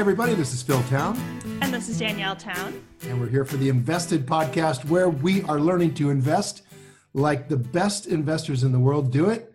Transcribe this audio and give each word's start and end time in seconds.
everybody, 0.00 0.32
this 0.32 0.54
is 0.54 0.62
Phil 0.62 0.82
Town. 0.84 1.14
And 1.60 1.74
this 1.74 1.90
is 1.90 1.98
Danielle 1.98 2.34
Town. 2.34 2.82
And 3.02 3.20
we're 3.20 3.28
here 3.28 3.44
for 3.44 3.58
the 3.58 3.68
Invested 3.68 4.24
podcast 4.24 4.86
where 4.86 5.10
we 5.10 5.42
are 5.42 5.60
learning 5.60 5.92
to 5.96 6.08
invest 6.08 6.62
like 7.12 7.50
the 7.50 7.58
best 7.58 8.06
investors 8.06 8.64
in 8.64 8.72
the 8.72 8.78
world 8.78 9.12
do 9.12 9.28
it, 9.28 9.52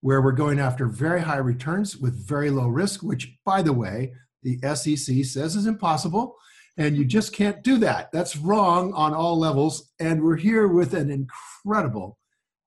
where 0.00 0.22
we're 0.22 0.30
going 0.30 0.60
after 0.60 0.86
very 0.86 1.20
high 1.20 1.38
returns 1.38 1.96
with 1.96 2.14
very 2.14 2.48
low 2.48 2.68
risk, 2.68 3.02
which, 3.02 3.36
by 3.44 3.60
the 3.60 3.72
way, 3.72 4.12
the 4.44 4.56
SEC 4.60 5.24
says 5.24 5.56
is 5.56 5.66
impossible. 5.66 6.36
And 6.76 6.96
you 6.96 7.04
just 7.04 7.34
can't 7.34 7.64
do 7.64 7.76
that. 7.78 8.12
That's 8.12 8.36
wrong 8.36 8.92
on 8.92 9.12
all 9.12 9.36
levels. 9.36 9.90
And 9.98 10.22
we're 10.22 10.36
here 10.36 10.68
with 10.68 10.94
an 10.94 11.10
incredible, 11.10 12.18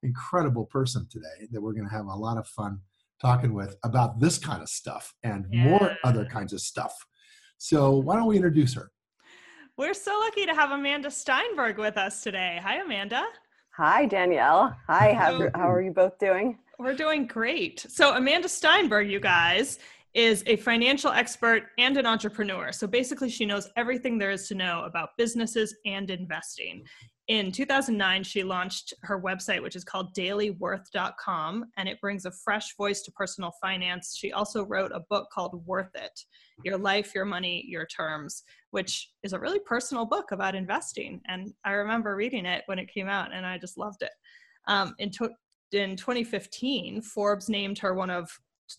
incredible 0.04 0.66
person 0.66 1.08
today 1.09 1.48
that 1.54 1.62
we're 1.62 1.72
going 1.72 1.88
to 1.88 1.95
have 1.95 2.08
a 2.08 2.13
lot 2.13 2.38
of 2.38 2.45
fun 2.45 2.82
talking 3.22 3.54
with 3.54 3.76
about 3.84 4.20
this 4.20 4.38
kind 4.38 4.62
of 4.62 4.70
stuff 4.70 5.14
and 5.23 5.46
yeah. 5.52 5.64
more 5.66 5.98
other 6.04 6.26
kinds 6.26 6.54
of 6.54 6.62
stuff. 6.62 6.94
So, 7.58 7.98
why 7.98 8.18
don't 8.18 8.28
we 8.28 8.36
introduce 8.36 8.73
her? 8.73 8.92
We're 9.78 9.94
so 9.94 10.18
lucky 10.20 10.46
to 10.46 10.54
have 10.54 10.72
Amanda 10.72 11.12
Steinberg 11.12 11.78
with 11.78 11.98
us 11.98 12.22
today. 12.23 12.59
Hi, 12.62 12.82
Amanda. 12.82 13.26
Hi, 13.78 14.06
Danielle. 14.06 14.76
Hi, 14.88 15.14
how, 15.14 15.50
how 15.54 15.70
are 15.72 15.82
you 15.82 15.92
both 15.92 16.18
doing? 16.18 16.58
We're 16.80 16.96
doing 16.96 17.28
great. 17.28 17.86
So, 17.90 18.16
Amanda 18.16 18.50
Steinberg, 18.50 19.09
you 19.09 19.20
guys, 19.20 19.80
is 20.14 20.44
a 20.48 20.56
financial 20.58 21.12
expert 21.12 21.64
and 21.78 21.98
an 21.98 22.06
entrepreneur. 22.06 22.72
So, 22.72 22.88
basically, 22.88 23.30
she 23.30 23.45
knows 23.45 23.70
everything 23.76 24.18
there 24.18 24.32
is 24.32 24.48
to 24.50 24.56
know 24.56 24.84
about 24.84 25.18
businesses 25.18 25.76
and 25.86 26.09
investing 26.09 26.84
in 27.28 27.52
2009 27.52 28.24
she 28.24 28.44
launched 28.44 28.94
her 29.02 29.20
website 29.20 29.62
which 29.62 29.76
is 29.76 29.84
called 29.84 30.14
dailyworth.com 30.16 31.66
and 31.78 31.90
it 31.90 32.00
brings 32.00 32.26
a 32.26 32.32
fresh 32.32 32.76
voice 32.78 33.02
to 33.02 33.12
personal 33.12 33.52
finance. 33.62 34.16
She 34.18 34.32
also 34.32 34.64
wrote 34.64 34.92
a 34.94 35.06
book 35.10 35.28
called 35.34 35.66
worth 35.66 35.95
it 35.95 36.20
your 36.64 36.78
life 36.78 37.14
your 37.14 37.26
money 37.26 37.66
your 37.67 37.86
terms 37.86 38.44
which 38.72 39.09
is 39.23 39.34
a 39.34 39.40
really 39.40 39.59
personal 39.59 40.06
book 40.06 40.32
about 40.32 40.56
investing. 40.56 41.22
And 41.28 41.52
i 41.66 41.72
remember 41.72 42.16
reading 42.16 42.45
it 42.45 42.64
when 42.67 42.80
it 42.80 42.94
came 42.94 43.08
out 43.08 43.34
and 43.34 43.45
i 43.45 43.58
just 43.58 43.78
loved 43.78 44.02
it. 44.02 44.12
Um, 44.67 44.94
in, 45.00 45.12
to- 45.12 45.36
in 45.72 45.95
2015 45.95 47.02
forbes 47.02 47.50
named 47.50 47.78
her 47.80 47.94
one 47.94 48.10
of 48.10 48.30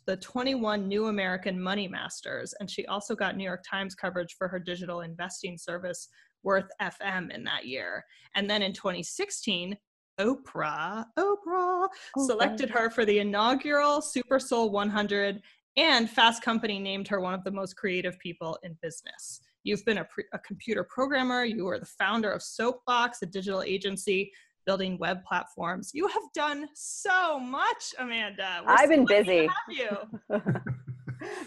the 0.06 0.16
21 0.16 0.88
new 0.88 1.06
American 1.06 1.60
money 1.60 1.86
masters, 1.86 2.55
and 2.58 2.69
she 2.70 2.86
also 2.86 3.14
got 3.14 3.36
New 3.36 3.44
York 3.44 3.64
Times 3.69 3.94
coverage 3.94 4.34
for 4.36 4.48
her 4.48 4.58
digital 4.58 5.00
investing 5.03 5.56
service, 5.56 6.08
Worth 6.47 6.70
FM 6.80 7.34
in 7.34 7.42
that 7.42 7.66
year. 7.66 8.05
And 8.36 8.48
then 8.48 8.62
in 8.62 8.72
2016, 8.72 9.77
Oprah, 10.20 11.05
Oprah, 11.19 11.88
selected 12.25 12.70
her 12.70 12.88
for 12.88 13.05
the 13.05 13.19
inaugural 13.19 14.00
Super 14.00 14.38
Soul 14.38 14.70
100, 14.70 15.42
and 15.77 16.08
Fast 16.08 16.44
Company 16.44 16.78
named 16.78 17.08
her 17.08 17.20
one 17.20 17.34
of 17.34 17.42
the 17.42 17.50
most 17.50 17.77
creative 17.77 18.16
people 18.20 18.56
in 18.62 18.78
business. 18.80 19.41
You've 19.64 19.84
been 19.84 19.98
a, 19.98 20.05
pre- 20.05 20.25
a 20.33 20.38
computer 20.38 20.84
programmer. 20.84 21.44
You 21.44 21.64
were 21.64 21.80
the 21.80 21.84
founder 21.84 22.30
of 22.30 22.44
Soapbox, 22.44 23.22
a 23.22 23.27
digital 23.27 23.62
agency 23.62 24.31
building 24.66 24.98
web 24.98 25.25
platforms. 25.25 25.91
You 25.94 26.06
have 26.06 26.22
done 26.33 26.69
so 26.75 27.41
much, 27.41 27.92
Amanda. 27.98 28.62
We're 28.64 28.72
I've 28.72 28.88
been 28.88 29.05
busy. 29.05 29.48
you. 29.69 30.41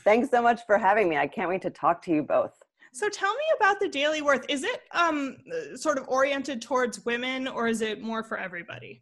Thanks 0.03 0.30
so 0.30 0.41
much 0.41 0.59
for 0.66 0.78
having 0.78 1.08
me. 1.08 1.16
I 1.16 1.28
can't 1.28 1.47
wait 1.47 1.61
to 1.61 1.69
talk 1.69 2.02
to 2.03 2.11
you 2.11 2.23
both. 2.23 2.58
So 3.00 3.08
tell 3.08 3.33
me 3.33 3.45
about 3.55 3.80
the 3.80 3.88
Daily 3.88 4.22
Worth. 4.22 4.44
Is 4.50 4.66
it 4.66 4.81
um, 4.92 5.38
sort 5.75 5.97
of 5.97 6.09
oriented 6.09 6.61
towards 6.61 7.06
women 7.06 7.47
or 7.47 7.69
is 7.69 7.80
it 7.80 8.02
more 8.02 8.23
for 8.23 8.38
everybody? 8.38 9.02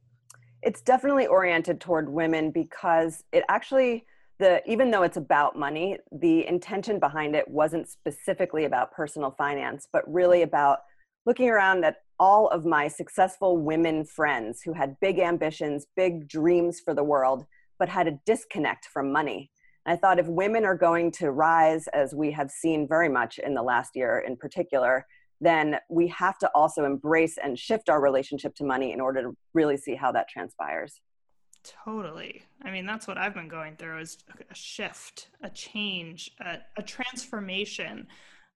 It's 0.62 0.84
definitely 0.84 1.26
oriented 1.26 1.82
toward 1.82 2.08
women 2.08 2.52
because 2.52 3.24
it 3.32 3.44
actually 3.50 4.06
the 4.38 4.62
even 4.72 4.92
though 4.92 5.02
it's 5.02 5.18
about 5.18 5.58
money, 5.58 5.98
the 6.12 6.46
intention 6.46 7.00
behind 7.00 7.36
it 7.36 7.48
wasn't 7.48 7.90
specifically 7.90 8.66
about 8.66 8.92
personal 8.92 9.32
finance, 9.32 9.88
but 9.92 10.04
really 10.14 10.44
about 10.44 10.82
looking 11.26 11.50
around 11.50 11.84
at 11.84 11.96
all 12.20 12.50
of 12.50 12.66
my 12.66 12.88
successful 12.88 13.58
women 13.58 14.06
friends 14.06 14.62
who 14.62 14.74
had 14.74 14.96
big 15.00 15.18
ambitions, 15.18 15.88
big 15.96 16.28
dreams 16.28 16.80
for 16.80 16.94
the 16.94 17.04
world, 17.04 17.48
but 17.80 17.90
had 17.90 18.08
a 18.08 18.20
disconnect 18.28 18.86
from 18.86 19.12
money. 19.12 19.50
I 19.88 19.96
thought 19.96 20.20
if 20.20 20.28
women 20.28 20.66
are 20.66 20.76
going 20.76 21.12
to 21.14 21.32
rise, 21.32 21.88
as 21.88 22.14
we 22.14 22.30
have 22.32 22.52
seen 22.52 22.88
very 22.88 23.08
much 23.08 23.40
in 23.40 23.54
the 23.54 23.64
last 23.64 23.96
year 23.96 24.20
in 24.20 24.36
particular, 24.36 25.08
then 25.40 25.78
we 25.90 26.08
have 26.10 26.38
to 26.40 26.50
also 26.54 26.84
embrace 26.84 27.38
and 27.42 27.58
shift 27.58 27.90
our 27.90 28.02
relationship 28.02 28.54
to 28.56 28.66
money 28.66 28.92
in 28.92 29.00
order 29.00 29.22
to 29.22 29.38
really 29.54 29.78
see 29.78 29.96
how 29.96 30.12
that 30.12 30.28
transpires. 30.28 31.00
Totally. 31.64 32.44
I 32.64 32.72
mean, 32.72 32.86
that's 32.86 33.08
what 33.08 33.18
I've 33.18 33.34
been 33.34 33.48
going 33.48 33.78
through 33.78 34.00
is 34.00 34.18
a 34.50 34.56
shift, 34.56 35.30
a 35.42 35.50
change, 35.50 36.32
a, 36.40 36.58
a 36.78 36.84
transformation 36.84 38.08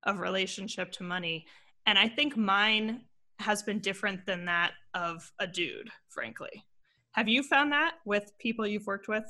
of 0.04 0.20
relationship 0.20 0.92
to 0.94 1.04
money. 1.04 1.46
And 1.86 1.98
I 1.98 2.08
think 2.10 2.36
mine 2.36 3.02
has 3.40 3.64
been 3.64 3.80
different 3.80 4.26
than 4.26 4.46
that 4.46 4.72
of 4.94 5.32
a 5.40 5.48
dude, 5.48 5.90
frankly. 6.10 6.66
Have 7.14 7.28
you 7.28 7.44
found 7.44 7.72
that 7.72 7.96
with 8.06 8.32
people 8.40 8.66
you've 8.66 8.88
worked 8.88 9.08
with? 9.08 9.26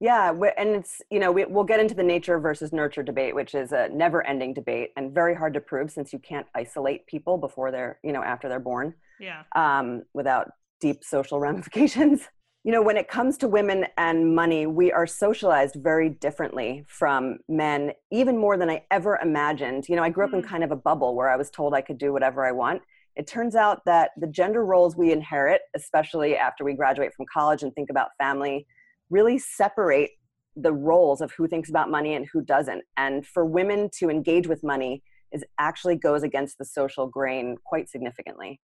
Yeah, 0.00 0.30
and 0.30 0.76
it's 0.76 1.00
you 1.10 1.18
know 1.18 1.32
we, 1.32 1.44
will 1.46 1.64
get 1.64 1.80
into 1.80 1.94
the 1.94 2.02
nature 2.02 2.38
versus 2.38 2.72
nurture 2.72 3.02
debate, 3.02 3.34
which 3.34 3.54
is 3.54 3.72
a 3.72 3.88
never-ending 3.88 4.52
debate 4.52 4.90
and 4.96 5.14
very 5.14 5.34
hard 5.34 5.54
to 5.54 5.60
prove 5.60 5.90
since 5.90 6.12
you 6.12 6.18
can't 6.18 6.46
isolate 6.54 7.06
people 7.06 7.38
before 7.38 7.70
they're 7.70 7.98
you 8.02 8.12
know 8.12 8.22
after 8.22 8.48
they're 8.48 8.60
born. 8.60 8.94
Yeah. 9.18 9.44
Um, 9.54 10.02
without 10.12 10.50
deep 10.80 11.02
social 11.02 11.40
ramifications. 11.46 12.28
You 12.64 12.72
know, 12.72 12.82
when 12.82 12.96
it 12.96 13.06
comes 13.06 13.38
to 13.38 13.48
women 13.48 13.86
and 13.96 14.34
money, 14.34 14.66
we 14.66 14.90
are 14.90 15.06
socialized 15.06 15.76
very 15.76 16.08
differently 16.08 16.84
from 16.88 17.38
men, 17.48 17.92
even 18.10 18.36
more 18.36 18.58
than 18.58 18.68
I 18.68 18.82
ever 18.90 19.20
imagined. 19.22 19.88
You 19.88 19.94
know, 19.94 20.02
I 20.02 20.10
grew 20.10 20.24
up 20.24 20.30
mm-hmm. 20.30 20.40
in 20.40 20.48
kind 20.48 20.64
of 20.64 20.72
a 20.72 20.76
bubble 20.76 21.14
where 21.14 21.30
I 21.30 21.36
was 21.36 21.48
told 21.48 21.74
I 21.74 21.80
could 21.80 21.96
do 21.96 22.12
whatever 22.12 22.44
I 22.44 22.50
want. 22.50 22.82
It 23.14 23.28
turns 23.28 23.54
out 23.54 23.82
that 23.86 24.10
the 24.16 24.26
gender 24.26 24.64
roles 24.64 24.96
we 24.96 25.12
inherit, 25.12 25.62
especially 25.76 26.36
after 26.36 26.64
we 26.64 26.74
graduate 26.74 27.14
from 27.14 27.26
college 27.32 27.62
and 27.62 27.72
think 27.72 27.88
about 27.88 28.08
family, 28.18 28.66
really 29.10 29.38
separate 29.38 30.10
the 30.56 30.72
roles 30.72 31.20
of 31.20 31.32
who 31.32 31.46
thinks 31.46 31.68
about 31.68 31.90
money 31.90 32.14
and 32.14 32.26
who 32.32 32.42
doesn't. 32.42 32.82
And 32.96 33.26
for 33.26 33.44
women 33.44 33.90
to 33.98 34.08
engage 34.08 34.46
with 34.46 34.64
money 34.64 35.02
is 35.32 35.44
actually 35.58 35.96
goes 35.96 36.22
against 36.22 36.58
the 36.58 36.64
social 36.64 37.06
grain 37.06 37.56
quite 37.64 37.88
significantly. 37.88 38.60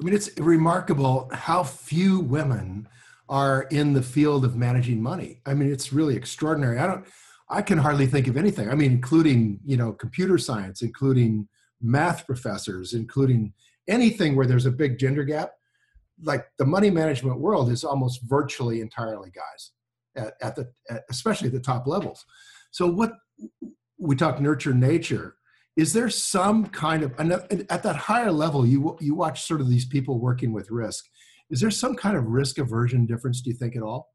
I 0.00 0.04
mean, 0.04 0.14
it's 0.14 0.30
remarkable 0.38 1.30
how 1.32 1.62
few 1.62 2.20
women 2.20 2.88
are 3.28 3.62
in 3.70 3.92
the 3.92 4.02
field 4.02 4.44
of 4.44 4.56
managing 4.56 5.02
money. 5.02 5.40
I 5.46 5.54
mean, 5.54 5.70
it's 5.70 5.92
really 5.92 6.16
extraordinary. 6.16 6.78
I 6.78 6.86
don't, 6.86 7.06
I 7.48 7.62
can 7.62 7.78
hardly 7.78 8.06
think 8.06 8.26
of 8.26 8.36
anything. 8.36 8.68
I 8.68 8.74
mean, 8.74 8.90
including 8.90 9.60
you 9.64 9.76
know 9.76 9.92
computer 9.92 10.38
science, 10.38 10.82
including 10.82 11.48
math 11.80 12.26
professors, 12.26 12.94
including 12.94 13.52
anything 13.86 14.34
where 14.34 14.46
there's 14.46 14.66
a 14.66 14.70
big 14.70 14.98
gender 14.98 15.24
gap 15.24 15.52
like 16.22 16.46
the 16.58 16.64
money 16.64 16.90
management 16.90 17.40
world 17.40 17.70
is 17.70 17.84
almost 17.84 18.20
virtually 18.24 18.80
entirely 18.80 19.30
guys 19.30 19.70
at, 20.16 20.34
at 20.40 20.56
the 20.56 20.70
at, 20.90 21.02
especially 21.10 21.48
at 21.48 21.54
the 21.54 21.60
top 21.60 21.86
levels. 21.86 22.24
So 22.70 22.86
what 22.86 23.12
we 23.98 24.16
talk 24.16 24.40
nurture 24.40 24.74
nature. 24.74 25.36
Is 25.76 25.92
there 25.92 26.08
some 26.08 26.66
kind 26.66 27.02
of 27.02 27.12
at 27.18 27.82
that 27.82 27.96
higher 27.96 28.30
level 28.30 28.66
you 28.66 28.96
you 29.00 29.14
watch 29.14 29.42
sort 29.42 29.60
of 29.60 29.68
these 29.68 29.86
people 29.86 30.20
working 30.20 30.52
with 30.52 30.70
risk. 30.70 31.04
Is 31.50 31.60
there 31.60 31.70
some 31.70 31.94
kind 31.94 32.16
of 32.16 32.26
risk 32.26 32.58
aversion 32.58 33.06
difference 33.06 33.40
do 33.40 33.50
you 33.50 33.56
think 33.56 33.76
at 33.76 33.82
all 33.82 34.10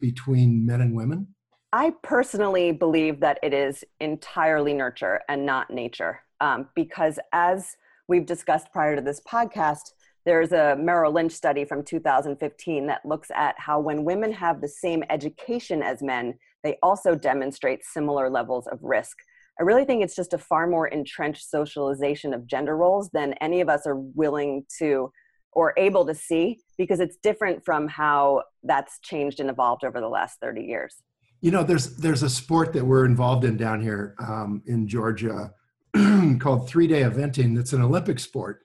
between 0.00 0.64
men 0.64 0.80
and 0.80 0.94
women? 0.94 1.28
I 1.72 1.94
personally 2.02 2.70
believe 2.72 3.20
that 3.20 3.38
it 3.42 3.52
is 3.54 3.82
entirely 4.00 4.74
nurture 4.74 5.20
and 5.28 5.46
not 5.46 5.70
nature. 5.70 6.20
Um, 6.40 6.68
because 6.74 7.18
as 7.32 7.76
we've 8.08 8.26
discussed 8.26 8.72
prior 8.72 8.94
to 8.96 9.02
this 9.02 9.20
podcast 9.20 9.92
there's 10.24 10.52
a 10.52 10.76
Merrill 10.78 11.12
Lynch 11.12 11.32
study 11.32 11.64
from 11.64 11.82
2015 11.82 12.86
that 12.86 13.04
looks 13.04 13.30
at 13.34 13.58
how 13.58 13.80
when 13.80 14.04
women 14.04 14.32
have 14.32 14.60
the 14.60 14.68
same 14.68 15.02
education 15.10 15.82
as 15.82 16.02
men, 16.02 16.34
they 16.62 16.78
also 16.82 17.14
demonstrate 17.14 17.84
similar 17.84 18.30
levels 18.30 18.66
of 18.68 18.78
risk. 18.82 19.16
I 19.58 19.64
really 19.64 19.84
think 19.84 20.02
it's 20.02 20.14
just 20.14 20.32
a 20.32 20.38
far 20.38 20.66
more 20.66 20.86
entrenched 20.88 21.48
socialization 21.48 22.32
of 22.32 22.46
gender 22.46 22.76
roles 22.76 23.10
than 23.10 23.34
any 23.34 23.60
of 23.60 23.68
us 23.68 23.86
are 23.86 23.96
willing 23.96 24.64
to 24.78 25.10
or 25.52 25.74
able 25.76 26.06
to 26.06 26.14
see 26.14 26.60
because 26.78 27.00
it's 27.00 27.16
different 27.22 27.62
from 27.64 27.88
how 27.88 28.42
that's 28.62 28.98
changed 29.00 29.40
and 29.40 29.50
evolved 29.50 29.84
over 29.84 30.00
the 30.00 30.08
last 30.08 30.38
30 30.40 30.62
years. 30.62 31.02
You 31.42 31.50
know, 31.50 31.64
there's 31.64 31.96
there's 31.96 32.22
a 32.22 32.30
sport 32.30 32.72
that 32.72 32.84
we're 32.84 33.04
involved 33.04 33.44
in 33.44 33.56
down 33.56 33.82
here 33.82 34.14
um, 34.20 34.62
in 34.66 34.86
Georgia 34.86 35.52
called 36.38 36.68
three 36.68 36.86
day 36.86 37.02
eventing. 37.02 37.56
That's 37.56 37.72
an 37.72 37.82
Olympic 37.82 38.20
sport 38.20 38.64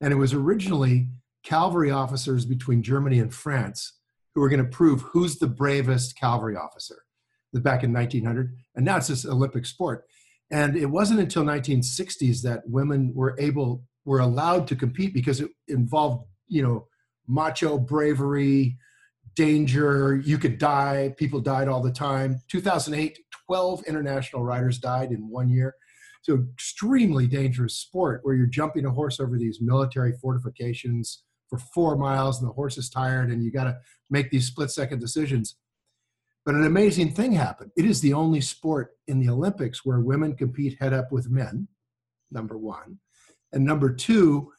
and 0.00 0.12
it 0.12 0.16
was 0.16 0.32
originally 0.32 1.08
cavalry 1.44 1.90
officers 1.90 2.44
between 2.44 2.82
Germany 2.82 3.18
and 3.18 3.34
France 3.34 3.98
who 4.34 4.40
were 4.40 4.48
going 4.48 4.62
to 4.62 4.70
prove 4.70 5.00
who's 5.02 5.38
the 5.38 5.46
bravest 5.46 6.18
cavalry 6.18 6.56
officer 6.56 7.02
back 7.54 7.82
in 7.82 7.92
1900. 7.92 8.54
And 8.76 8.84
now 8.84 8.98
it's 8.98 9.08
this 9.08 9.24
Olympic 9.24 9.66
sport. 9.66 10.04
And 10.50 10.76
it 10.76 10.86
wasn't 10.86 11.20
until 11.20 11.44
1960s 11.44 12.42
that 12.42 12.62
women 12.66 13.12
were 13.14 13.34
able, 13.38 13.84
were 14.04 14.20
allowed 14.20 14.66
to 14.68 14.76
compete 14.76 15.12
because 15.12 15.40
it 15.40 15.50
involved, 15.66 16.26
you 16.46 16.62
know, 16.62 16.86
macho 17.26 17.78
bravery, 17.78 18.78
danger. 19.34 20.16
You 20.16 20.38
could 20.38 20.58
die. 20.58 21.14
People 21.16 21.40
died 21.40 21.68
all 21.68 21.82
the 21.82 21.92
time. 21.92 22.40
2008, 22.48 23.18
12 23.46 23.84
international 23.84 24.42
riders 24.42 24.78
died 24.78 25.12
in 25.12 25.28
one 25.28 25.48
year. 25.48 25.74
So 26.28 26.46
extremely 26.52 27.26
dangerous 27.26 27.76
sport 27.76 28.20
where 28.22 28.34
you're 28.34 28.46
jumping 28.46 28.84
a 28.84 28.90
horse 28.90 29.18
over 29.18 29.38
these 29.38 29.62
military 29.62 30.12
fortifications 30.20 31.22
for 31.48 31.58
four 31.58 31.96
miles 31.96 32.38
and 32.38 32.48
the 32.48 32.52
horse 32.52 32.76
is 32.76 32.90
tired 32.90 33.30
and 33.30 33.42
you 33.42 33.50
got 33.50 33.64
to 33.64 33.78
make 34.10 34.30
these 34.30 34.46
split 34.46 34.70
second 34.70 34.98
decisions. 34.98 35.56
But 36.44 36.54
an 36.54 36.64
amazing 36.64 37.12
thing 37.12 37.32
happened. 37.32 37.70
It 37.78 37.86
is 37.86 38.02
the 38.02 38.12
only 38.12 38.42
sport 38.42 38.96
in 39.06 39.20
the 39.20 39.30
Olympics 39.30 39.86
where 39.86 40.00
women 40.00 40.36
compete 40.36 40.76
head 40.78 40.92
up 40.92 41.10
with 41.10 41.30
men, 41.30 41.66
number 42.30 42.58
one. 42.58 42.98
And 43.54 43.64
number 43.64 43.90
two, 43.90 44.52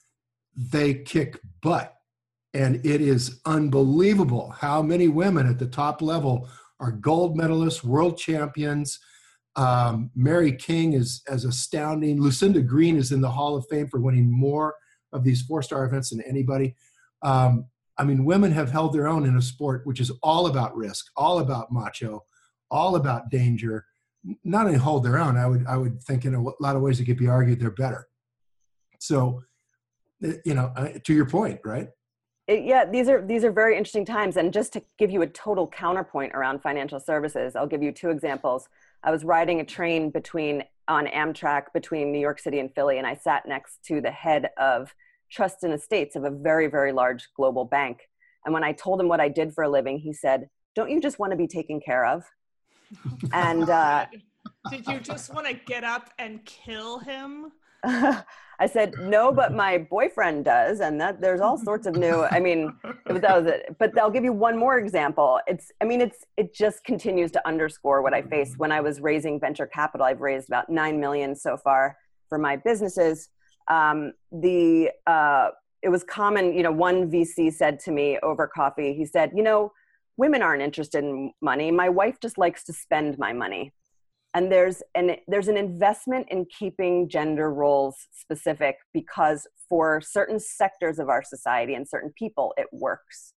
they 0.56 0.96
kick 0.96 1.40
butt. 1.62 1.96
And 2.56 2.84
it 2.84 3.00
is 3.00 3.42
unbelievable 3.46 4.56
how 4.58 4.82
many 4.82 5.08
women 5.08 5.48
at 5.48 5.60
the 5.60 5.68
top 5.68 6.02
level 6.02 6.50
are 6.80 6.92
gold 6.92 7.38
medalists, 7.38 7.84
world 7.84 8.18
champions. 8.18 9.00
Um, 9.60 10.10
Mary 10.16 10.54
King 10.54 10.94
is 10.94 11.22
as 11.28 11.44
astounding. 11.44 12.22
Lucinda 12.22 12.62
Green 12.62 12.96
is 12.96 13.12
in 13.12 13.20
the 13.20 13.30
Hall 13.30 13.58
of 13.58 13.68
Fame 13.68 13.90
for 13.90 14.00
winning 14.00 14.32
more 14.32 14.74
of 15.12 15.26
these 15.26 15.42
four 15.42 15.62
star 15.62 15.84
events 15.84 16.12
than 16.12 16.22
anybody. 16.22 16.78
Um, 17.24 17.66
I 17.98 18.06
mean, 18.06 18.24
women 18.24 18.54
have 18.54 18.72
held 18.72 18.94
their 18.94 19.06
own 19.06 19.26
in 19.26 19.36
a 19.36 19.42
sport 19.42 19.86
which 19.86 20.00
is 20.00 20.12
all 20.24 20.48
about 20.48 20.78
risk, 20.78 21.08
all 21.18 21.40
about 21.40 21.74
macho, 21.74 22.24
all 22.72 22.96
about 22.96 23.30
danger. 23.30 23.86
Not 24.46 24.66
only 24.66 24.78
hold 24.78 25.04
their 25.04 25.20
own, 25.20 25.36
I 25.36 25.46
would 25.46 25.66
I 25.68 25.76
would 25.76 26.02
think 26.04 26.24
in 26.24 26.36
a 26.36 26.42
lot 26.62 26.78
of 26.78 26.82
ways 26.82 27.02
it 27.02 27.06
could 27.06 27.18
be 27.18 27.28
argued 27.28 27.60
they're 27.60 27.70
better. 27.70 28.08
So, 29.00 29.44
eh, 30.24 30.36
you 30.46 30.54
know, 30.54 30.74
to 31.04 31.14
your 31.14 31.26
point, 31.26 31.60
right? 31.66 31.90
It, 32.48 32.64
yeah, 32.64 32.86
these 32.86 33.10
are 33.10 33.22
these 33.22 33.44
are 33.44 33.52
very 33.52 33.76
interesting 33.76 34.06
times. 34.06 34.38
And 34.38 34.54
just 34.54 34.72
to 34.74 34.82
give 34.98 35.12
you 35.12 35.22
a 35.22 35.28
total 35.28 35.68
counterpoint 35.68 36.34
around 36.34 36.62
financial 36.62 37.02
services, 37.02 37.58
I'll 37.58 37.68
give 37.68 37.84
you 37.84 37.92
two 37.92 38.10
examples. 38.10 38.70
I 39.04 39.12
was 39.12 39.24
riding 39.24 39.60
a 39.60 39.66
train 39.66 40.10
between 40.10 40.64
on 40.88 41.06
Amtrak 41.06 41.66
between 41.74 42.12
New 42.12 42.20
York 42.20 42.40
City 42.40 42.60
and 42.60 42.74
Philly, 42.74 42.98
and 42.98 43.06
I 43.06 43.14
sat 43.14 43.48
next 43.48 43.84
to 43.86 44.02
the 44.02 44.12
head 44.12 44.50
of 44.58 44.94
trust 45.32 45.64
and 45.64 45.74
estates 45.74 46.16
of 46.16 46.24
a 46.24 46.32
very, 46.32 46.68
very 46.68 46.92
large 46.92 47.30
global 47.36 47.64
bank. 47.64 48.10
And 48.44 48.54
when 48.54 48.64
I 48.64 48.72
told 48.72 49.00
him 49.00 49.08
what 49.08 49.20
I 49.20 49.30
did 49.30 49.54
for 49.54 49.64
a 49.64 49.70
living, 49.70 50.00
he 50.00 50.14
said, 50.14 50.50
Don't 50.76 50.90
you 50.90 51.00
just 51.00 51.20
want 51.20 51.32
to 51.32 51.38
be 51.38 51.48
taken 51.48 51.80
care 51.80 52.06
of? 52.06 52.24
and 53.34 53.70
uh, 53.70 54.08
did 54.72 54.88
you 54.88 55.00
just 55.00 55.34
want 55.34 55.48
to 55.48 55.54
get 55.54 55.84
up 55.84 56.10
and 56.18 56.44
kill 56.46 57.00
him? 57.00 57.52
I 58.62 58.66
said 58.68 58.94
no, 59.00 59.32
but 59.32 59.54
my 59.54 59.78
boyfriend 59.78 60.44
does, 60.44 60.82
and 60.82 61.00
that 61.00 61.22
there's 61.22 61.40
all 61.40 61.58
sorts 61.58 61.88
of 61.88 61.96
new. 61.96 62.26
I 62.30 62.42
mean, 62.42 62.74
that 63.06 63.44
was 63.44 63.46
it. 63.46 63.76
But 63.80 63.98
I'll 63.98 64.12
give 64.12 64.26
you 64.26 64.34
one 64.34 64.58
more 64.58 64.78
example. 64.78 65.40
It's, 65.48 65.72
I 65.80 65.86
mean, 65.86 66.02
it's 66.02 66.26
it 66.36 66.54
just 66.54 66.84
continues 66.84 67.32
to 67.32 67.48
underscore 67.48 68.02
what 68.02 68.14
I 68.14 68.22
faced 68.22 68.58
when 68.58 68.74
I 68.74 68.82
was 68.82 69.00
raising 69.00 69.40
venture 69.40 69.66
capital. 69.66 70.06
I've 70.06 70.20
raised 70.20 70.50
about 70.50 70.70
nine 70.70 71.00
million 71.00 71.36
so 71.36 71.56
far 71.56 71.96
for 72.28 72.38
my 72.38 72.58
businesses. 72.58 73.30
Um, 73.70 74.12
the 74.32 74.92
uh, 75.08 75.50
it 75.82 75.90
was 75.90 76.04
common. 76.04 76.54
You 76.54 76.64
know, 76.64 76.72
one 76.72 77.10
VC 77.10 77.54
said 77.54 77.80
to 77.82 77.92
me 77.92 78.20
over 78.24 78.46
coffee. 78.46 78.94
He 78.94 79.06
said, 79.06 79.32
"You 79.34 79.44
know, 79.44 79.72
women 80.18 80.42
aren't 80.42 80.62
interested 80.62 81.06
in 81.06 81.32
money. 81.42 81.72
My 81.72 81.88
wife 81.88 82.20
just 82.22 82.38
likes 82.38 82.66
to 82.66 82.74
spend 82.74 83.18
my 83.18 83.32
money." 83.32 83.72
And 84.34 84.52
there's 84.52 84.82
an 84.96 85.16
there's 85.28 85.48
an 85.48 85.58
investment 85.58 86.28
in 86.30 86.46
keeping 86.46 87.10
gender 87.10 87.52
roles 87.52 87.96
specific 88.12 88.78
because 88.94 89.48
for 89.68 90.02
certain 90.02 90.40
sectors 90.40 91.00
of 91.00 91.10
our 91.10 91.24
society 91.24 91.74
and 91.74 91.88
certain 91.88 92.12
people 92.18 92.54
it 92.58 92.68
works 92.72 93.34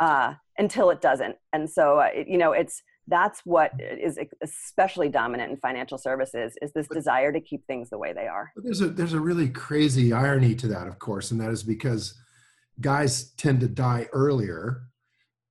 uh, 0.00 0.34
until 0.58 0.90
it 0.90 1.00
doesn't. 1.00 1.36
And 1.52 1.70
so 1.70 1.98
uh, 1.98 2.08
it, 2.14 2.28
you 2.28 2.38
know 2.38 2.52
it's 2.52 2.82
that's 3.08 3.40
what 3.44 3.72
is 3.80 4.18
especially 4.42 5.08
dominant 5.08 5.50
in 5.50 5.56
financial 5.58 5.98
services 5.98 6.54
is 6.62 6.72
this 6.72 6.86
desire 6.88 7.32
to 7.32 7.40
keep 7.40 7.66
things 7.66 7.90
the 7.90 7.98
way 7.98 8.12
they 8.12 8.26
are. 8.26 8.52
There's 8.56 8.80
a 8.80 8.88
there's 8.88 9.12
a 9.12 9.20
really 9.20 9.48
crazy 9.48 10.12
irony 10.12 10.54
to 10.56 10.68
that 10.68 10.86
of 10.86 10.98
course 10.98 11.30
and 11.30 11.40
that 11.40 11.50
is 11.50 11.62
because 11.62 12.14
guys 12.80 13.32
tend 13.32 13.60
to 13.60 13.68
die 13.68 14.08
earlier. 14.12 14.84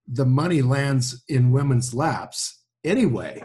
The 0.08 0.26
money 0.26 0.62
lands 0.62 1.24
in 1.30 1.52
women's 1.52 1.94
laps 1.94 2.64
anyway 2.84 3.44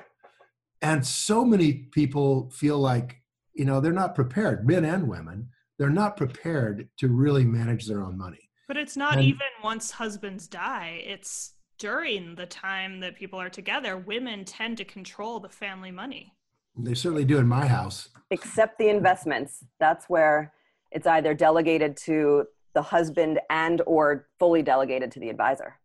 and 0.82 1.06
so 1.06 1.44
many 1.44 1.72
people 1.72 2.50
feel 2.50 2.78
like 2.78 3.22
you 3.54 3.64
know 3.64 3.80
they're 3.80 3.92
not 3.92 4.14
prepared 4.14 4.66
men 4.66 4.84
and 4.84 5.08
women 5.08 5.48
they're 5.78 5.90
not 5.90 6.16
prepared 6.16 6.88
to 6.96 7.08
really 7.08 7.44
manage 7.44 7.86
their 7.86 8.02
own 8.02 8.16
money. 8.16 8.48
But 8.66 8.78
it's 8.78 8.96
not 8.96 9.18
and, 9.18 9.24
even 9.24 9.46
once 9.62 9.90
husbands 9.90 10.46
die 10.46 11.02
it's 11.04 11.54
during 11.78 12.34
the 12.34 12.46
time 12.46 13.00
that 13.00 13.16
people 13.16 13.40
are 13.40 13.50
together 13.50 13.96
women 13.96 14.44
tend 14.44 14.78
to 14.78 14.84
control 14.84 15.40
the 15.40 15.48
family 15.48 15.90
money. 15.90 16.32
They 16.78 16.94
certainly 16.94 17.24
do 17.24 17.38
in 17.38 17.46
my 17.46 17.66
house. 17.66 18.08
Except 18.30 18.78
the 18.78 18.88
investments. 18.88 19.64
That's 19.80 20.06
where 20.06 20.52
it's 20.90 21.06
either 21.06 21.32
delegated 21.32 21.96
to 21.98 22.44
the 22.74 22.82
husband 22.82 23.40
and 23.48 23.80
or 23.86 24.28
fully 24.38 24.62
delegated 24.62 25.10
to 25.12 25.20
the 25.20 25.30
advisor. 25.30 25.76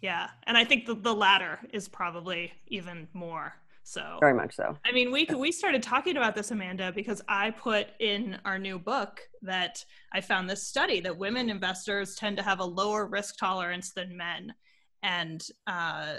Yeah 0.00 0.28
and 0.46 0.56
i 0.56 0.64
think 0.64 0.86
the, 0.86 0.94
the 0.94 1.14
latter 1.14 1.58
is 1.72 1.88
probably 1.88 2.52
even 2.68 3.08
more 3.12 3.54
so 3.88 4.18
very 4.20 4.34
much 4.34 4.54
so. 4.54 4.76
I 4.84 4.92
mean, 4.92 5.10
we 5.10 5.26
we 5.36 5.50
started 5.50 5.82
talking 5.82 6.16
about 6.16 6.34
this, 6.34 6.50
Amanda, 6.50 6.92
because 6.92 7.22
I 7.28 7.50
put 7.50 7.88
in 8.00 8.38
our 8.44 8.58
new 8.58 8.78
book 8.78 9.20
that 9.42 9.84
I 10.12 10.20
found 10.20 10.48
this 10.48 10.66
study 10.66 11.00
that 11.00 11.16
women 11.16 11.48
investors 11.48 12.14
tend 12.14 12.36
to 12.36 12.42
have 12.42 12.60
a 12.60 12.64
lower 12.64 13.06
risk 13.06 13.38
tolerance 13.38 13.92
than 13.92 14.16
men, 14.16 14.54
and 15.02 15.42
uh, 15.66 16.16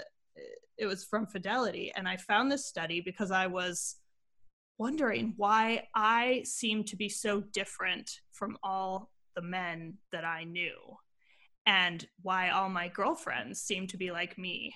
it 0.78 0.86
was 0.86 1.04
from 1.04 1.26
Fidelity, 1.26 1.92
and 1.94 2.08
I 2.08 2.16
found 2.16 2.50
this 2.50 2.66
study 2.66 3.00
because 3.00 3.30
I 3.30 3.46
was 3.46 3.96
wondering 4.78 5.34
why 5.36 5.86
I 5.94 6.42
seemed 6.44 6.88
to 6.88 6.96
be 6.96 7.08
so 7.08 7.40
different 7.40 8.10
from 8.32 8.56
all 8.62 9.10
the 9.36 9.42
men 9.42 9.98
that 10.10 10.24
I 10.24 10.42
knew, 10.42 10.74
and 11.66 12.04
why 12.22 12.50
all 12.50 12.68
my 12.68 12.88
girlfriends 12.88 13.60
seemed 13.60 13.90
to 13.90 13.96
be 13.96 14.10
like 14.10 14.36
me 14.36 14.74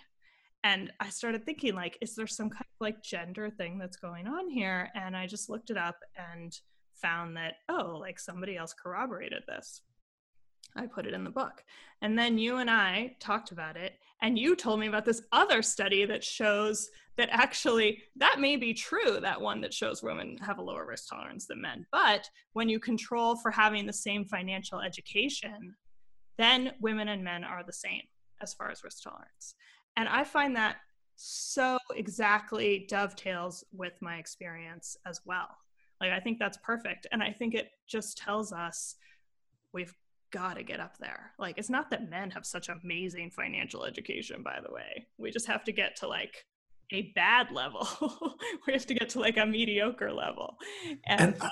and 0.65 0.91
i 0.99 1.09
started 1.09 1.45
thinking 1.45 1.75
like 1.75 1.97
is 2.01 2.17
there 2.17 2.27
some 2.27 2.51
kind 2.51 2.63
of 2.65 2.81
like 2.81 3.03
gender 3.03 3.51
thing 3.51 3.79
that's 3.79 3.97
going 3.97 4.27
on 4.27 4.51
here? 4.51 4.91
And 4.97 5.17
i 5.17 5.27
just 5.27 5.49
looked 5.49 5.71
it 5.71 5.77
up 5.77 5.97
and 6.33 6.59
found 6.97 7.37
that 7.37 7.57
oh 7.69 7.99
like 8.01 8.19
somebody 8.19 8.57
else 8.57 8.75
corroborated 8.75 9.45
this. 9.47 9.83
I 10.77 10.87
put 10.87 11.07
it 11.07 11.15
in 11.15 11.23
the 11.23 11.31
book. 11.31 11.63
And 12.03 12.19
then 12.19 12.39
you 12.39 12.57
and 12.57 12.71
i 12.71 13.15
talked 13.21 13.53
about 13.53 13.77
it 13.77 13.93
and 14.23 14.39
you 14.39 14.57
told 14.57 14.81
me 14.81 14.89
about 14.89 15.05
this 15.05 15.23
other 15.33 15.63
study 15.63 16.05
that 16.07 16.25
shows 16.25 16.89
that 17.17 17.29
actually 17.31 18.03
that 18.17 18.41
may 18.41 18.57
be 18.57 18.75
true 18.75 19.21
that 19.21 19.41
one 19.41 19.61
that 19.61 19.73
shows 19.73 20.03
women 20.03 20.37
have 20.41 20.59
a 20.59 20.63
lower 20.63 20.87
risk 20.87 21.09
tolerance 21.11 21.47
than 21.47 21.61
men. 21.61 21.87
But 21.93 22.29
when 22.55 22.69
you 22.69 22.81
control 22.81 23.37
for 23.37 23.51
having 23.51 23.87
the 23.87 23.93
same 23.93 24.25
financial 24.25 24.81
education 24.81 25.75
then 26.37 26.73
women 26.81 27.09
and 27.09 27.23
men 27.23 27.45
are 27.45 27.63
the 27.63 27.73
same 27.73 28.03
as 28.43 28.55
far 28.55 28.71
as 28.71 28.83
risk 28.83 29.05
tolerance 29.05 29.55
and 29.97 30.09
I 30.09 30.25
find 30.25 30.57
that 30.57 30.77
so 31.17 31.79
exactly 31.95 32.87
dovetails 32.89 33.65
with 33.73 33.95
my 34.01 34.17
experience 34.17 34.97
as 35.07 35.21
well. 35.25 35.49
Like, 36.01 36.11
I 36.11 36.21
think 36.21 36.39
that's 36.39 36.59
perfect. 36.59 37.07
And 37.13 37.23
I 37.23 37.33
think 37.33 37.55
it 37.55 37.71
just 37.87 38.19
tells 38.19 38.53
us 38.53 38.97
we've 39.73 39.95
got 40.33 40.57
to 40.57 40.63
get 40.63 40.81
up 40.81 40.99
there. 40.99 41.33
Like, 41.39 41.57
it's 41.57 41.71
not 41.71 41.91
that 41.91 42.11
men 42.11 42.31
have 42.31 42.45
such 42.45 42.69
amazing 42.69 43.31
financial 43.31 43.85
education, 43.85 44.43
by 44.43 44.59
the 44.65 44.73
way. 44.73 45.07
We 45.19 45.31
just 45.31 45.47
have 45.47 45.65
to 45.65 45.73
get 45.73 45.97
to 45.97 46.09
like 46.09 46.45
a 46.93 47.13
bad 47.15 47.53
level. 47.53 47.87
we 48.67 48.73
have 48.73 48.87
to 48.87 48.95
get 48.95 49.11
to 49.11 49.21
like 49.21 49.37
a 49.37 49.47
mediocre 49.47 50.13
level. 50.13 50.57
And, 51.07 51.21
and 51.21 51.43
uh, 51.43 51.49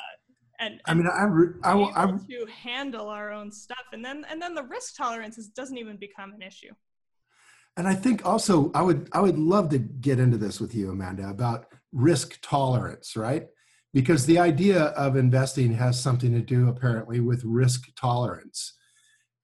and, 0.58 0.80
I 0.86 0.94
mean, 0.94 1.08
I, 1.08 1.26
I, 1.68 1.72
I, 1.72 2.04
I 2.04 2.06
to 2.06 2.46
handle 2.46 3.08
our 3.08 3.32
own 3.32 3.50
stuff, 3.50 3.84
and 3.92 4.04
then 4.04 4.24
and 4.30 4.40
then 4.40 4.54
the 4.54 4.62
risk 4.62 4.94
tolerance 4.96 5.36
is, 5.36 5.48
doesn't 5.48 5.76
even 5.76 5.96
become 5.96 6.32
an 6.32 6.40
issue 6.40 6.70
and 7.76 7.88
I 7.88 7.94
think 7.94 8.24
also 8.26 8.70
I 8.74 8.82
would 8.82 9.08
I 9.12 9.20
would 9.20 9.38
love 9.38 9.70
to 9.70 9.78
get 9.78 10.18
into 10.18 10.36
this 10.36 10.60
with 10.60 10.74
you, 10.74 10.90
Amanda, 10.90 11.28
about 11.28 11.66
risk 11.92 12.38
tolerance, 12.42 13.16
right? 13.16 13.46
Because 13.92 14.24
the 14.24 14.38
idea 14.38 14.84
of 14.84 15.16
investing 15.16 15.74
has 15.74 16.00
something 16.00 16.32
to 16.32 16.40
do 16.40 16.68
apparently 16.68 17.20
with 17.20 17.44
risk 17.44 17.88
tolerance. 17.94 18.74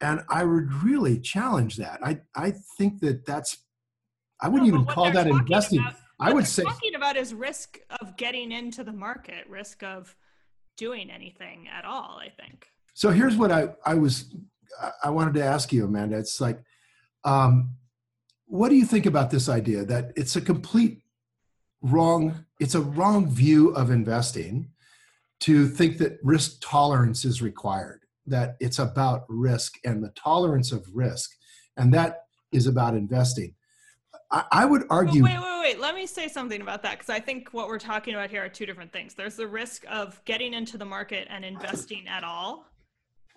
And 0.01 0.23
I 0.31 0.45
would 0.45 0.73
really 0.83 1.19
challenge 1.21 1.77
that. 1.77 1.99
I, 2.03 2.21
I 2.35 2.55
think 2.79 3.01
that 3.01 3.27
that's, 3.27 3.59
I 4.41 4.49
wouldn't 4.49 4.71
no, 4.71 4.77
even 4.77 4.87
call 4.87 5.11
that 5.11 5.27
investing. 5.27 5.81
About, 5.81 5.97
I 6.21 6.33
would 6.33 6.47
say 6.47 6.63
talking 6.63 6.95
about 6.95 7.17
is 7.17 7.35
risk 7.35 7.79
of 8.01 8.17
getting 8.17 8.53
into 8.53 8.85
the 8.85 8.93
market, 8.93 9.47
risk 9.49 9.83
of 9.83 10.17
doing 10.77 11.11
anything 11.11 11.69
at 11.69 11.85
all, 11.85 12.19
I 12.19 12.31
think. 12.31 12.69
So 12.95 13.11
here's 13.11 13.37
what 13.37 13.53
I, 13.53 13.71
I 13.85 13.97
was, 13.97 14.35
I 15.03 15.11
wanted 15.11 15.35
to 15.35 15.45
ask 15.45 15.73
you, 15.73 15.85
Amanda. 15.85 16.17
It's 16.17 16.41
like, 16.41 16.63
um, 17.25 17.75
what 18.49 18.71
do 18.71 18.77
you 18.77 18.85
think 18.85 19.07
about 19.07 19.31
this 19.31 19.49
idea 19.49 19.85
that 19.85 20.13
it's 20.17 20.37
a 20.37 20.41
complete 20.41 21.03
wrong 21.83 22.45
it's 22.59 22.75
a 22.75 22.81
wrong 22.81 23.31
view 23.31 23.71
of 23.71 23.91
investing 23.91 24.69
to 25.41 25.69
think 25.69 25.99
that 25.99 26.19
risk 26.23 26.59
tolerance 26.61 27.25
is 27.25 27.41
required 27.41 28.01
that 28.27 28.57
it's 28.59 28.79
about 28.79 29.25
risk 29.29 29.77
and 29.85 30.03
the 30.03 30.11
tolerance 30.11 30.73
of 30.73 30.85
risk 30.93 31.31
and 31.77 31.95
that 31.95 32.25
is 32.51 32.67
about 32.67 32.95
investing 32.95 33.55
i, 34.31 34.45
I 34.51 34.65
would 34.65 34.85
argue 34.91 35.23
wait 35.23 35.39
wait 35.39 35.59
wait, 35.69 35.81
let 35.81 35.95
me 35.95 36.07
say 36.07 36.29
something 36.29 36.63
about 36.63 36.83
that 36.83 36.93
because 36.93 37.11
I 37.11 37.21
think 37.21 37.51
what 37.53 37.69
we're 37.69 37.79
talking 37.79 38.15
about 38.15 38.31
here 38.31 38.45
are 38.45 38.49
two 38.49 38.65
different 38.65 38.93
things. 38.93 39.15
There's 39.15 39.37
the 39.37 39.47
risk 39.47 39.85
of 39.89 40.23
getting 40.25 40.55
into 40.55 40.79
the 40.79 40.85
market 40.85 41.27
and 41.31 41.45
investing 41.45 42.09
at 42.09 42.25
all. 42.25 42.67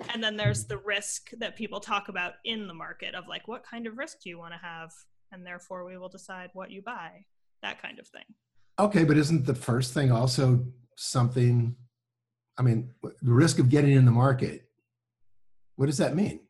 And 0.10 0.24
then 0.24 0.38
there's 0.38 0.65
the 0.65 0.77
risk 0.77 1.31
that 1.39 1.55
people 1.55 1.79
talk 1.79 2.10
about 2.10 2.34
in 2.46 2.67
the 2.67 2.74
market 2.74 3.15
of 3.15 3.27
like, 3.27 3.48
what 3.48 3.63
kind 3.63 3.88
of 3.88 3.98
risk 3.98 4.22
do 4.22 4.29
you 4.29 4.38
want 4.38 4.53
to 4.53 4.60
have? 4.60 4.91
And 5.31 5.46
therefore, 5.46 5.86
we 5.86 5.98
will 5.98 6.10
decide 6.10 6.50
what 6.53 6.72
you 6.72 6.81
buy, 6.81 7.25
that 7.62 7.81
kind 7.81 8.00
of 8.00 8.08
thing. 8.08 8.25
Okay, 8.79 9.03
but 9.03 9.17
isn't 9.17 9.46
the 9.46 9.55
first 9.55 9.93
thing 9.93 10.12
also 10.12 10.65
something? 10.96 11.75
I 12.58 12.63
mean, 12.63 12.91
the 13.01 13.34
risk 13.34 13.60
of 13.60 13.70
getting 13.70 13.91
in 13.91 14.05
the 14.05 14.12
market, 14.12 14.67
what 15.75 15.86
does 15.86 15.98
that 15.98 16.15
mean? 16.15 16.41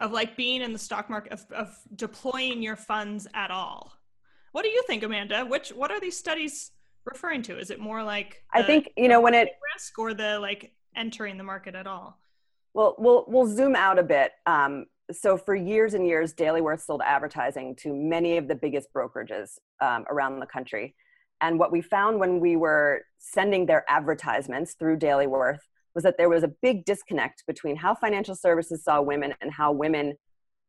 Of 0.00 0.12
like 0.12 0.36
being 0.36 0.62
in 0.62 0.72
the 0.72 0.78
stock 0.78 1.10
market, 1.10 1.32
of, 1.32 1.46
of 1.52 1.76
deploying 1.94 2.62
your 2.62 2.76
funds 2.76 3.26
at 3.34 3.50
all. 3.50 3.92
What 4.52 4.62
do 4.62 4.68
you 4.70 4.82
think, 4.86 5.02
Amanda? 5.02 5.44
Which 5.44 5.70
what 5.70 5.90
are 5.90 6.00
these 6.00 6.18
studies 6.18 6.72
referring 7.04 7.42
to? 7.42 7.58
Is 7.58 7.70
it 7.70 7.78
more 7.78 8.02
like 8.02 8.42
I 8.52 8.62
think 8.62 8.88
you 8.96 9.08
know 9.08 9.20
when 9.20 9.34
it 9.34 9.48
risk 9.74 9.98
or 9.98 10.14
the 10.14 10.38
like 10.38 10.72
entering 10.96 11.36
the 11.36 11.44
market 11.44 11.74
at 11.74 11.86
all? 11.86 12.18
Well, 12.74 12.94
we'll 12.98 13.24
we'll 13.28 13.46
zoom 13.46 13.74
out 13.74 13.98
a 13.98 14.02
bit. 14.02 14.32
Um, 14.46 14.86
so 15.12 15.36
for 15.36 15.54
years 15.54 15.94
and 15.94 16.06
years, 16.06 16.32
Daily 16.32 16.60
Worth 16.60 16.82
sold 16.82 17.02
advertising 17.04 17.74
to 17.76 17.92
many 17.92 18.36
of 18.36 18.46
the 18.46 18.54
biggest 18.54 18.88
brokerages 18.94 19.58
um, 19.80 20.04
around 20.08 20.38
the 20.38 20.46
country. 20.46 20.94
And 21.40 21.58
what 21.58 21.72
we 21.72 21.80
found 21.80 22.20
when 22.20 22.38
we 22.38 22.56
were 22.56 23.02
sending 23.18 23.66
their 23.66 23.84
advertisements 23.88 24.74
through 24.74 24.98
Daily 24.98 25.26
Worth 25.26 25.60
was 25.94 26.04
that 26.04 26.16
there 26.18 26.28
was 26.28 26.44
a 26.44 26.48
big 26.62 26.84
disconnect 26.84 27.44
between 27.46 27.76
how 27.76 27.94
financial 27.94 28.34
services 28.34 28.84
saw 28.84 29.00
women 29.00 29.34
and 29.40 29.50
how 29.52 29.72
women 29.72 30.14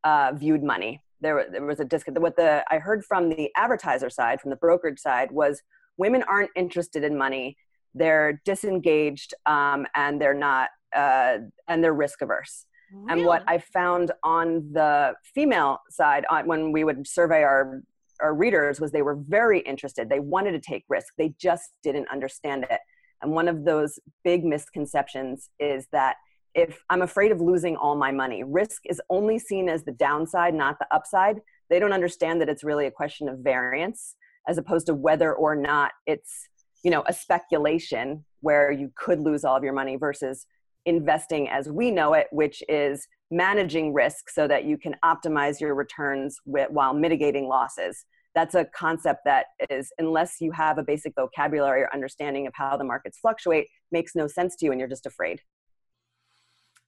uh, 0.04 0.32
viewed 0.34 0.64
money. 0.64 1.02
There, 1.20 1.46
there 1.52 1.66
was 1.66 1.80
a 1.80 1.86
disconnect. 1.86 2.22
What 2.22 2.36
the 2.36 2.64
I 2.72 2.80
heard 2.80 3.06
from 3.06 3.30
the 3.30 3.52
advertiser 3.56 4.10
side, 4.10 4.42
from 4.42 4.50
the 4.50 4.56
brokerage 4.56 5.00
side, 5.00 5.32
was 5.32 5.62
women 5.98 6.24
aren't 6.24 6.50
interested 6.56 7.04
in 7.04 7.16
money. 7.18 7.58
They're 7.94 8.42
disengaged 8.46 9.34
um, 9.46 9.86
and 9.94 10.20
they're 10.20 10.34
not 10.34 10.70
uh, 10.96 11.38
and 11.68 11.84
they're 11.84 11.94
risk 11.94 12.22
averse. 12.22 12.66
Really? 12.94 13.12
And 13.12 13.26
what 13.26 13.44
I 13.48 13.58
found 13.58 14.12
on 14.24 14.74
the 14.74 15.14
female 15.24 15.80
side, 15.90 16.26
uh, 16.30 16.44
when 16.44 16.72
we 16.72 16.84
would 16.84 17.08
survey 17.08 17.44
our 17.44 17.84
our 18.20 18.36
readers, 18.36 18.80
was 18.80 18.92
they 18.92 19.02
were 19.02 19.16
very 19.16 19.62
interested. 19.62 20.08
They 20.08 20.20
wanted 20.20 20.52
to 20.52 20.60
take 20.60 20.84
risk. 20.90 21.14
They 21.18 21.34
just 21.40 21.72
didn't 21.82 22.08
understand 22.10 22.68
it. 22.70 22.80
And 23.22 23.32
one 23.32 23.48
of 23.48 23.66
those 23.66 24.00
big 24.24 24.44
misconceptions 24.44 25.50
is 25.60 25.88
that 25.92 26.18
if 26.54 26.84
I'm 26.90 27.02
afraid 27.02 27.32
of 27.32 27.40
losing 27.40 27.76
all 27.78 27.96
my 27.96 28.12
money, 28.12 28.44
risk 28.44 28.82
is 28.86 29.02
only 29.10 29.40
seen 29.40 29.70
as 29.70 29.84
the 29.84 29.92
downside, 29.92 30.54
not 30.54 30.78
the 30.80 30.88
upside. 30.94 31.40
They 31.70 31.80
don't 31.80 31.94
understand 31.94 32.42
that 32.42 32.50
it's 32.50 32.64
really 32.64 32.86
a 32.86 32.92
question 32.92 33.30
of 33.30 33.40
variance 33.40 34.16
as 34.48 34.58
opposed 34.58 34.88
to 34.88 34.94
whether 34.94 35.34
or 35.34 35.56
not 35.56 35.92
it's 36.06 36.48
you 36.84 36.92
know 36.92 37.04
a 37.08 37.14
speculation 37.14 38.26
where 38.42 38.72
you 38.72 38.92
could 38.96 39.20
lose 39.20 39.44
all 39.44 39.56
of 39.56 39.64
your 39.64 39.74
money 39.74 39.96
versus 39.96 40.46
investing 40.86 41.50
as 41.50 41.70
we 41.70 41.92
know 41.92 42.14
it, 42.14 42.28
which 42.32 42.64
is 42.68 43.08
managing 43.30 43.94
risk 43.94 44.30
so 44.30 44.48
that 44.48 44.66
you 44.66 44.78
can 44.78 44.96
optimize 45.04 45.60
your 45.60 45.74
returns 45.74 46.38
while 46.46 46.94
mitigating 46.94 47.48
losses. 47.48 48.06
That's 48.36 48.56
a 48.56 48.66
concept 48.66 49.22
that 49.26 49.48
is, 49.70 49.92
unless 49.98 50.36
you 50.40 50.52
have 50.52 50.78
a 50.78 50.84
basic 50.84 51.14
vocabulary 51.16 51.82
or 51.82 51.94
understanding 51.94 52.48
of 52.48 52.54
how 52.56 52.78
the 52.78 52.84
markets 52.84 53.20
fluctuate, 53.20 53.68
makes 53.92 54.16
no 54.16 54.28
sense 54.28 54.56
to 54.58 54.66
you 54.66 54.72
and 54.72 54.80
you're 54.80 54.90
just 54.90 55.06
afraid. 55.06 55.42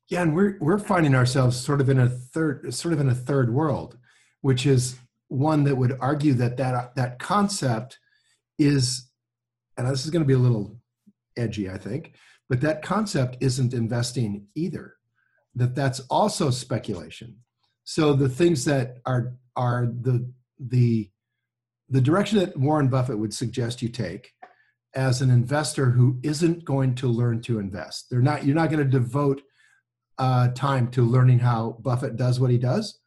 Yeah, 0.09 0.21
and 0.21 0.35
we're 0.35 0.57
we're 0.59 0.79
finding 0.79 1.15
ourselves 1.15 1.57
sort 1.59 1.81
of 1.81 1.89
in 1.89 1.99
a 1.99 2.09
third 2.09 2.73
sort 2.73 2.93
of 2.93 2.99
in 2.99 3.09
a 3.09 3.15
third 3.15 3.53
world, 3.53 3.97
which 4.41 4.65
is 4.65 4.97
one 5.29 5.63
that 5.63 5.75
would 5.75 5.97
argue 5.99 6.33
that 6.35 6.57
that 6.57 6.95
that 6.95 7.19
concept 7.19 7.99
is, 8.59 9.09
and 9.77 9.87
this 9.87 10.03
is 10.03 10.11
going 10.11 10.21
to 10.21 10.27
be 10.27 10.33
a 10.33 10.37
little 10.37 10.77
edgy, 11.37 11.69
I 11.69 11.77
think, 11.77 12.13
but 12.53 12.61
that 12.61 12.83
concept 12.83 13.37
isn't 13.39 13.73
investing 13.73 14.45
either. 14.53 14.97
That 15.55 15.73
that's 15.73 16.01
also 16.01 16.51
speculation. 16.51 17.37
So 17.83 18.13
the 18.13 18.29
things 18.29 18.63
that 18.65 18.97
are 19.07 19.33
are 19.55 19.87
the 19.87 20.31
the 20.59 21.09
the 21.89 21.99
direction 21.99 22.37
that 22.37 22.55
Warren 22.55 22.89
Buffett 22.89 23.17
would 23.17 23.33
suggest 23.33 23.81
you 23.81 23.89
take 23.89 24.33
as 24.93 25.19
an 25.23 25.31
investor 25.31 25.89
who 25.89 26.19
isn't 26.21 26.63
going 26.63 26.93
to 26.93 27.07
learn 27.07 27.41
to 27.41 27.57
invest. 27.57 28.05
They're 28.11 28.21
not 28.21 28.45
you're 28.45 28.53
not 28.53 28.69
going 28.69 28.83
to 28.83 28.99
devote 28.99 29.41
uh, 30.19 30.49
time 30.49 30.91
to 30.91 31.01
learning 31.01 31.39
how 31.39 31.79
Buffett 31.79 32.17
does 32.17 32.39
what 32.39 32.51
he 32.51 32.59
does, 32.59 32.99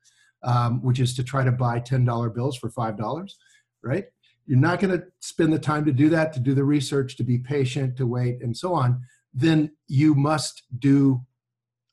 um, 0.42 0.82
which 0.82 0.98
is 0.98 1.14
to 1.14 1.22
try 1.22 1.44
to 1.44 1.52
buy 1.52 1.78
ten 1.78 2.04
dollar 2.04 2.30
bills 2.30 2.56
for 2.56 2.68
five 2.68 2.98
dollars, 2.98 3.38
right? 3.84 4.06
You're 4.44 4.58
not 4.58 4.80
going 4.80 4.98
to 4.98 5.06
spend 5.20 5.52
the 5.52 5.60
time 5.60 5.84
to 5.84 5.92
do 5.92 6.08
that, 6.08 6.32
to 6.32 6.40
do 6.40 6.52
the 6.52 6.64
research, 6.64 7.16
to 7.18 7.22
be 7.22 7.38
patient, 7.38 7.96
to 7.98 8.08
wait, 8.08 8.42
and 8.42 8.56
so 8.56 8.74
on 8.74 9.02
then 9.36 9.70
you 9.86 10.14
must 10.14 10.62
do 10.78 11.20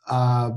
uh, 0.07 0.51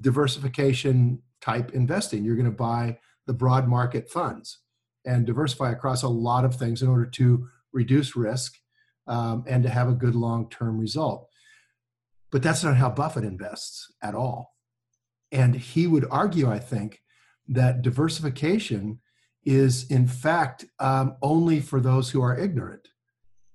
diversification 0.00 1.22
type 1.40 1.72
investing. 1.72 2.24
You're 2.24 2.36
going 2.36 2.44
to 2.44 2.52
buy 2.52 2.98
the 3.26 3.32
broad 3.32 3.66
market 3.66 4.10
funds 4.10 4.58
and 5.06 5.26
diversify 5.26 5.72
across 5.72 6.02
a 6.02 6.08
lot 6.08 6.44
of 6.44 6.56
things 6.56 6.82
in 6.82 6.88
order 6.88 7.06
to 7.06 7.48
reduce 7.72 8.14
risk 8.14 8.54
um, 9.06 9.44
and 9.46 9.62
to 9.62 9.70
have 9.70 9.88
a 9.88 9.94
good 9.94 10.14
long 10.14 10.48
term 10.50 10.78
result. 10.78 11.26
But 12.30 12.42
that's 12.42 12.62
not 12.62 12.76
how 12.76 12.90
Buffett 12.90 13.24
invests 13.24 13.90
at 14.02 14.14
all. 14.14 14.54
And 15.32 15.54
he 15.54 15.86
would 15.86 16.06
argue, 16.10 16.50
I 16.50 16.58
think, 16.58 17.00
that 17.48 17.80
diversification 17.80 19.00
is 19.44 19.90
in 19.90 20.06
fact 20.06 20.66
um, 20.80 21.16
only 21.22 21.60
for 21.60 21.80
those 21.80 22.10
who 22.10 22.22
are 22.22 22.38
ignorant. 22.38 22.88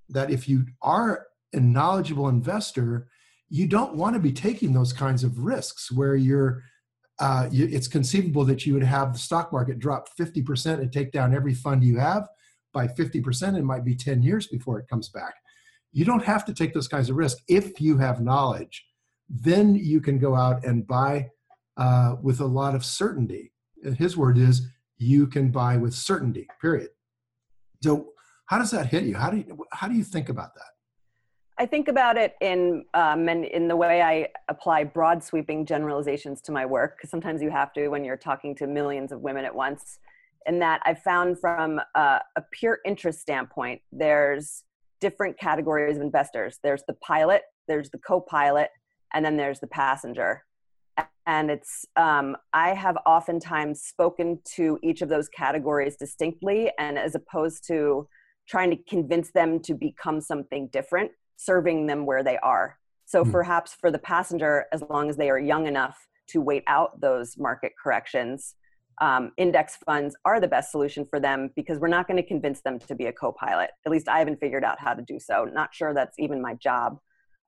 That 0.09 0.31
if 0.31 0.49
you 0.49 0.65
are 0.81 1.27
a 1.53 1.59
knowledgeable 1.59 2.27
investor, 2.27 3.07
you 3.49 3.67
don't 3.67 3.95
want 3.95 4.13
to 4.15 4.19
be 4.19 4.31
taking 4.31 4.73
those 4.73 4.93
kinds 4.93 5.23
of 5.23 5.39
risks 5.39 5.91
where 5.91 6.15
you're 6.15 6.63
uh, 7.19 7.49
you, 7.51 7.67
it's 7.69 7.89
conceivable 7.89 8.45
that 8.45 8.65
you 8.65 8.73
would 8.73 8.83
have 8.83 9.11
the 9.11 9.19
stock 9.19 9.51
market 9.51 9.77
drop 9.77 10.07
50% 10.17 10.79
and 10.79 10.93
take 10.93 11.11
down 11.11 11.35
every 11.35 11.53
fund 11.53 11.83
you 11.83 11.97
have 11.97 12.29
by 12.73 12.87
50% 12.87 13.57
it 13.57 13.63
might 13.63 13.83
be 13.83 13.93
10 13.93 14.23
years 14.23 14.47
before 14.47 14.79
it 14.79 14.87
comes 14.87 15.09
back. 15.09 15.33
You 15.91 16.05
don't 16.05 16.23
have 16.23 16.45
to 16.45 16.53
take 16.53 16.73
those 16.73 16.87
kinds 16.87 17.09
of 17.09 17.17
risks. 17.17 17.41
If 17.49 17.81
you 17.81 17.97
have 17.97 18.21
knowledge 18.21 18.85
then 19.29 19.75
you 19.75 20.01
can 20.01 20.17
go 20.17 20.35
out 20.35 20.65
and 20.65 20.85
buy 20.87 21.29
uh, 21.77 22.15
with 22.21 22.39
a 22.39 22.45
lot 22.45 22.75
of 22.75 22.83
certainty. 22.83 23.51
His 23.97 24.17
word 24.17 24.37
is 24.37 24.67
you 24.97 25.27
can 25.27 25.51
buy 25.51 25.77
with 25.77 25.93
certainty 25.93 26.47
period. 26.59 26.89
So 27.81 28.09
how 28.47 28.57
does 28.57 28.71
that 28.71 28.87
hit 28.87 29.03
you? 29.03 29.15
How 29.15 29.29
do 29.29 29.37
you 29.37 29.65
how 29.71 29.87
do 29.87 29.95
you 29.95 30.03
think 30.03 30.29
about 30.29 30.53
that 30.55 30.71
I 31.59 31.65
think 31.65 31.89
about 31.89 32.17
it 32.17 32.35
in 32.39 32.85
um, 32.93 33.27
and 33.27 33.43
in 33.43 33.67
the 33.67 33.75
way 33.75 34.01
I 34.01 34.29
apply 34.47 34.85
broad 34.85 35.21
sweeping 35.21 35.65
generalizations 35.65 36.39
to 36.43 36.53
my 36.53 36.65
work 36.65 36.95
because 36.95 37.09
sometimes 37.09 37.41
you 37.41 37.49
have 37.49 37.73
to 37.73 37.89
when 37.89 38.05
you're 38.05 38.15
talking 38.15 38.55
to 38.55 38.65
millions 38.65 39.11
of 39.11 39.19
women 39.19 39.43
at 39.43 39.53
once. 39.53 39.99
And 40.45 40.61
that 40.61 40.81
I 40.85 40.93
found 40.93 41.37
from 41.37 41.81
a, 41.95 42.21
a 42.37 42.41
pure 42.53 42.79
interest 42.85 43.19
standpoint, 43.19 43.81
there's 43.91 44.63
different 45.01 45.37
categories 45.37 45.97
of 45.97 46.01
investors. 46.01 46.59
There's 46.63 46.83
the 46.87 46.93
pilot, 46.93 47.41
there's 47.67 47.89
the 47.89 47.97
co-pilot, 47.97 48.69
and 49.13 49.25
then 49.25 49.35
there's 49.35 49.59
the 49.59 49.67
passenger. 49.67 50.45
And 51.27 51.51
it's 51.51 51.85
um, 51.97 52.37
I 52.53 52.73
have 52.73 52.95
oftentimes 53.05 53.81
spoken 53.81 54.39
to 54.55 54.79
each 54.81 55.01
of 55.01 55.09
those 55.09 55.27
categories 55.27 55.97
distinctly, 55.97 56.71
and 56.79 56.97
as 56.97 57.15
opposed 57.15 57.67
to 57.67 58.07
trying 58.47 58.71
to 58.71 58.77
convince 58.89 59.31
them 59.31 59.59
to 59.59 59.73
become 59.73 60.21
something 60.21 60.69
different 60.71 61.11
serving 61.39 61.87
them 61.87 62.05
where 62.05 62.21
they 62.21 62.37
are. 62.39 62.77
So 63.05 63.23
mm. 63.23 63.31
perhaps 63.31 63.73
for 63.73 63.89
the 63.89 63.97
passenger, 63.97 64.65
as 64.73 64.83
long 64.89 65.09
as 65.09 65.15
they 65.15 65.29
are 65.29 65.39
young 65.39 65.67
enough 65.67 65.97
to 66.27 66.41
wait 66.41 66.63
out 66.67 66.99
those 66.99 67.37
market 67.37 67.71
corrections, 67.81 68.55
um, 69.01 69.31
index 69.37 69.77
funds 69.77 70.17
are 70.25 70.41
the 70.41 70.49
best 70.49 70.69
solution 70.69 71.05
for 71.05 71.17
them 71.17 71.49
because 71.55 71.79
we're 71.79 71.87
not 71.87 72.07
going 72.07 72.17
to 72.17 72.27
convince 72.27 72.59
them 72.61 72.77
to 72.79 72.93
be 72.93 73.05
a 73.05 73.13
co-pilot. 73.13 73.69
At 73.85 73.91
least 73.91 74.09
I 74.09 74.19
haven't 74.19 74.41
figured 74.41 74.65
out 74.65 74.81
how 74.81 74.93
to 74.93 75.01
do 75.01 75.17
so. 75.17 75.45
Not 75.45 75.73
sure 75.73 75.93
that's 75.93 76.19
even 76.19 76.41
my 76.41 76.55
job. 76.55 76.99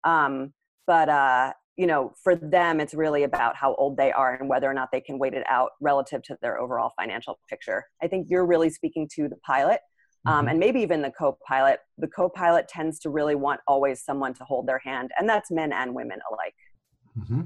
Um, 0.05 0.53
but 0.87 1.09
uh, 1.09 1.51
you 1.75 1.85
know, 1.85 2.13
for 2.23 2.35
them, 2.35 2.79
it's 2.79 2.93
really 2.93 3.23
about 3.23 3.57
how 3.57 3.75
old 3.75 3.97
they 3.97 4.13
are 4.13 4.35
and 4.35 4.47
whether 4.47 4.69
or 4.69 4.73
not 4.73 4.89
they 4.93 5.01
can 5.01 5.19
wait 5.19 5.33
it 5.33 5.43
out 5.49 5.71
relative 5.81 6.21
to 6.23 6.37
their 6.41 6.61
overall 6.61 6.93
financial 6.97 7.39
picture. 7.49 7.83
I 8.01 8.07
think 8.07 8.27
you're 8.29 8.45
really 8.45 8.69
speaking 8.69 9.09
to 9.15 9.27
the 9.27 9.37
pilot 9.45 9.81
um, 10.25 10.33
mm-hmm. 10.33 10.47
and 10.49 10.59
maybe 10.59 10.79
even 10.81 11.01
the 11.01 11.11
co-pilot. 11.11 11.79
The 11.97 12.07
co-pilot 12.07 12.67
tends 12.67 12.99
to 12.99 13.09
really 13.09 13.35
want 13.35 13.61
always 13.67 14.03
someone 14.03 14.33
to 14.35 14.43
hold 14.43 14.67
their 14.67 14.79
hand 14.79 15.11
and 15.17 15.27
that's 15.27 15.51
men 15.51 15.71
and 15.73 15.93
women 15.95 16.19
alike. 16.31 16.55
Mm-hmm. 17.17 17.41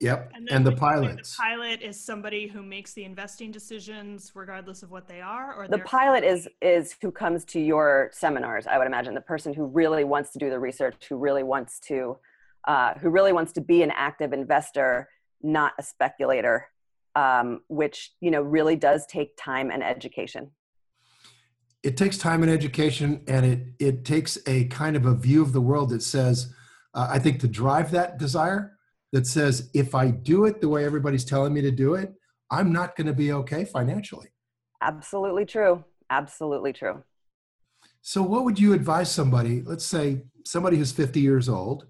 yep 0.00 0.30
and, 0.32 0.48
and 0.48 0.64
the 0.64 0.70
pilots 0.70 1.36
the 1.36 1.42
pilot 1.42 1.82
is 1.82 1.98
somebody 1.98 2.46
who 2.46 2.62
makes 2.62 2.92
the 2.92 3.02
investing 3.02 3.50
decisions 3.50 4.30
regardless 4.32 4.84
of 4.84 4.92
what 4.92 5.08
they 5.08 5.20
are 5.20 5.54
or 5.56 5.66
the 5.66 5.78
pilot 5.78 6.22
is 6.22 6.48
is 6.62 6.94
who 7.02 7.10
comes 7.10 7.44
to 7.44 7.58
your 7.58 8.10
seminars 8.12 8.68
i 8.68 8.78
would 8.78 8.86
imagine. 8.86 9.12
The 9.12 9.20
person 9.22 9.52
who 9.52 9.66
really 9.66 10.04
wants 10.04 10.30
to 10.34 10.38
do 10.38 10.50
the 10.50 10.58
research 10.60 10.94
who 11.08 11.16
really 11.16 11.42
wants 11.42 11.80
to 11.88 12.16
uh, 12.68 12.94
who 12.94 13.10
really 13.10 13.32
wants 13.32 13.52
to 13.54 13.60
be 13.60 13.82
an 13.82 13.90
active 13.90 14.32
investor 14.32 15.08
not 15.42 15.72
a 15.76 15.82
speculator 15.82 16.68
um, 17.16 17.62
which 17.66 18.12
you 18.20 18.30
know 18.30 18.42
really 18.42 18.76
does 18.76 19.04
take 19.06 19.36
time 19.36 19.72
and 19.72 19.82
education 19.82 20.52
it 21.82 21.96
takes 21.96 22.18
time 22.18 22.42
and 22.42 22.50
education, 22.50 23.22
and 23.26 23.46
it 23.46 23.60
it 23.78 24.04
takes 24.04 24.38
a 24.46 24.64
kind 24.64 24.96
of 24.96 25.06
a 25.06 25.14
view 25.14 25.42
of 25.42 25.52
the 25.52 25.60
world 25.60 25.90
that 25.90 26.02
says, 26.02 26.52
uh, 26.94 27.08
I 27.10 27.18
think, 27.18 27.40
to 27.40 27.48
drive 27.48 27.90
that 27.92 28.18
desire 28.18 28.76
that 29.12 29.26
says, 29.26 29.70
if 29.74 29.94
I 29.94 30.10
do 30.10 30.44
it 30.44 30.60
the 30.60 30.68
way 30.68 30.84
everybody's 30.84 31.24
telling 31.24 31.52
me 31.52 31.60
to 31.62 31.70
do 31.70 31.94
it, 31.94 32.12
I'm 32.50 32.72
not 32.72 32.96
going 32.96 33.06
to 33.06 33.12
be 33.12 33.32
okay 33.32 33.64
financially. 33.64 34.28
Absolutely 34.82 35.44
true. 35.44 35.84
Absolutely 36.10 36.72
true. 36.72 37.02
So, 38.02 38.22
what 38.22 38.44
would 38.44 38.58
you 38.58 38.72
advise 38.72 39.10
somebody? 39.10 39.62
Let's 39.62 39.84
say 39.84 40.22
somebody 40.44 40.76
who's 40.76 40.92
50 40.92 41.20
years 41.20 41.48
old 41.48 41.86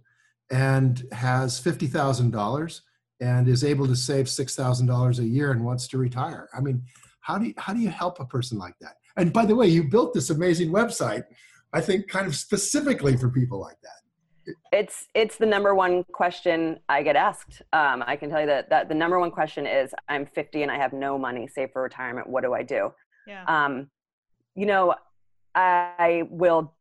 and 0.50 1.06
has 1.12 1.60
$50,000 1.60 2.80
and 3.20 3.48
is 3.48 3.64
able 3.64 3.86
to 3.86 3.96
save 3.96 4.26
$6,000 4.26 5.18
a 5.18 5.24
year 5.24 5.52
and 5.52 5.64
wants 5.64 5.86
to 5.88 5.98
retire. 5.98 6.48
I 6.52 6.60
mean, 6.60 6.82
how 7.20 7.38
do 7.38 7.46
you, 7.46 7.54
how 7.58 7.72
do 7.72 7.80
you 7.80 7.90
help 7.90 8.18
a 8.18 8.24
person 8.24 8.58
like 8.58 8.74
that? 8.80 8.94
And 9.16 9.32
by 9.32 9.44
the 9.46 9.54
way, 9.54 9.66
you 9.66 9.84
built 9.84 10.14
this 10.14 10.30
amazing 10.30 10.70
website, 10.70 11.24
I 11.72 11.80
think, 11.80 12.08
kind 12.08 12.26
of 12.26 12.34
specifically 12.34 13.16
for 13.16 13.28
people 13.28 13.60
like 13.60 13.80
that. 13.82 14.54
It's 14.72 15.06
it's 15.14 15.36
the 15.36 15.46
number 15.46 15.74
one 15.74 16.02
question 16.12 16.80
I 16.88 17.02
get 17.02 17.14
asked. 17.14 17.62
Um, 17.72 18.02
I 18.06 18.16
can 18.16 18.30
tell 18.30 18.40
you 18.40 18.46
that 18.46 18.70
that 18.70 18.88
the 18.88 18.94
number 18.94 19.20
one 19.20 19.30
question 19.30 19.66
is, 19.66 19.94
I'm 20.08 20.26
50 20.26 20.62
and 20.62 20.70
I 20.70 20.76
have 20.76 20.92
no 20.92 21.18
money 21.18 21.46
saved 21.46 21.72
for 21.72 21.82
retirement. 21.82 22.28
What 22.28 22.42
do 22.42 22.54
I 22.54 22.62
do? 22.62 22.92
Yeah. 23.26 23.44
Um, 23.46 23.90
you 24.54 24.66
know, 24.66 24.94
I 25.54 26.24
will, 26.30 26.74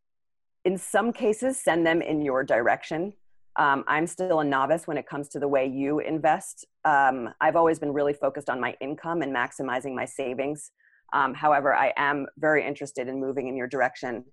in 0.66 0.78
some 0.78 1.12
cases, 1.14 1.62
send 1.62 1.86
them 1.86 2.02
in 2.02 2.22
your 2.22 2.44
direction. 2.44 3.14
Um, 3.56 3.84
I'm 3.88 4.08
still 4.08 4.40
a 4.40 4.44
novice 4.44 4.88
when 4.88 4.98
it 4.98 5.08
comes 5.08 5.28
to 5.30 5.40
the 5.40 5.48
way 5.48 5.66
you 5.66 6.00
invest. 6.00 6.66
Um, 6.86 7.30
I've 7.42 7.56
always 7.56 7.78
been 7.78 7.94
really 7.94 8.14
focused 8.14 8.50
on 8.50 8.60
my 8.60 8.76
income 8.80 9.22
and 9.22 9.36
maximizing 9.36 9.94
my 9.94 10.06
savings. 10.06 10.72
Um, 11.14 11.34
however, 11.34 11.74
I 11.74 11.94
am 11.98 12.28
very 12.38 12.66
interested 12.66 13.08
in 13.08 13.20
moving 13.20 13.48
in 13.48 13.56
your 13.56 13.68
direction. 13.68 14.26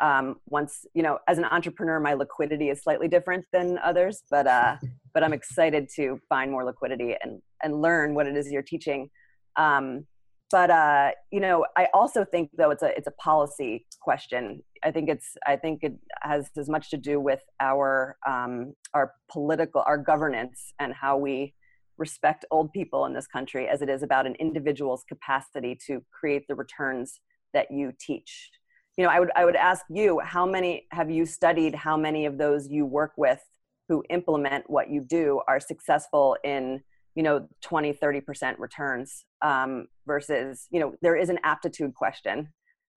Um, 0.00 0.36
once, 0.48 0.84
you 0.94 1.02
know, 1.02 1.18
as 1.28 1.38
an 1.38 1.44
entrepreneur, 1.44 2.00
my 2.00 2.14
liquidity 2.14 2.68
is 2.70 2.82
slightly 2.82 3.06
different 3.06 3.44
than 3.52 3.78
others, 3.78 4.22
but 4.30 4.46
uh, 4.46 4.76
but 5.14 5.22
I'm 5.22 5.32
excited 5.32 5.88
to 5.96 6.18
find 6.28 6.50
more 6.50 6.64
liquidity 6.64 7.14
and 7.22 7.40
and 7.62 7.80
learn 7.80 8.14
what 8.14 8.26
it 8.26 8.36
is 8.36 8.50
you're 8.50 8.62
teaching. 8.62 9.08
Um, 9.56 10.06
but 10.50 10.70
uh, 10.70 11.10
you 11.30 11.40
know, 11.40 11.66
I 11.76 11.88
also 11.94 12.24
think 12.24 12.50
though 12.56 12.70
it's 12.70 12.82
a 12.82 12.96
it's 12.96 13.06
a 13.06 13.12
policy 13.12 13.86
question. 14.00 14.62
I 14.84 14.90
think 14.90 15.08
it's 15.08 15.36
I 15.46 15.56
think 15.56 15.80
it 15.82 15.94
has 16.22 16.50
as 16.56 16.68
much 16.68 16.90
to 16.90 16.96
do 16.96 17.20
with 17.20 17.40
our 17.60 18.16
um, 18.26 18.74
our 18.92 19.14
political 19.30 19.82
our 19.86 19.98
governance 19.98 20.72
and 20.78 20.92
how 20.92 21.16
we 21.16 21.54
respect 21.98 22.44
old 22.50 22.72
people 22.72 23.06
in 23.06 23.14
this 23.14 23.26
country 23.26 23.68
as 23.68 23.82
it 23.82 23.88
is 23.88 24.02
about 24.02 24.26
an 24.26 24.34
individual's 24.36 25.04
capacity 25.08 25.78
to 25.86 26.02
create 26.10 26.46
the 26.48 26.54
returns 26.54 27.20
that 27.52 27.70
you 27.70 27.92
teach. 27.98 28.50
You 28.96 29.04
know, 29.04 29.10
I 29.10 29.20
would 29.20 29.30
I 29.34 29.44
would 29.44 29.56
ask 29.56 29.84
you 29.90 30.20
how 30.20 30.46
many 30.46 30.86
have 30.90 31.10
you 31.10 31.26
studied 31.26 31.74
how 31.74 31.96
many 31.96 32.26
of 32.26 32.38
those 32.38 32.68
you 32.68 32.86
work 32.86 33.12
with 33.16 33.42
who 33.88 34.02
implement 34.10 34.68
what 34.68 34.90
you 34.90 35.00
do 35.00 35.40
are 35.48 35.60
successful 35.60 36.36
in 36.44 36.82
you 37.14 37.22
know 37.22 37.48
20 37.62 37.92
30% 37.94 38.58
returns? 38.58 39.24
Um, 39.42 39.88
versus 40.06 40.68
you 40.70 40.80
know 40.80 40.94
there 41.02 41.16
is 41.16 41.28
an 41.28 41.38
aptitude 41.42 41.94
question 41.94 42.52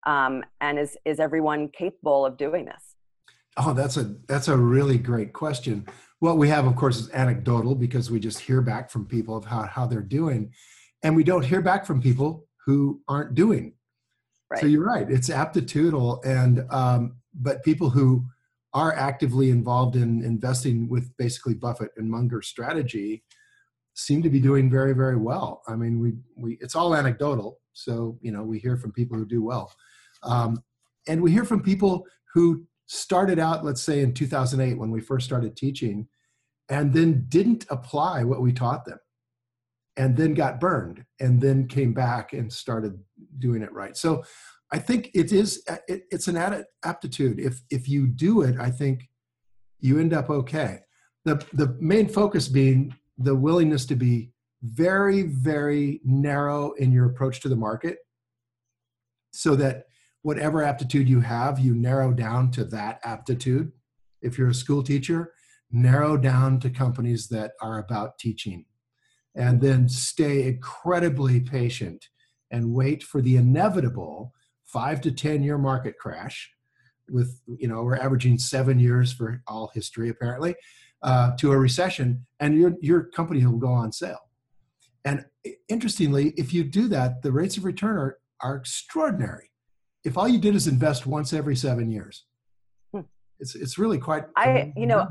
um, 0.06 0.44
and 0.60 0.78
is 0.78 0.96
is 1.04 1.20
everyone 1.20 1.68
capable 1.68 2.24
of 2.24 2.36
doing 2.36 2.64
this? 2.64 2.94
Oh 3.56 3.72
that's 3.72 3.96
a 3.96 4.14
that's 4.28 4.48
a 4.48 4.56
really 4.56 4.98
great 4.98 5.32
question 5.32 5.86
what 6.20 6.38
we 6.38 6.48
have 6.48 6.66
of 6.66 6.76
course 6.76 6.98
is 6.98 7.10
anecdotal 7.10 7.74
because 7.74 8.10
we 8.10 8.18
just 8.18 8.38
hear 8.38 8.60
back 8.60 8.90
from 8.90 9.06
people 9.06 9.36
of 9.36 9.44
how, 9.44 9.62
how 9.62 9.86
they're 9.86 10.00
doing 10.00 10.52
and 11.02 11.14
we 11.14 11.24
don't 11.24 11.44
hear 11.44 11.60
back 11.60 11.86
from 11.86 12.00
people 12.00 12.46
who 12.64 13.00
aren't 13.08 13.34
doing. 13.34 13.74
Right. 14.50 14.60
so 14.60 14.66
you're 14.66 14.86
right 14.86 15.10
it's 15.10 15.28
aptitudinal 15.28 16.22
and 16.24 16.64
um, 16.70 17.16
but 17.34 17.64
people 17.64 17.90
who 17.90 18.24
are 18.72 18.92
actively 18.92 19.50
involved 19.50 19.96
in 19.96 20.22
investing 20.22 20.88
with 20.88 21.10
basically 21.16 21.54
buffett 21.54 21.90
and 21.96 22.08
munger 22.08 22.42
strategy 22.42 23.24
seem 23.94 24.22
to 24.22 24.30
be 24.30 24.40
doing 24.40 24.70
very 24.70 24.92
very 24.92 25.16
well. 25.16 25.62
I 25.66 25.74
mean 25.74 25.98
we 25.98 26.12
we 26.36 26.58
it's 26.60 26.76
all 26.76 26.94
anecdotal 26.94 27.58
so 27.72 28.18
you 28.22 28.32
know 28.32 28.42
we 28.42 28.58
hear 28.58 28.76
from 28.76 28.92
people 28.92 29.16
who 29.18 29.26
do 29.26 29.42
well. 29.42 29.72
Um, 30.22 30.62
and 31.08 31.22
we 31.22 31.30
hear 31.30 31.44
from 31.44 31.62
people 31.62 32.06
who 32.34 32.66
started 32.86 33.38
out 33.38 33.64
let's 33.64 33.82
say 33.82 34.00
in 34.00 34.14
2008 34.14 34.78
when 34.78 34.90
we 34.90 35.00
first 35.00 35.26
started 35.26 35.56
teaching 35.56 36.06
and 36.68 36.92
then 36.92 37.24
didn't 37.28 37.66
apply 37.70 38.24
what 38.24 38.40
we 38.40 38.52
taught 38.52 38.84
them 38.84 38.98
and 39.96 40.16
then 40.16 40.34
got 40.34 40.60
burned 40.60 41.04
and 41.20 41.40
then 41.40 41.66
came 41.66 41.92
back 41.92 42.32
and 42.32 42.52
started 42.52 42.98
doing 43.38 43.62
it 43.62 43.72
right. 43.72 43.96
So 43.96 44.24
i 44.72 44.78
think 44.78 45.10
it 45.14 45.32
is 45.32 45.62
uh, 45.68 45.76
it, 45.88 46.02
it's 46.10 46.28
an 46.28 46.64
aptitude. 46.84 47.38
If 47.38 47.60
if 47.70 47.88
you 47.88 48.06
do 48.06 48.42
it 48.42 48.56
i 48.58 48.70
think 48.70 49.08
you 49.80 49.98
end 49.98 50.12
up 50.12 50.30
okay. 50.30 50.80
The 51.24 51.44
the 51.52 51.76
main 51.80 52.08
focus 52.08 52.48
being 52.48 52.94
the 53.18 53.34
willingness 53.34 53.86
to 53.86 53.96
be 53.96 54.30
very, 54.62 55.22
very 55.22 56.00
narrow 56.04 56.72
in 56.72 56.92
your 56.92 57.06
approach 57.06 57.40
to 57.40 57.48
the 57.48 57.56
market 57.56 57.98
so 59.32 59.54
that 59.56 59.84
whatever 60.26 60.60
aptitude 60.60 61.08
you 61.08 61.20
have, 61.20 61.56
you 61.60 61.72
narrow 61.72 62.12
down 62.12 62.50
to 62.50 62.64
that 62.64 62.98
aptitude. 63.04 63.70
If 64.20 64.36
you're 64.36 64.48
a 64.48 64.54
school 64.54 64.82
teacher, 64.82 65.32
narrow 65.70 66.16
down 66.16 66.58
to 66.58 66.68
companies 66.68 67.28
that 67.28 67.52
are 67.62 67.78
about 67.78 68.18
teaching. 68.18 68.64
And 69.36 69.60
then 69.60 69.88
stay 69.88 70.48
incredibly 70.48 71.38
patient 71.38 72.08
and 72.50 72.74
wait 72.74 73.04
for 73.04 73.22
the 73.22 73.36
inevitable 73.36 74.32
five 74.64 75.00
to 75.02 75.12
10 75.12 75.44
year 75.44 75.58
market 75.58 75.96
crash 75.96 76.50
with, 77.08 77.40
you 77.46 77.68
know, 77.68 77.84
we're 77.84 77.94
averaging 77.94 78.36
seven 78.36 78.80
years 78.80 79.12
for 79.12 79.44
all 79.46 79.70
history 79.74 80.08
apparently 80.08 80.56
uh, 81.04 81.36
to 81.36 81.52
a 81.52 81.56
recession, 81.56 82.26
and 82.40 82.58
your 82.58 82.72
your 82.80 83.04
company 83.04 83.46
will 83.46 83.58
go 83.58 83.68
on 83.68 83.92
sale. 83.92 84.28
And 85.04 85.24
interestingly, 85.68 86.30
if 86.36 86.52
you 86.52 86.64
do 86.64 86.88
that, 86.88 87.22
the 87.22 87.30
rates 87.30 87.56
of 87.56 87.64
return 87.64 87.96
are 87.96 88.18
are 88.40 88.56
extraordinary. 88.56 89.50
If 90.06 90.16
all 90.16 90.28
you 90.28 90.38
did 90.38 90.54
is 90.54 90.68
invest 90.68 91.04
once 91.04 91.32
every 91.32 91.56
seven 91.56 91.90
years, 91.90 92.24
hmm. 92.92 93.00
it's 93.40 93.56
it's 93.56 93.76
really 93.76 93.98
quite. 93.98 94.24
I 94.36 94.72
you 94.76 94.86
know, 94.86 95.08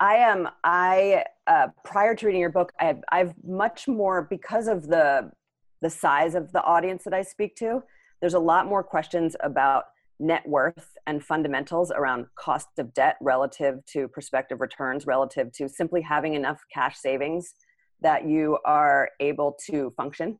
I 0.00 0.16
am 0.16 0.48
I 0.62 1.24
uh, 1.46 1.68
prior 1.82 2.14
to 2.14 2.26
reading 2.26 2.42
your 2.42 2.50
book, 2.50 2.70
I 2.78 2.84
have, 2.84 3.00
I've 3.10 3.34
much 3.42 3.88
more 3.88 4.26
because 4.28 4.68
of 4.68 4.86
the 4.86 5.32
the 5.80 5.88
size 5.88 6.34
of 6.34 6.52
the 6.52 6.62
audience 6.62 7.04
that 7.04 7.14
I 7.14 7.22
speak 7.22 7.56
to. 7.56 7.82
There's 8.20 8.34
a 8.34 8.38
lot 8.38 8.66
more 8.66 8.82
questions 8.82 9.34
about 9.42 9.84
net 10.20 10.46
worth 10.46 10.90
and 11.06 11.24
fundamentals 11.24 11.90
around 11.90 12.26
cost 12.34 12.68
of 12.76 12.92
debt 12.92 13.16
relative 13.22 13.84
to 13.86 14.08
prospective 14.08 14.60
returns, 14.60 15.06
relative 15.06 15.52
to 15.52 15.70
simply 15.70 16.02
having 16.02 16.34
enough 16.34 16.60
cash 16.74 16.98
savings 16.98 17.54
that 18.02 18.26
you 18.26 18.58
are 18.66 19.08
able 19.20 19.56
to 19.70 19.90
function. 19.96 20.38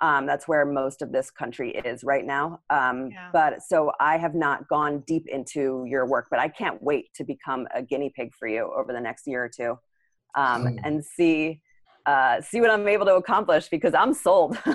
Um, 0.00 0.26
that's 0.26 0.46
where 0.46 0.64
most 0.64 1.02
of 1.02 1.10
this 1.10 1.30
country 1.30 1.72
is 1.84 2.04
right 2.04 2.24
now. 2.24 2.60
Um, 2.70 3.10
yeah. 3.10 3.30
But 3.32 3.62
so 3.62 3.90
I 3.98 4.16
have 4.16 4.34
not 4.34 4.68
gone 4.68 5.02
deep 5.06 5.26
into 5.26 5.84
your 5.88 6.06
work, 6.06 6.28
but 6.30 6.38
I 6.38 6.48
can't 6.48 6.80
wait 6.82 7.12
to 7.14 7.24
become 7.24 7.66
a 7.74 7.82
guinea 7.82 8.12
pig 8.14 8.32
for 8.38 8.46
you 8.46 8.72
over 8.76 8.92
the 8.92 9.00
next 9.00 9.26
year 9.26 9.44
or 9.44 9.48
two 9.48 9.78
um, 10.34 10.66
oh. 10.66 10.76
and 10.84 11.04
see 11.04 11.60
uh, 12.06 12.40
see 12.40 12.58
what 12.62 12.70
I'm 12.70 12.88
able 12.88 13.04
to 13.04 13.16
accomplish 13.16 13.68
because 13.68 13.92
I'm 13.92 14.14
sold. 14.14 14.56
You'll 14.64 14.74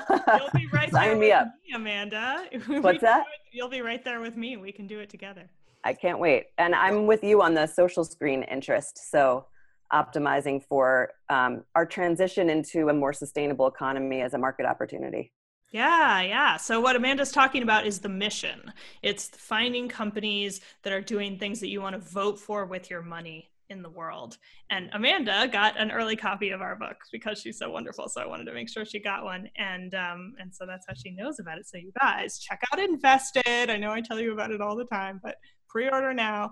be 0.53 0.67
right 0.71 0.91
there 0.91 1.15
me 1.15 1.31
up. 1.31 1.47
Me, 1.67 1.73
Amanda. 1.75 2.45
What's 2.67 3.01
that? 3.01 3.23
You'll 3.51 3.69
be 3.69 3.81
right 3.81 4.05
there 4.05 4.21
with 4.21 4.37
me. 4.37 4.55
We 4.57 4.71
can 4.71 4.85
do 4.85 4.99
it 4.99 5.09
together. 5.09 5.49
I 5.83 5.93
can't 5.93 6.19
wait. 6.19 6.47
And 6.59 6.75
I'm 6.75 7.07
with 7.07 7.23
you 7.23 7.41
on 7.41 7.55
the 7.55 7.65
social 7.65 8.05
screen 8.05 8.43
interest. 8.43 9.09
So 9.09 9.47
optimizing 9.93 10.63
for 10.63 11.11
um, 11.29 11.63
our 11.75 11.85
transition 11.85 12.49
into 12.49 12.89
a 12.89 12.93
more 12.93 13.13
sustainable 13.13 13.67
economy 13.67 14.21
as 14.21 14.33
a 14.33 14.37
market 14.37 14.65
opportunity. 14.65 15.31
Yeah, 15.71 16.21
yeah. 16.21 16.57
So 16.57 16.79
what 16.79 16.95
Amanda's 16.95 17.31
talking 17.31 17.63
about 17.63 17.87
is 17.87 17.99
the 17.99 18.09
mission. 18.09 18.71
It's 19.01 19.27
finding 19.29 19.89
companies 19.89 20.61
that 20.83 20.93
are 20.93 21.01
doing 21.01 21.39
things 21.39 21.59
that 21.61 21.69
you 21.69 21.81
want 21.81 21.95
to 21.95 22.09
vote 22.11 22.39
for 22.39 22.65
with 22.65 22.91
your 22.91 23.01
money 23.01 23.49
in 23.69 23.81
the 23.81 23.89
world. 23.89 24.37
And 24.69 24.89
Amanda 24.93 25.47
got 25.51 25.79
an 25.79 25.91
early 25.91 26.15
copy 26.15 26.51
of 26.51 26.61
our 26.61 26.75
book 26.75 26.97
because 27.11 27.41
she's 27.41 27.57
so 27.57 27.71
wonderful. 27.71 28.07
So 28.07 28.21
I 28.21 28.27
wanted 28.27 28.45
to 28.45 28.53
make 28.53 28.69
sure 28.69 28.85
she 28.85 28.99
got 28.99 29.23
one, 29.23 29.49
and 29.57 29.95
um, 29.95 30.35
and 30.39 30.53
so 30.53 30.65
that's 30.65 30.85
how 30.87 30.93
she 30.93 31.11
knows 31.11 31.39
about 31.39 31.57
it. 31.57 31.67
So 31.67 31.77
you 31.77 31.91
guys 31.99 32.39
check 32.39 32.61
out 32.71 32.79
Invested. 32.79 33.69
I 33.69 33.77
know 33.77 33.91
I 33.91 34.01
tell 34.01 34.19
you 34.19 34.31
about 34.31 34.51
it 34.51 34.61
all 34.61 34.75
the 34.75 34.85
time, 34.85 35.19
but 35.23 35.35
pre-order 35.73 36.13
now, 36.13 36.51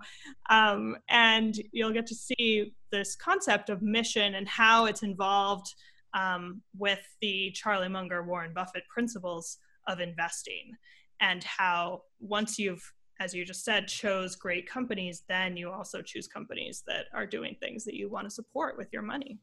um, 0.49 0.97
and 1.09 1.61
you'll 1.71 1.93
get 1.93 2.07
to 2.07 2.15
see 2.15 2.73
this 2.91 3.15
concept 3.15 3.69
of 3.69 3.81
mission 3.81 4.35
and 4.35 4.47
how 4.47 4.85
it's 4.85 5.03
involved 5.03 5.75
um, 6.13 6.61
with 6.77 7.05
the 7.21 7.51
Charlie 7.51 7.87
Munger 7.87 8.23
Warren 8.23 8.51
Buffett 8.53 8.83
principles 8.89 9.59
of 9.87 9.99
investing, 9.99 10.75
and 11.19 11.43
how 11.43 12.01
once 12.19 12.57
you've 12.57 12.83
as 13.19 13.35
you 13.35 13.45
just 13.45 13.63
said, 13.63 13.87
chose 13.87 14.35
great 14.35 14.67
companies, 14.67 15.21
then 15.29 15.55
you 15.55 15.69
also 15.69 16.01
choose 16.01 16.27
companies 16.27 16.81
that 16.87 17.05
are 17.13 17.27
doing 17.27 17.55
things 17.59 17.85
that 17.85 17.93
you 17.93 18.09
want 18.09 18.25
to 18.25 18.31
support 18.31 18.79
with 18.79 18.87
your 18.91 19.03
money. 19.03 19.37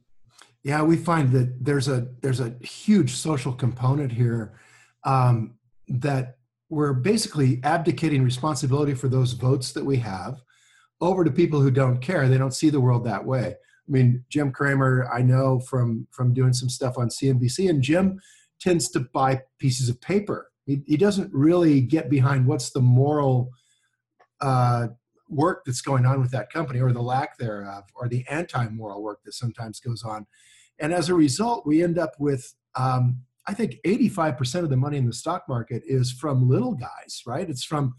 Yeah, 0.64 0.82
we 0.82 0.96
find 0.96 1.30
that 1.30 1.64
there's 1.64 1.86
a 1.86 2.08
there's 2.20 2.40
a 2.40 2.54
huge 2.60 3.12
social 3.12 3.52
component 3.52 4.10
here 4.10 4.58
um, 5.04 5.54
that 5.86 6.37
we're 6.68 6.92
basically 6.92 7.60
abdicating 7.64 8.22
responsibility 8.22 8.94
for 8.94 9.08
those 9.08 9.32
votes 9.32 9.72
that 9.72 9.84
we 9.84 9.96
have 9.98 10.40
over 11.00 11.24
to 11.24 11.30
people 11.30 11.60
who 11.60 11.70
don't 11.70 12.00
care. 12.00 12.28
They 12.28 12.38
don't 12.38 12.54
see 12.54 12.70
the 12.70 12.80
world 12.80 13.04
that 13.04 13.24
way. 13.24 13.54
I 13.88 13.90
mean, 13.90 14.24
Jim 14.28 14.52
Cramer, 14.52 15.08
I 15.12 15.22
know 15.22 15.60
from 15.60 16.06
from 16.10 16.34
doing 16.34 16.52
some 16.52 16.68
stuff 16.68 16.98
on 16.98 17.08
CNBC, 17.08 17.70
and 17.70 17.82
Jim 17.82 18.20
tends 18.60 18.90
to 18.90 19.00
buy 19.00 19.42
pieces 19.58 19.88
of 19.88 20.00
paper. 20.00 20.50
He, 20.66 20.82
he 20.86 20.96
doesn't 20.96 21.32
really 21.32 21.80
get 21.80 22.10
behind 22.10 22.46
what's 22.46 22.70
the 22.70 22.80
moral 22.80 23.50
uh, 24.40 24.88
work 25.30 25.62
that's 25.64 25.80
going 25.80 26.04
on 26.04 26.20
with 26.20 26.30
that 26.32 26.52
company, 26.52 26.80
or 26.80 26.92
the 26.92 27.02
lack 27.02 27.38
thereof, 27.38 27.84
or 27.94 28.08
the 28.08 28.26
anti-moral 28.28 29.02
work 29.02 29.20
that 29.24 29.32
sometimes 29.32 29.80
goes 29.80 30.02
on. 30.02 30.26
And 30.78 30.92
as 30.92 31.08
a 31.08 31.14
result, 31.14 31.66
we 31.66 31.82
end 31.82 31.98
up 31.98 32.12
with 32.18 32.54
um, 32.74 33.22
I 33.48 33.54
think 33.54 33.78
85% 33.86 34.64
of 34.64 34.70
the 34.70 34.76
money 34.76 34.98
in 34.98 35.06
the 35.06 35.12
stock 35.12 35.44
market 35.48 35.82
is 35.86 36.12
from 36.12 36.50
little 36.50 36.74
guys, 36.74 37.22
right? 37.26 37.48
It's 37.48 37.64
from, 37.64 37.94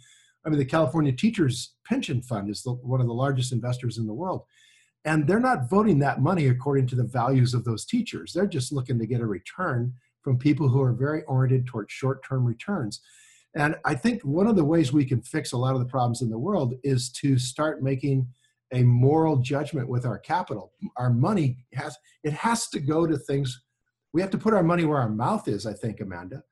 I 0.45 0.49
mean, 0.49 0.59
the 0.59 0.65
California 0.65 1.11
Teachers 1.11 1.73
Pension 1.87 2.21
Fund 2.21 2.51
is 2.51 2.61
the, 2.61 2.73
one 2.73 3.01
of 3.01 3.07
the 3.07 3.13
largest 3.13 3.51
investors 3.51 3.97
in 3.97 4.05
the 4.05 4.13
world. 4.13 4.43
And 5.05 5.25
they're 5.25 5.39
not 5.39 5.67
voting 5.67 5.97
that 5.99 6.21
money 6.21 6.47
according 6.47 6.85
to 6.87 6.95
the 6.95 7.03
values 7.03 7.55
of 7.55 7.63
those 7.63 7.83
teachers. 7.85 8.31
They're 8.31 8.45
just 8.45 8.71
looking 8.71 8.99
to 8.99 9.07
get 9.07 9.21
a 9.21 9.25
return 9.25 9.93
from 10.21 10.37
people 10.37 10.69
who 10.69 10.83
are 10.83 10.93
very 10.93 11.23
oriented 11.23 11.65
towards 11.65 11.91
short 11.91 12.23
term 12.23 12.45
returns. 12.45 13.01
And 13.55 13.75
I 13.85 13.95
think 13.95 14.21
one 14.21 14.45
of 14.45 14.55
the 14.55 14.65
ways 14.65 14.93
we 14.93 15.05
can 15.05 15.23
fix 15.23 15.51
a 15.51 15.57
lot 15.57 15.73
of 15.73 15.79
the 15.79 15.87
problems 15.87 16.21
in 16.21 16.29
the 16.29 16.37
world 16.37 16.75
is 16.83 17.09
to 17.13 17.39
start 17.39 17.81
making 17.81 18.27
a 18.71 18.83
moral 18.83 19.37
judgment 19.37 19.89
with 19.89 20.05
our 20.05 20.19
capital. 20.19 20.73
Our 20.97 21.09
money 21.09 21.65
has, 21.73 21.97
it 22.23 22.33
has 22.33 22.67
to 22.67 22.79
go 22.79 23.07
to 23.07 23.17
things 23.17 23.59
we 24.13 24.21
have 24.21 24.31
to 24.31 24.37
put 24.37 24.53
our 24.53 24.63
money 24.63 24.85
where 24.85 24.99
our 24.99 25.09
mouth 25.09 25.47
is, 25.47 25.65
I 25.65 25.73
think, 25.73 26.01
Amanda. 26.01 26.43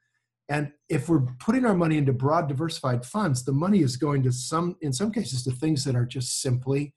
And 0.50 0.72
if 0.88 1.10
we're 1.10 1.26
putting 1.40 1.66
our 1.66 1.74
money 1.74 1.98
into 1.98 2.14
broad 2.14 2.48
diversified 2.48 3.06
funds, 3.06 3.44
the 3.44 3.52
money 3.52 3.82
is 3.82 3.98
going 3.98 4.24
to 4.24 4.32
some, 4.32 4.78
in 4.82 4.94
some 4.94 5.12
cases, 5.12 5.44
to 5.44 5.52
things 5.52 5.84
that 5.84 5.96
are 5.96 6.06
just 6.06 6.42
simply 6.42 6.94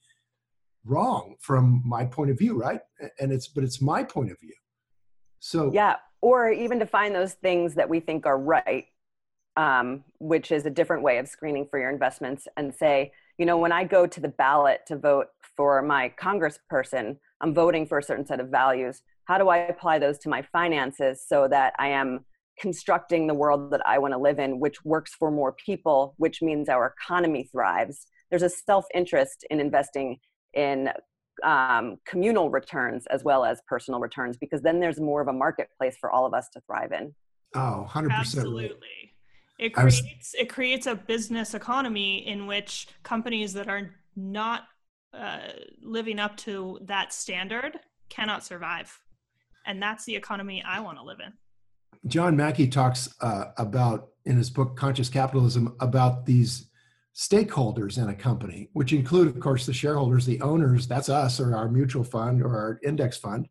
wrong 0.84 1.34
from 1.40 1.82
my 1.84 2.04
point 2.04 2.30
of 2.30 2.38
view, 2.38 2.54
right? 2.56 2.80
And 3.18 3.32
it's, 3.32 3.48
but 3.48 3.64
it's 3.64 3.82
my 3.82 4.04
point 4.04 4.30
of 4.30 4.38
view. 4.38 4.54
So, 5.40 5.72
yeah, 5.72 5.96
or 6.20 6.50
even 6.50 6.78
to 6.78 6.86
find 6.86 7.14
those 7.14 7.34
things 7.34 7.74
that 7.74 7.88
we 7.88 7.98
think 7.98 8.26
are 8.26 8.38
right, 8.38 8.86
um, 9.56 10.04
which 10.18 10.52
is 10.52 10.64
a 10.66 10.70
different 10.70 11.02
way 11.02 11.18
of 11.18 11.26
screening 11.26 11.66
for 11.68 11.80
your 11.80 11.90
investments 11.90 12.46
and 12.56 12.72
say, 12.72 13.12
you 13.38 13.46
know, 13.46 13.58
when 13.58 13.72
I 13.72 13.84
go 13.84 14.06
to 14.06 14.20
the 14.20 14.28
ballot 14.28 14.82
to 14.86 14.96
vote 14.96 15.28
for 15.56 15.82
my 15.82 16.12
congressperson, 16.20 17.16
I'm 17.40 17.54
voting 17.54 17.86
for 17.86 17.98
a 17.98 18.02
certain 18.02 18.26
set 18.26 18.38
of 18.38 18.48
values 18.48 19.02
how 19.30 19.38
do 19.38 19.48
I 19.48 19.58
apply 19.58 20.00
those 20.00 20.18
to 20.20 20.28
my 20.28 20.42
finances 20.42 21.24
so 21.24 21.46
that 21.46 21.72
I 21.78 21.90
am 21.90 22.24
constructing 22.58 23.28
the 23.28 23.34
world 23.34 23.70
that 23.70 23.80
I 23.86 23.96
want 23.96 24.12
to 24.12 24.18
live 24.18 24.40
in, 24.40 24.58
which 24.58 24.84
works 24.84 25.14
for 25.16 25.30
more 25.30 25.52
people, 25.52 26.14
which 26.16 26.42
means 26.42 26.68
our 26.68 26.92
economy 26.98 27.48
thrives. 27.52 28.08
There's 28.28 28.42
a 28.42 28.48
self 28.48 28.86
interest 28.92 29.46
in 29.48 29.60
investing 29.60 30.18
in 30.52 30.90
um, 31.44 31.98
communal 32.04 32.50
returns 32.50 33.06
as 33.06 33.22
well 33.22 33.44
as 33.44 33.62
personal 33.68 34.00
returns 34.00 34.36
because 34.36 34.62
then 34.62 34.80
there's 34.80 34.98
more 34.98 35.20
of 35.20 35.28
a 35.28 35.32
marketplace 35.32 35.96
for 36.00 36.10
all 36.10 36.26
of 36.26 36.34
us 36.34 36.48
to 36.54 36.60
thrive 36.62 36.90
in. 36.90 37.14
Oh, 37.54 37.86
100%. 37.88 38.10
Absolutely. 38.10 39.14
It 39.60 39.74
creates, 39.74 40.02
was... 40.02 40.34
it 40.36 40.48
creates 40.48 40.88
a 40.88 40.96
business 40.96 41.54
economy 41.54 42.26
in 42.26 42.48
which 42.48 42.88
companies 43.04 43.52
that 43.52 43.68
are 43.68 43.92
not 44.16 44.64
uh, 45.14 45.50
living 45.80 46.18
up 46.18 46.36
to 46.38 46.80
that 46.82 47.12
standard 47.12 47.78
cannot 48.08 48.44
survive 48.44 48.98
and 49.66 49.82
that's 49.82 50.04
the 50.04 50.16
economy 50.16 50.62
I 50.66 50.80
want 50.80 50.98
to 50.98 51.04
live 51.04 51.18
in. 51.24 51.32
John 52.06 52.36
Mackey 52.36 52.68
talks 52.68 53.14
uh, 53.20 53.46
about 53.58 54.08
in 54.24 54.36
his 54.36 54.50
book 54.50 54.76
Conscious 54.76 55.08
Capitalism 55.08 55.74
about 55.80 56.24
these 56.26 56.66
stakeholders 57.14 57.98
in 57.98 58.08
a 58.08 58.14
company, 58.14 58.70
which 58.72 58.92
include, 58.92 59.28
of 59.28 59.38
course, 59.40 59.66
the 59.66 59.72
shareholders, 59.72 60.24
the 60.24 60.40
owners, 60.40 60.86
that's 60.86 61.08
us 61.08 61.40
or 61.40 61.54
our 61.54 61.68
mutual 61.68 62.04
fund 62.04 62.42
or 62.42 62.56
our 62.56 62.80
index 62.82 63.16
fund, 63.16 63.48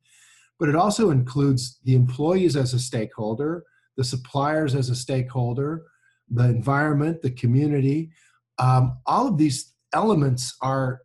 but 0.59 0.69
it 0.69 0.75
also 0.75 1.11
includes 1.11 1.79
the 1.83 1.95
employees 1.95 2.55
as 2.55 2.73
a 2.73 2.79
stakeholder, 2.79 3.63
the 3.97 4.03
suppliers 4.03 4.75
as 4.75 4.89
a 4.89 4.95
stakeholder, 4.95 5.83
the 6.29 6.45
environment, 6.45 7.21
the 7.21 7.31
community. 7.31 8.11
Um, 8.57 8.97
all 9.05 9.27
of 9.27 9.37
these 9.37 9.73
elements 9.93 10.55
are 10.61 11.01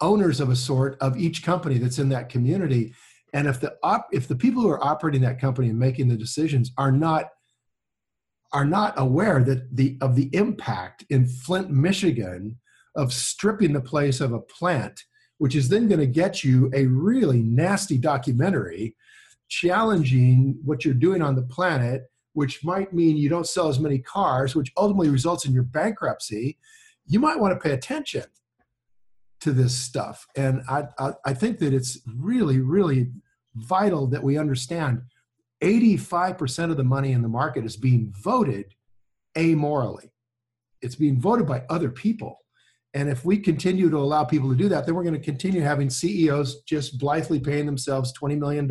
owners 0.00 0.40
of 0.40 0.50
a 0.50 0.56
sort 0.56 0.96
of 1.00 1.16
each 1.16 1.42
company 1.42 1.78
that's 1.78 1.98
in 1.98 2.08
that 2.10 2.28
community 2.28 2.94
and 3.34 3.48
if 3.48 3.60
the 3.60 3.76
op, 3.82 4.06
if 4.12 4.28
the 4.28 4.36
people 4.36 4.62
who 4.62 4.70
are 4.70 4.82
operating 4.82 5.20
that 5.22 5.40
company 5.40 5.68
and 5.68 5.78
making 5.78 6.08
the 6.08 6.16
decisions 6.16 6.70
are 6.78 6.92
not 6.92 7.30
are 8.52 8.64
not 8.64 8.94
aware 8.96 9.42
that 9.42 9.76
the 9.76 9.98
of 10.00 10.14
the 10.14 10.30
impact 10.32 11.04
in 11.10 11.26
Flint, 11.26 11.68
Michigan, 11.68 12.56
of 12.94 13.12
stripping 13.12 13.72
the 13.72 13.80
place 13.80 14.20
of 14.20 14.32
a 14.32 14.40
plant, 14.40 15.02
which 15.38 15.56
is 15.56 15.68
then 15.68 15.88
going 15.88 16.00
to 16.00 16.06
get 16.06 16.44
you 16.44 16.70
a 16.74 16.86
really 16.86 17.42
nasty 17.42 17.98
documentary 17.98 18.96
challenging 19.48 20.56
what 20.64 20.84
you're 20.84 20.94
doing 20.94 21.20
on 21.20 21.34
the 21.34 21.42
planet, 21.42 22.04
which 22.32 22.64
might 22.64 22.94
mean 22.94 23.16
you 23.16 23.28
don't 23.28 23.48
sell 23.48 23.68
as 23.68 23.80
many 23.80 23.98
cars, 23.98 24.54
which 24.54 24.72
ultimately 24.76 25.08
results 25.08 25.44
in 25.44 25.52
your 25.52 25.64
bankruptcy. 25.64 26.56
You 27.06 27.18
might 27.18 27.40
want 27.40 27.52
to 27.52 27.60
pay 27.60 27.74
attention 27.74 28.24
to 29.40 29.50
this 29.50 29.76
stuff, 29.76 30.24
and 30.36 30.62
I 30.68 30.84
I, 31.00 31.12
I 31.26 31.34
think 31.34 31.58
that 31.58 31.74
it's 31.74 31.98
really 32.16 32.60
really 32.60 33.10
vital 33.54 34.06
that 34.08 34.22
we 34.22 34.38
understand 34.38 35.02
85% 35.62 36.70
of 36.70 36.76
the 36.76 36.84
money 36.84 37.12
in 37.12 37.22
the 37.22 37.28
market 37.28 37.64
is 37.64 37.76
being 37.76 38.12
voted 38.22 38.74
amorally. 39.36 40.10
It's 40.82 40.96
being 40.96 41.20
voted 41.20 41.46
by 41.46 41.62
other 41.70 41.90
people. 41.90 42.38
And 42.92 43.08
if 43.08 43.24
we 43.24 43.38
continue 43.38 43.90
to 43.90 43.96
allow 43.96 44.24
people 44.24 44.50
to 44.50 44.56
do 44.56 44.68
that, 44.68 44.86
then 44.86 44.94
we're 44.94 45.02
going 45.02 45.14
to 45.14 45.20
continue 45.20 45.62
having 45.62 45.90
CEOs 45.90 46.62
just 46.62 46.98
blithely 46.98 47.40
paying 47.40 47.66
themselves 47.66 48.12
$20 48.20 48.38
million 48.38 48.70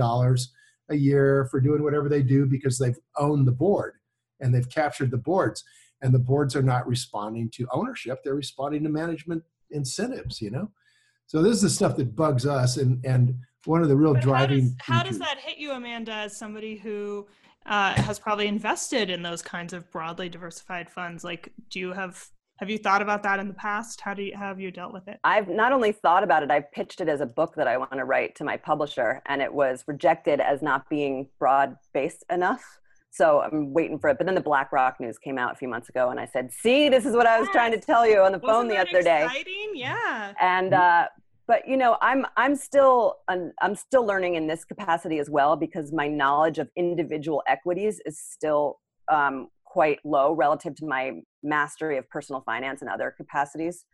a 0.89 0.95
year 0.95 1.47
for 1.51 1.59
doing 1.59 1.83
whatever 1.83 2.07
they 2.07 2.21
do 2.21 2.45
because 2.45 2.77
they've 2.77 2.97
owned 3.17 3.47
the 3.47 3.51
board 3.51 3.95
and 4.39 4.53
they've 4.53 4.69
captured 4.69 5.11
the 5.11 5.17
boards. 5.17 5.63
And 6.01 6.13
the 6.13 6.19
boards 6.19 6.55
are 6.55 6.63
not 6.63 6.87
responding 6.87 7.49
to 7.55 7.67
ownership, 7.71 8.19
they're 8.23 8.35
responding 8.35 8.83
to 8.83 8.89
management 8.89 9.43
incentives, 9.71 10.41
you 10.41 10.51
know? 10.51 10.69
So 11.27 11.41
this 11.41 11.55
is 11.55 11.61
the 11.61 11.69
stuff 11.69 11.95
that 11.97 12.15
bugs 12.15 12.45
us. 12.45 12.77
And, 12.77 13.03
and 13.05 13.35
one 13.65 13.81
of 13.81 13.89
the 13.89 13.95
real 13.95 14.13
but 14.13 14.21
driving. 14.21 14.75
How 14.79 14.95
does, 14.95 15.03
how 15.03 15.03
does, 15.03 15.19
that 15.19 15.37
hit 15.39 15.57
you, 15.57 15.71
Amanda, 15.71 16.13
as 16.13 16.37
somebody 16.37 16.77
who 16.77 17.27
uh, 17.65 17.93
has 17.93 18.19
probably 18.19 18.47
invested 18.47 19.09
in 19.09 19.21
those 19.21 19.41
kinds 19.41 19.73
of 19.73 19.89
broadly 19.91 20.29
diversified 20.29 20.89
funds? 20.89 21.23
Like, 21.23 21.51
do 21.69 21.79
you 21.79 21.93
have 21.93 22.27
have 22.57 22.69
you 22.69 22.77
thought 22.77 23.01
about 23.01 23.23
that 23.23 23.39
in 23.39 23.47
the 23.47 23.53
past? 23.55 23.99
How 23.99 24.13
do 24.13 24.23
you 24.23 24.37
how 24.37 24.47
have 24.47 24.59
you 24.59 24.71
dealt 24.71 24.93
with 24.93 25.07
it? 25.07 25.19
I've 25.23 25.49
not 25.49 25.71
only 25.71 25.91
thought 25.91 26.23
about 26.23 26.43
it, 26.43 26.51
I've 26.51 26.71
pitched 26.71 27.01
it 27.01 27.09
as 27.09 27.19
a 27.19 27.25
book 27.25 27.55
that 27.55 27.67
I 27.67 27.77
want 27.77 27.91
to 27.93 28.05
write 28.05 28.35
to 28.35 28.43
my 28.43 28.57
publisher, 28.57 29.21
and 29.25 29.41
it 29.41 29.53
was 29.53 29.83
rejected 29.87 30.39
as 30.39 30.61
not 30.61 30.87
being 30.89 31.27
broad 31.39 31.75
based 31.93 32.23
enough. 32.31 32.63
So 33.09 33.41
I'm 33.41 33.73
waiting 33.73 33.99
for 33.99 34.09
it. 34.09 34.17
But 34.17 34.25
then 34.25 34.35
the 34.35 34.41
BlackRock 34.41 34.99
news 34.99 35.19
came 35.19 35.37
out 35.37 35.51
a 35.51 35.55
few 35.55 35.67
months 35.67 35.89
ago, 35.89 36.09
and 36.09 36.19
I 36.19 36.25
said, 36.25 36.51
"See, 36.51 36.89
this 36.89 37.05
is 37.05 37.15
what 37.15 37.27
I 37.27 37.39
was 37.39 37.49
trying 37.49 37.71
to 37.71 37.79
tell 37.79 38.07
you 38.07 38.21
on 38.21 38.31
the 38.31 38.39
phone 38.39 38.67
the 38.67 38.77
other 38.77 38.97
exciting? 38.97 39.45
day." 39.45 39.69
Yeah. 39.73 40.33
And 40.39 40.73
uh, 40.73 41.07
but 41.47 41.67
you 41.67 41.77
know 41.77 41.97
i'm 42.01 42.25
i'm 42.37 42.55
still 42.55 43.17
i'm 43.61 43.75
still 43.75 44.05
learning 44.05 44.35
in 44.35 44.47
this 44.47 44.63
capacity 44.63 45.19
as 45.19 45.29
well 45.29 45.55
because 45.55 45.91
my 45.91 46.07
knowledge 46.07 46.59
of 46.59 46.69
individual 46.75 47.43
equities 47.47 48.01
is 48.05 48.19
still 48.19 48.79
um, 49.11 49.47
quite 49.65 49.99
low 50.05 50.33
relative 50.33 50.75
to 50.75 50.85
my 50.85 51.11
mastery 51.41 51.97
of 51.97 52.07
personal 52.09 52.41
finance 52.45 52.81
and 52.81 52.89
other 52.89 53.13
capacities. 53.15 53.85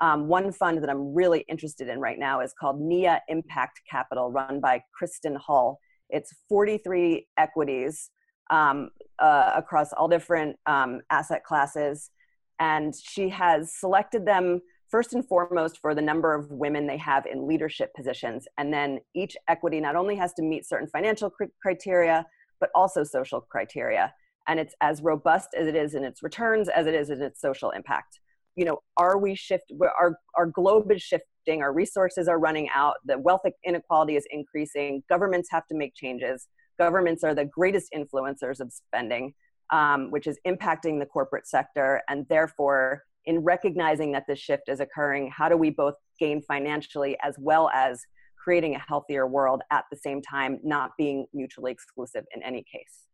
Um, 0.00 0.26
one 0.26 0.52
fund 0.52 0.82
that 0.82 0.90
i'm 0.90 1.14
really 1.14 1.44
interested 1.48 1.88
in 1.88 2.00
right 2.00 2.18
now 2.18 2.40
is 2.40 2.54
called 2.58 2.80
nia 2.80 3.20
impact 3.28 3.82
capital 3.88 4.30
run 4.30 4.58
by 4.60 4.82
kristin 5.00 5.36
hull 5.36 5.78
it's 6.08 6.34
43 6.48 7.26
equities 7.36 8.10
um, 8.50 8.90
uh, 9.18 9.52
across 9.54 9.92
all 9.92 10.08
different 10.08 10.56
um, 10.66 11.02
asset 11.10 11.44
classes 11.44 12.10
and 12.58 12.94
she 12.96 13.28
has 13.28 13.74
selected 13.74 14.24
them 14.24 14.60
first 14.92 15.14
and 15.14 15.26
foremost 15.26 15.78
for 15.78 15.94
the 15.94 16.02
number 16.02 16.34
of 16.34 16.50
women 16.50 16.86
they 16.86 16.98
have 16.98 17.24
in 17.24 17.48
leadership 17.48 17.92
positions. 17.96 18.46
And 18.58 18.72
then 18.72 19.00
each 19.14 19.36
equity 19.48 19.80
not 19.80 19.96
only 19.96 20.14
has 20.16 20.34
to 20.34 20.42
meet 20.42 20.68
certain 20.68 20.86
financial 20.86 21.30
cr- 21.30 21.44
criteria, 21.62 22.26
but 22.60 22.68
also 22.74 23.02
social 23.02 23.40
criteria. 23.40 24.14
And 24.46 24.60
it's 24.60 24.74
as 24.82 25.00
robust 25.02 25.48
as 25.58 25.66
it 25.66 25.74
is 25.74 25.94
in 25.94 26.04
its 26.04 26.22
returns 26.22 26.68
as 26.68 26.86
it 26.86 26.94
is 26.94 27.08
in 27.08 27.22
its 27.22 27.40
social 27.40 27.70
impact. 27.70 28.20
You 28.54 28.66
know, 28.66 28.82
are 28.98 29.16
we 29.16 29.34
shift? 29.34 29.72
Our, 29.98 30.18
our 30.36 30.46
globe 30.46 30.92
is 30.92 31.00
shifting, 31.00 31.62
our 31.62 31.72
resources 31.72 32.28
are 32.28 32.38
running 32.38 32.68
out, 32.74 32.96
the 33.06 33.18
wealth 33.18 33.40
inequality 33.64 34.16
is 34.16 34.26
increasing, 34.30 35.02
governments 35.08 35.48
have 35.50 35.66
to 35.68 35.74
make 35.74 35.94
changes. 35.94 36.48
Governments 36.78 37.24
are 37.24 37.34
the 37.34 37.46
greatest 37.46 37.94
influencers 37.96 38.60
of 38.60 38.72
spending, 38.72 39.32
um, 39.70 40.10
which 40.10 40.26
is 40.26 40.38
impacting 40.46 40.98
the 40.98 41.06
corporate 41.06 41.46
sector. 41.46 42.02
And 42.08 42.26
therefore, 42.28 43.04
in 43.26 43.38
recognizing 43.40 44.12
that 44.12 44.24
this 44.28 44.38
shift 44.38 44.68
is 44.68 44.80
occurring 44.80 45.30
how 45.36 45.48
do 45.48 45.56
we 45.56 45.70
both 45.70 45.94
gain 46.18 46.42
financially 46.42 47.16
as 47.22 47.34
well 47.38 47.70
as 47.74 48.02
creating 48.42 48.74
a 48.74 48.78
healthier 48.86 49.26
world 49.26 49.62
at 49.70 49.84
the 49.90 49.96
same 49.96 50.20
time 50.20 50.58
not 50.64 50.90
being 50.98 51.26
mutually 51.32 51.70
exclusive 51.70 52.24
in 52.34 52.42
any 52.42 52.64
case 52.70 53.06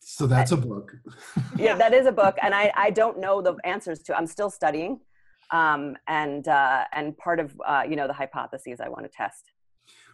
So 0.00 0.26
that's 0.26 0.52
a 0.52 0.56
book. 0.56 0.96
yeah, 1.56 1.74
that 1.76 1.92
is 1.94 2.06
a 2.06 2.12
book, 2.12 2.36
and 2.42 2.52
I 2.54 2.72
I 2.74 2.90
don't 2.90 3.20
know 3.20 3.40
the 3.40 3.54
answers 3.64 4.02
to. 4.04 4.16
I'm 4.16 4.26
still 4.26 4.50
studying, 4.50 4.98
um, 5.52 5.96
and 6.08 6.48
uh, 6.48 6.84
and 6.92 7.16
part 7.16 7.38
of 7.38 7.54
uh, 7.64 7.84
you 7.88 7.94
know 7.94 8.08
the 8.08 8.12
hypotheses 8.12 8.80
I 8.80 8.88
want 8.88 9.04
to 9.04 9.12
test. 9.16 9.52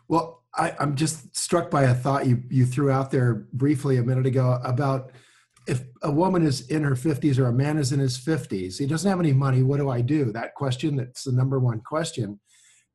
Well, 0.08 0.42
I, 0.54 0.74
I'm 0.78 0.94
just 0.94 1.36
struck 1.36 1.70
by 1.70 1.84
a 1.84 1.94
thought 1.94 2.26
you 2.26 2.42
you 2.50 2.66
threw 2.66 2.90
out 2.90 3.10
there 3.10 3.46
briefly 3.52 3.96
a 3.96 4.02
minute 4.02 4.26
ago 4.26 4.60
about 4.62 5.10
if 5.68 5.84
a 6.02 6.10
woman 6.10 6.44
is 6.44 6.66
in 6.68 6.82
her 6.82 6.94
50s 6.94 7.38
or 7.38 7.46
a 7.46 7.52
man 7.52 7.76
is 7.76 7.92
in 7.92 8.00
his 8.00 8.18
50s, 8.18 8.78
he 8.78 8.86
doesn't 8.86 9.08
have 9.08 9.20
any 9.20 9.34
money. 9.34 9.62
What 9.62 9.76
do 9.76 9.90
I 9.90 10.00
do? 10.00 10.32
That 10.32 10.54
question. 10.54 10.96
That's 10.96 11.24
the 11.24 11.32
number 11.32 11.60
one 11.60 11.80
question. 11.80 12.40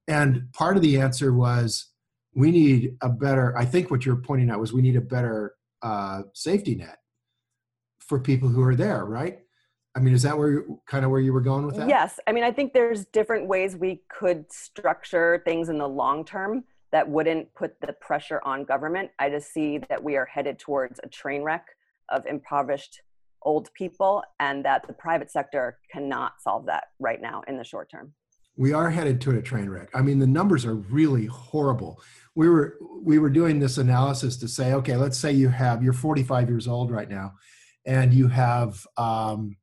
And 0.07 0.51
part 0.53 0.75
of 0.75 0.81
the 0.81 0.99
answer 0.99 1.33
was 1.33 1.91
we 2.33 2.49
need 2.49 2.97
a 3.01 3.09
better. 3.09 3.55
I 3.55 3.65
think 3.65 3.91
what 3.91 4.05
you're 4.05 4.15
pointing 4.15 4.49
out 4.49 4.59
was 4.59 4.73
we 4.73 4.81
need 4.81 4.95
a 4.95 5.01
better 5.01 5.53
uh, 5.83 6.23
safety 6.33 6.73
net 6.73 6.97
for 7.99 8.19
people 8.19 8.49
who 8.49 8.63
are 8.63 8.75
there, 8.75 9.05
right? 9.05 9.39
I 9.95 9.99
mean, 9.99 10.15
is 10.15 10.23
that 10.23 10.35
where 10.35 10.65
kind 10.87 11.05
of 11.05 11.11
where 11.11 11.21
you 11.21 11.31
were 11.31 11.41
going 11.41 11.67
with 11.67 11.75
that? 11.75 11.87
Yes. 11.87 12.19
I 12.25 12.31
mean, 12.31 12.43
I 12.43 12.51
think 12.51 12.73
there's 12.73 13.05
different 13.05 13.47
ways 13.47 13.75
we 13.75 14.01
could 14.09 14.51
structure 14.51 15.43
things 15.45 15.69
in 15.69 15.77
the 15.77 15.87
long 15.87 16.25
term 16.25 16.63
that 16.91 17.07
wouldn't 17.07 17.53
put 17.53 17.79
the 17.81 17.93
pressure 17.93 18.41
on 18.43 18.63
government. 18.63 19.11
I 19.19 19.29
just 19.29 19.53
see 19.53 19.77
that 19.89 20.03
we 20.03 20.15
are 20.15 20.25
headed 20.25 20.57
towards 20.57 20.99
a 21.03 21.07
train 21.07 21.43
wreck 21.43 21.67
of 22.09 22.25
impoverished 22.25 23.01
old 23.41 23.69
people 23.73 24.23
and 24.39 24.63
that 24.63 24.87
the 24.87 24.93
private 24.93 25.31
sector 25.31 25.77
cannot 25.91 26.33
solve 26.41 26.65
that 26.65 26.85
right 26.99 27.21
now 27.21 27.41
in 27.47 27.57
the 27.57 27.63
short 27.63 27.89
term. 27.91 28.13
We 28.55 28.71
are 28.71 28.89
headed 28.89 29.19
to 29.21 29.31
a 29.37 29.41
train 29.41 29.69
wreck. 29.69 29.89
I 29.93 30.01
mean 30.01 30.19
the 30.19 30.27
numbers 30.27 30.65
are 30.65 30.75
really 30.75 31.25
horrible. 31.25 32.01
We 32.35 32.49
were 32.49 32.77
we 33.01 33.19
were 33.19 33.29
doing 33.29 33.59
this 33.59 33.77
analysis 33.77 34.37
to 34.37 34.47
say 34.47 34.73
okay 34.73 34.95
let's 34.95 35.17
say 35.17 35.31
you 35.31 35.49
have 35.49 35.83
you're 35.83 35.93
45 35.93 36.49
years 36.49 36.67
old 36.67 36.91
right 36.91 37.09
now 37.09 37.33
and 37.85 38.13
you 38.13 38.27
have 38.27 38.85
um, 38.97 39.57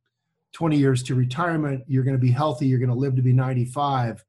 20 0.53 0.76
years 0.76 1.03
to 1.05 1.14
retirement 1.14 1.85
you're 1.87 2.05
going 2.05 2.16
to 2.16 2.20
be 2.20 2.31
healthy 2.31 2.66
you're 2.66 2.79
going 2.79 2.90
to 2.90 2.94
live 2.94 3.16
to 3.16 3.22
be 3.22 3.33
95 3.33 4.22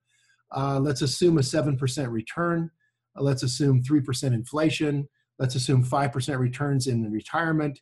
uh, 0.52 0.80
let's 0.80 1.02
assume 1.02 1.38
a 1.38 1.41
7% 1.41 2.12
return. 2.12 2.69
Uh, 3.17 3.24
let's 3.24 3.43
assume 3.43 3.84
3% 3.84 4.34
inflation. 4.34 5.08
Let's 5.39 5.56
assume 5.56 5.84
5% 5.84 6.39
returns 6.39 6.88
in 6.88 7.10
retirement 7.12 7.80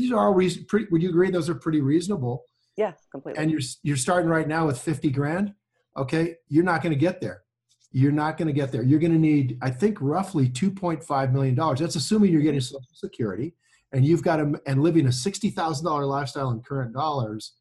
these 0.00 0.12
are 0.12 0.18
all 0.18 0.34
reason, 0.34 0.64
pretty, 0.68 0.86
would 0.90 1.02
you 1.02 1.08
agree 1.08 1.30
those 1.30 1.48
are 1.48 1.54
pretty 1.54 1.80
reasonable? 1.80 2.44
Yeah, 2.76 2.92
completely. 3.10 3.42
And 3.42 3.50
you're 3.50 3.60
you're 3.82 3.96
starting 3.96 4.30
right 4.30 4.48
now 4.48 4.66
with 4.66 4.78
50 4.78 5.10
grand. 5.10 5.54
Okay, 5.96 6.36
you're 6.48 6.64
not 6.64 6.82
going 6.82 6.92
to 6.92 6.98
get 6.98 7.20
there. 7.20 7.42
You're 7.90 8.12
not 8.12 8.38
going 8.38 8.48
to 8.48 8.54
get 8.54 8.72
there. 8.72 8.82
You're 8.82 8.98
going 8.98 9.12
to 9.12 9.18
need, 9.18 9.58
I 9.60 9.68
think, 9.70 9.98
roughly 10.00 10.48
2.5 10.48 11.32
million 11.32 11.54
dollars. 11.54 11.80
That's 11.80 11.96
assuming 11.96 12.32
you're 12.32 12.40
getting 12.40 12.60
Social 12.60 12.80
Security 12.94 13.54
and 13.92 14.04
you've 14.04 14.22
got 14.22 14.40
a, 14.40 14.52
and 14.66 14.82
living 14.82 15.06
a 15.06 15.12
sixty 15.12 15.50
thousand 15.50 15.84
dollar 15.84 16.06
lifestyle 16.06 16.50
in 16.50 16.60
current 16.62 16.92
dollars. 16.94 17.54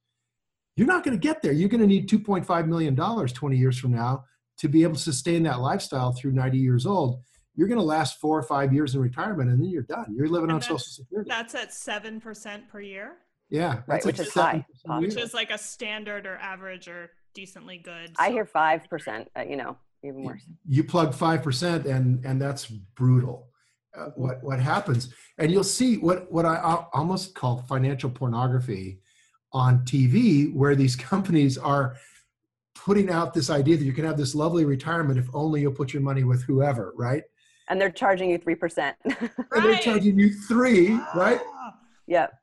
You're 0.77 0.87
not 0.87 1.03
going 1.03 1.19
to 1.19 1.21
get 1.21 1.41
there. 1.41 1.51
You're 1.51 1.69
going 1.69 1.81
to 1.81 1.87
need 1.87 2.09
2.5 2.09 2.67
million 2.67 2.95
dollars 2.95 3.33
20 3.33 3.57
years 3.57 3.77
from 3.77 3.91
now 3.91 4.23
to 4.57 4.69
be 4.69 4.83
able 4.83 4.95
to 4.95 5.01
sustain 5.01 5.43
that 5.43 5.59
lifestyle 5.59 6.13
through 6.13 6.31
90 6.31 6.57
years 6.57 6.85
old 6.85 7.21
you're 7.55 7.67
going 7.67 7.79
to 7.79 7.83
last 7.83 8.19
four 8.19 8.37
or 8.37 8.43
five 8.43 8.73
years 8.73 8.95
in 8.95 9.01
retirement 9.01 9.49
and 9.49 9.61
then 9.61 9.69
you're 9.69 9.83
done. 9.83 10.13
You're 10.15 10.27
living 10.27 10.49
and 10.49 10.57
on 10.57 10.61
Social 10.61 10.79
Security. 10.79 11.29
That's 11.29 11.55
at 11.55 11.69
7% 11.69 12.69
per 12.69 12.81
year? 12.81 13.17
Yeah. 13.49 13.81
Right, 13.87 14.03
which 14.05 14.19
is 14.19 14.33
high. 14.33 14.65
Which 14.85 15.17
is 15.17 15.33
like 15.33 15.51
a 15.51 15.57
standard 15.57 16.25
or 16.25 16.37
average 16.37 16.87
or 16.87 17.11
decently 17.33 17.77
good. 17.77 18.09
So. 18.09 18.23
I 18.23 18.31
hear 18.31 18.45
5%, 18.45 19.27
uh, 19.35 19.41
you 19.41 19.57
know, 19.57 19.77
even 20.03 20.23
worse. 20.23 20.43
You 20.67 20.83
plug 20.83 21.13
5% 21.13 21.85
and, 21.85 22.25
and 22.25 22.41
that's 22.41 22.65
brutal. 22.67 23.49
Uh, 23.95 24.05
what, 24.15 24.41
what 24.41 24.59
happens? 24.59 25.13
And 25.37 25.51
you'll 25.51 25.65
see 25.65 25.97
what, 25.97 26.31
what 26.31 26.45
I 26.45 26.85
almost 26.93 27.35
call 27.35 27.57
financial 27.67 28.09
pornography 28.09 28.99
on 29.51 29.79
TV, 29.79 30.53
where 30.53 30.75
these 30.75 30.95
companies 31.11 31.57
are 31.57 31.97
putting 32.73 33.09
out 33.09 33.33
this 33.33 33.49
idea 33.49 33.75
that 33.77 33.83
you 33.83 33.93
can 33.93 34.05
have 34.05 34.17
this 34.17 34.33
lovely 34.33 34.63
retirement 34.63 35.19
if 35.19 35.27
only 35.33 35.61
you'll 35.61 35.73
put 35.73 35.93
your 35.93 36.01
money 36.01 36.23
with 36.23 36.41
whoever, 36.43 36.93
right? 36.95 37.23
And 37.71 37.79
they're 37.79 37.89
charging 37.89 38.29
you 38.29 38.37
3%. 38.37 38.77
right. 38.77 38.95
And 39.05 39.63
they're 39.63 39.79
charging 39.79 40.19
you 40.19 40.33
three, 40.33 40.89
right? 41.15 41.39
Ah. 41.41 41.73
Yep. 42.05 42.33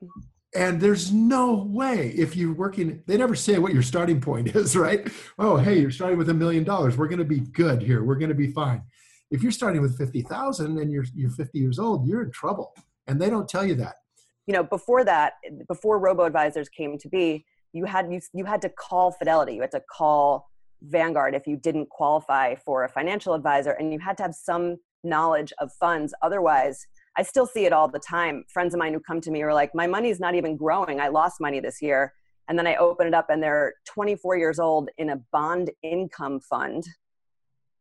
And 0.57 0.81
there's 0.81 1.13
no 1.13 1.53
way 1.69 2.15
if 2.17 2.35
you're 2.35 2.55
working, 2.55 3.03
they 3.07 3.19
never 3.19 3.35
say 3.35 3.59
what 3.59 3.75
your 3.75 3.83
starting 3.83 4.23
point 4.23 4.49
is, 4.57 4.75
right? 4.75 5.07
Oh, 5.39 5.59
hey, 5.59 5.79
you're 5.79 5.91
starting 5.91 6.17
with 6.17 6.31
a 6.31 6.35
million 6.35 6.65
dollars. 6.65 6.97
We're 6.97 7.09
going 7.09 7.19
to 7.19 7.27
be 7.27 7.41
good 7.41 7.83
here. 7.83 8.03
We're 8.03 8.17
going 8.17 8.31
to 8.31 8.35
be 8.35 8.51
fine. 8.53 8.83
If 9.31 9.43
you're 9.43 9.53
starting 9.53 9.83
with 9.83 9.99
50,000 9.99 10.79
and 10.79 10.91
you're, 10.91 11.05
you're 11.15 11.31
50 11.31 11.59
years 11.59 11.79
old, 11.79 12.09
you're 12.09 12.23
in 12.23 12.31
trouble. 12.31 12.75
And 13.07 13.21
they 13.21 13.29
don't 13.29 13.47
tell 13.47 13.67
you 13.67 13.75
that. 13.75 13.97
You 14.47 14.55
know, 14.55 14.63
before 14.63 15.05
that, 15.05 15.35
before 15.69 15.99
robo 15.99 16.25
advisors 16.25 16.71
came 16.71 16.97
to 16.97 17.09
be, 17.09 17.45
you 17.75 17.85
had, 17.85 18.11
you, 18.11 18.23
you 18.33 18.47
had 18.47 18.63
to 18.63 18.71
call 18.71 19.13
Fidelity. 19.13 19.53
You 19.53 19.61
had 19.61 19.73
to 19.73 19.83
call 19.93 20.49
Vanguard 20.81 21.35
if 21.35 21.47
you 21.47 21.59
didn't 21.59 21.91
qualify 21.91 22.55
for 22.55 22.85
a 22.85 22.89
financial 22.89 23.35
advisor 23.35 23.73
and 23.73 23.93
you 23.93 23.99
had 23.99 24.17
to 24.17 24.23
have 24.23 24.35
some 24.35 24.79
knowledge 25.05 25.53
of 25.59 25.73
funds. 25.73 26.15
Otherwise, 26.23 26.87
I 27.17 27.23
still 27.23 27.47
see 27.47 27.67
it 27.67 27.73
all 27.73 27.89
the 27.89 27.99
time. 27.99 28.45
Friends 28.49 28.75
of 28.75 28.79
mine 28.79 28.93
who 28.93 29.01
come 29.01 29.21
to 29.23 29.31
me 29.31 29.43
are 29.43 29.53
like, 29.55 29.75
my 29.75 29.87
money's 29.87 30.21
not 30.21 30.35
even 30.35 30.57
growing. 30.57 31.01
I 31.01 31.09
lost 31.09 31.41
money 31.41 31.61
this 31.61 31.83
year. 31.83 32.13
And 32.49 32.59
then 32.59 32.67
I 32.67 32.77
open 32.77 33.07
it 33.07 33.15
up 33.15 33.27
and 33.29 33.43
they're 33.43 33.75
24 33.87 34.39
years 34.39 34.59
old 34.59 34.89
in 34.99 35.11
a 35.11 35.17
bond 35.33 35.71
income 35.83 36.41
fund, 36.41 36.85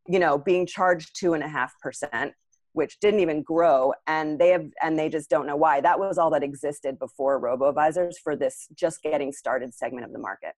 you 0.07 0.19
know, 0.19 0.37
being 0.37 0.65
charged 0.65 1.11
two 1.17 1.33
and 1.35 1.43
a 1.43 1.47
half 1.47 1.71
percent, 1.81 2.33
which 2.73 2.99
didn't 2.99 3.19
even 3.21 3.43
grow. 3.43 3.93
And 4.07 4.39
they 4.39 4.49
have, 4.49 4.65
and 4.81 4.99
they 4.99 5.07
just 5.07 5.29
don't 5.29 5.47
know 5.47 5.55
why. 5.55 5.81
That 5.81 5.99
was 5.99 6.17
all 6.17 6.31
that 6.31 6.43
existed 6.43 6.99
before 6.99 7.39
robo 7.39 7.69
advisors 7.69 8.17
for 8.17 8.35
this 8.35 8.67
just 8.73 9.01
getting 9.03 9.31
started 9.31 9.73
segment 9.73 10.05
of 10.05 10.11
the 10.11 10.19
market. 10.19 10.53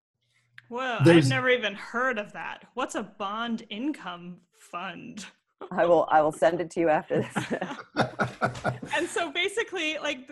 Well, 0.70 1.00
I've 1.02 1.28
never 1.28 1.50
even 1.50 1.74
heard 1.74 2.18
of 2.20 2.34
that. 2.34 2.66
What's 2.76 2.96
a 2.96 3.04
bond 3.04 3.64
income 3.70 4.38
fund? 4.58 5.26
I 5.72 5.86
will 5.86 6.08
I 6.10 6.22
will 6.22 6.32
send 6.32 6.62
it 6.62 6.70
to 6.72 6.80
you 6.80 6.90
after 6.90 7.22
this. 7.22 7.54
and 8.96 9.08
so 9.08 9.32
basically 9.32 9.98
like 9.98 10.30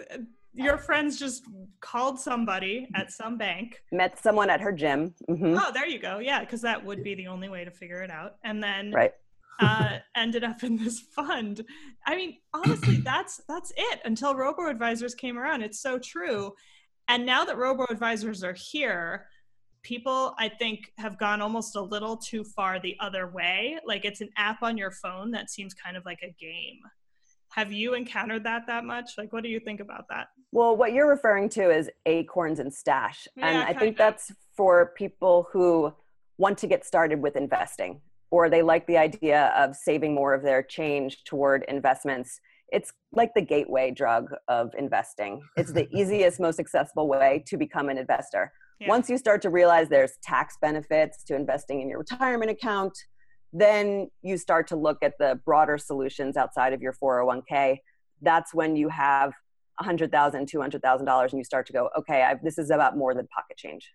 your 0.54 0.78
friends 0.78 1.20
just 1.20 1.44
called 1.82 2.20
somebody 2.20 2.88
at 2.96 3.12
some 3.12 3.38
bank. 3.38 3.82
Met 3.92 4.20
someone 4.20 4.50
at 4.50 4.62
her 4.62 4.72
gym. 4.72 5.14
Mm-hmm. 5.30 5.58
oh 5.58 5.72
there 5.74 5.88
you 5.88 6.00
go. 6.00 6.20
Yeah 6.20 6.40
because 6.42 6.62
that 6.62 6.84
would 6.84 7.04
be 7.04 7.16
the 7.16 7.28
only 7.28 7.50
way 7.50 7.66
to 7.66 7.72
figure 7.72 8.02
it 8.02 8.12
out. 8.12 8.36
And 8.44 8.64
then 8.64 8.92
right. 8.92 9.14
uh, 9.60 9.98
ended 10.16 10.44
up 10.44 10.64
in 10.64 10.78
this 10.78 11.00
fund. 11.16 11.64
I 12.06 12.16
mean 12.16 12.38
honestly 12.54 12.98
that's 13.04 13.42
that's 13.48 13.72
it 13.76 14.00
until 14.06 14.36
robo 14.36 14.68
advisors 14.70 15.14
came 15.14 15.38
around. 15.38 15.62
It's 15.62 15.82
so 15.82 16.00
true. 16.00 16.54
And 17.10 17.26
now 17.26 17.46
that 17.46 17.58
robo 17.58 17.86
advisors 17.90 18.44
are 18.44 18.54
here 18.54 19.28
people 19.88 20.36
i 20.38 20.50
think 20.50 20.92
have 20.98 21.18
gone 21.18 21.42
almost 21.42 21.78
a 21.78 21.82
little 21.82 22.18
too 22.18 22.44
far 22.44 22.78
the 22.78 22.98
other 23.00 23.28
way. 23.28 23.78
Like 23.86 24.04
it's 24.04 24.20
an 24.20 24.30
app 24.36 24.62
on 24.62 24.78
your 24.78 24.92
phone 24.92 25.32
that 25.32 25.50
seems 25.50 25.74
kind 25.74 25.96
of 25.96 26.04
like 26.06 26.20
a 26.24 26.36
game. 26.40 26.80
Have 27.52 27.72
you 27.72 27.94
encountered 27.94 28.44
that 28.44 28.68
that 28.68 28.84
much? 28.84 29.12
Like 29.18 29.32
what 29.32 29.44
do 29.44 29.50
you 29.50 29.62
think 29.62 29.80
about 29.80 30.06
that? 30.10 30.28
Well 30.52 30.76
what 30.76 30.92
you're 30.92 31.08
referring 31.08 31.48
to 31.50 31.72
is 31.72 31.90
acorns 32.06 32.60
and 32.60 32.74
stash. 32.74 33.28
Yeah, 33.38 33.48
and 33.48 33.58
i 33.64 33.74
think 33.80 33.94
of. 33.94 33.98
that's 33.98 34.34
for 34.58 34.92
people 34.98 35.48
who 35.54 35.94
want 36.38 36.58
to 36.58 36.68
get 36.68 36.86
started 36.86 37.22
with 37.22 37.38
investing 37.38 38.02
or 38.30 38.50
they 38.50 38.62
like 38.62 38.86
the 38.88 38.98
idea 38.98 39.54
of 39.56 39.74
saving 39.74 40.14
more 40.14 40.34
of 40.34 40.44
their 40.44 40.62
change 40.62 41.24
toward 41.24 41.64
investments. 41.70 42.42
It's 42.74 42.92
like 43.14 43.34
the 43.34 43.42
gateway 43.42 43.92
drug 43.92 44.34
of 44.50 44.74
investing. 44.78 45.42
It's 45.56 45.72
the 45.72 45.88
easiest 45.98 46.42
most 46.42 46.60
accessible 46.60 47.08
way 47.08 47.42
to 47.48 47.56
become 47.56 47.88
an 47.88 47.98
investor 47.98 48.52
yeah. 48.80 48.88
Once 48.90 49.10
you 49.10 49.18
start 49.18 49.42
to 49.42 49.50
realize 49.50 49.90
there's 49.90 50.14
tax 50.24 50.58
benefits 50.62 51.24
to 51.24 51.36
investing 51.36 51.82
in 51.82 51.90
your 51.90 52.00
retirement 52.00 52.52
account, 52.52 52.98
then 53.54 54.10
you 54.22 54.38
start 54.38 54.68
to 54.68 54.76
look 54.76 54.98
at 55.02 55.14
the 55.20 55.40
broader 55.46 55.78
solutions 55.78 56.38
outside 56.38 56.74
of 56.74 56.82
your 56.82 56.94
401k. 56.94 57.78
That's 58.22 58.54
when 58.54 58.76
you 58.76 58.90
have 58.90 59.34
$100,000, 59.82 60.10
$200,000 60.12 61.24
and 61.30 61.38
you 61.38 61.44
start 61.44 61.66
to 61.68 61.74
go, 61.74 61.90
okay, 61.98 62.24
I've, 62.24 62.44
this 62.44 62.58
is 62.58 62.70
about 62.70 62.98
more 62.98 63.14
than 63.14 63.28
pocket 63.28 63.58
change. 63.58 63.92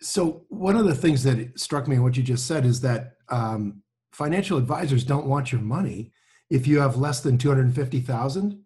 So 0.00 0.44
one 0.48 0.76
of 0.76 0.86
the 0.86 0.94
things 0.94 1.22
that 1.24 1.58
struck 1.58 1.86
me 1.86 1.96
in 1.96 2.02
what 2.02 2.16
you 2.16 2.22
just 2.22 2.46
said 2.46 2.64
is 2.64 2.80
that 2.80 3.16
um, 3.28 3.82
financial 4.12 4.56
advisors 4.56 5.04
don't 5.04 5.26
want 5.26 5.52
your 5.52 5.60
money 5.60 6.12
if 6.48 6.66
you 6.66 6.80
have 6.80 6.96
less 6.96 7.20
than 7.20 7.38
250,000 7.38 8.64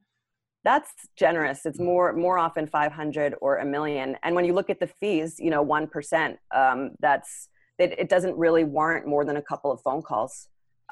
that's 0.64 0.90
generous. 1.16 1.66
It's 1.66 1.79
more 1.79 2.12
more 2.14 2.38
often 2.38 2.66
500 2.66 3.35
or 3.40 3.59
a 3.59 3.64
million. 3.64 4.16
And 4.22 4.35
when 4.35 4.44
you 4.44 4.55
look 4.55 4.70
at 4.70 4.81
the 4.81 4.87
fees 4.87 5.37
you 5.38 5.50
know 5.50 5.64
1% 5.64 6.37
um, 6.55 6.90
that's 7.00 7.48
it, 7.79 7.98
it 7.98 8.09
doesn't 8.09 8.37
really 8.37 8.64
warrant 8.64 9.07
more 9.07 9.24
than 9.24 9.37
a 9.37 9.42
couple 9.42 9.70
of 9.70 9.81
phone 9.83 10.00
calls 10.03 10.48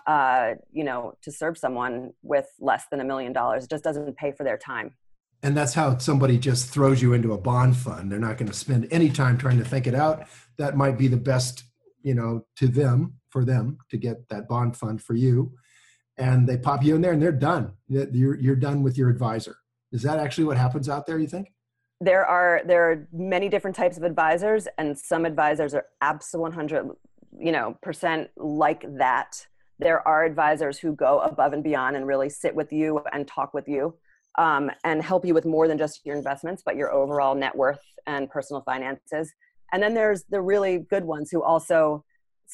uh, 0.07 0.55
you 0.73 0.85
know 0.85 1.15
to 1.23 1.33
serve 1.33 1.57
someone 1.57 2.13
with 2.23 2.47
less 2.61 2.85
than 2.91 3.01
a 3.01 3.05
million 3.05 3.33
dollars. 3.33 3.65
It 3.65 3.71
just 3.71 3.85
doesn't 3.85 4.17
pay 4.17 4.33
for 4.33 4.45
their 4.45 4.59
time. 4.59 4.95
And 5.45 5.57
that's 5.57 5.75
how 5.75 5.99
somebody 5.99 6.39
just 6.39 6.69
throws 6.69 7.03
you 7.03 7.15
into 7.15 7.33
a 7.33 7.39
bond 7.39 7.77
fund. 7.77 8.13
They're 8.13 8.21
not 8.21 8.39
going 8.39 8.51
to 8.51 8.57
spend 8.57 8.87
any 8.93 9.11
time 9.11 9.37
trying 9.39 9.59
to 9.59 9.65
think 9.65 9.89
it 9.89 9.95
out. 9.95 10.29
That 10.57 10.77
might 10.77 10.99
be 10.99 11.09
the 11.09 11.17
best 11.17 11.65
you 12.03 12.15
know 12.15 12.45
to 12.57 12.69
them 12.69 13.15
for 13.31 13.45
them 13.45 13.79
to 13.91 13.97
get 13.97 14.29
that 14.29 14.49
bond 14.49 14.77
fund 14.77 15.03
for 15.03 15.15
you. 15.15 15.55
And 16.19 16.47
they 16.47 16.59
pop 16.59 16.85
you 16.85 16.95
in 16.95 17.01
there 17.01 17.13
and 17.13 17.23
they're 17.23 17.33
done. 17.33 17.73
You're, 17.89 18.37
you're 18.37 18.55
done 18.55 18.83
with 18.83 18.99
your 18.99 19.09
advisor 19.09 19.57
Is 19.93 20.03
that 20.03 20.19
actually 20.19 20.45
what 20.45 20.57
happens 20.57 20.89
out 20.89 21.07
there, 21.07 21.19
you 21.19 21.27
think? 21.27 21.53
There 22.01 22.25
are 22.27 22.63
there 22.67 22.91
are 22.91 23.09
many 23.13 23.49
different 23.49 23.77
types 23.77 23.97
of 23.97 24.03
advisors 24.03 24.67
and 24.79 24.99
some 24.99 25.25
advisors 25.25 25.73
are 25.75 25.87
absolutely 26.01 26.57
100 26.57 26.91
you 27.39 27.53
know 27.53 27.79
percent 27.83 28.31
like 28.37 28.85
that. 28.99 29.47
There 29.79 30.07
are 30.07 30.25
advisors 30.25 30.79
who 30.79 30.95
go 30.95 31.21
above 31.21 31.53
and 31.53 31.63
beyond 31.63 31.97
and 31.97 32.07
really 32.07 32.29
sit 32.29 32.55
with 32.55 32.73
you 32.73 33.03
and 33.13 33.27
talk 33.27 33.55
with 33.55 33.69
you 33.69 33.95
um, 34.39 34.71
and 34.85 35.03
help 35.03 35.25
you 35.25 35.35
with 35.35 35.45
more 35.45 35.69
than 35.69 35.79
just 35.79 36.05
your 36.05 36.17
investments, 36.17 36.63
but 36.65 36.77
your 36.77 36.93
overall 36.93 37.35
net 37.35 37.55
worth 37.55 37.81
and 38.07 38.31
personal 38.31 38.63
finances. 38.63 39.33
And 39.73 39.83
then 39.83 39.95
there's 39.95 40.25
the 40.25 40.41
really 40.41 40.79
good 40.91 41.05
ones 41.05 41.31
who 41.31 41.43
also 41.43 42.05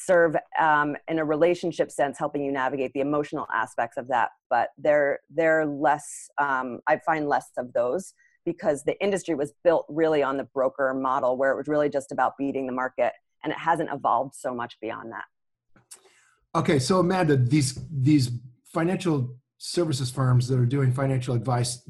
serve 0.05 0.35
um, 0.59 0.95
in 1.07 1.19
a 1.19 1.25
relationship 1.25 1.91
sense, 1.91 2.17
helping 2.17 2.43
you 2.43 2.51
navigate 2.51 2.93
the 2.93 3.01
emotional 3.01 3.47
aspects 3.53 3.97
of 3.97 4.07
that. 4.07 4.29
But 4.49 4.69
they're 4.77 5.19
they're 5.29 5.65
less. 5.65 6.29
Um, 6.37 6.79
I 6.87 6.97
find 7.05 7.27
less 7.27 7.49
of 7.57 7.73
those 7.73 8.13
because 8.45 8.83
the 8.83 8.99
industry 9.03 9.35
was 9.35 9.53
built 9.63 9.85
really 9.89 10.23
on 10.23 10.37
the 10.37 10.45
broker 10.45 10.93
model, 10.93 11.37
where 11.37 11.51
it 11.51 11.57
was 11.57 11.67
really 11.67 11.89
just 11.89 12.11
about 12.11 12.37
beating 12.37 12.65
the 12.65 12.73
market, 12.73 13.13
and 13.43 13.51
it 13.51 13.59
hasn't 13.59 13.89
evolved 13.91 14.35
so 14.35 14.53
much 14.53 14.77
beyond 14.81 15.11
that. 15.11 15.25
Okay, 16.55 16.79
so 16.79 16.99
Amanda, 16.99 17.35
these 17.35 17.79
these 17.91 18.31
financial 18.65 19.35
services 19.57 20.09
firms 20.09 20.47
that 20.47 20.57
are 20.57 20.65
doing 20.65 20.91
financial 20.91 21.35
advice 21.35 21.81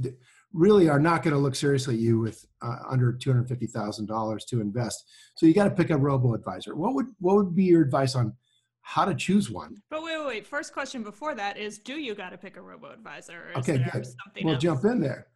really 0.53 0.89
are 0.89 0.99
not 0.99 1.23
going 1.23 1.33
to 1.33 1.39
look 1.39 1.55
seriously 1.55 1.95
at 1.95 1.99
you 1.99 2.19
with 2.19 2.45
uh, 2.61 2.77
under 2.89 3.13
$250,000 3.13 4.45
to 4.47 4.61
invest. 4.61 5.05
So 5.35 5.45
you 5.45 5.53
got 5.53 5.65
to 5.65 5.71
pick 5.71 5.89
a 5.89 5.97
robo 5.97 6.33
advisor. 6.33 6.75
What 6.75 6.95
would 6.95 7.07
what 7.19 7.35
would 7.35 7.55
be 7.55 7.65
your 7.65 7.81
advice 7.81 8.15
on 8.15 8.33
how 8.81 9.05
to 9.05 9.13
choose 9.13 9.49
one? 9.51 9.81
But 9.89 10.03
wait, 10.03 10.17
wait, 10.17 10.27
wait. 10.27 10.47
First 10.47 10.73
question 10.73 11.03
before 11.03 11.35
that 11.35 11.57
is 11.57 11.77
do 11.77 11.93
you 11.93 12.15
got 12.15 12.29
to 12.31 12.37
pick 12.37 12.57
a 12.57 12.61
robo 12.61 12.91
advisor? 12.91 13.51
okay, 13.57 13.77
good. 13.91 14.07
We'll 14.43 14.55
else? 14.55 14.63
jump 14.63 14.85
in 14.85 14.99
there. 14.99 15.27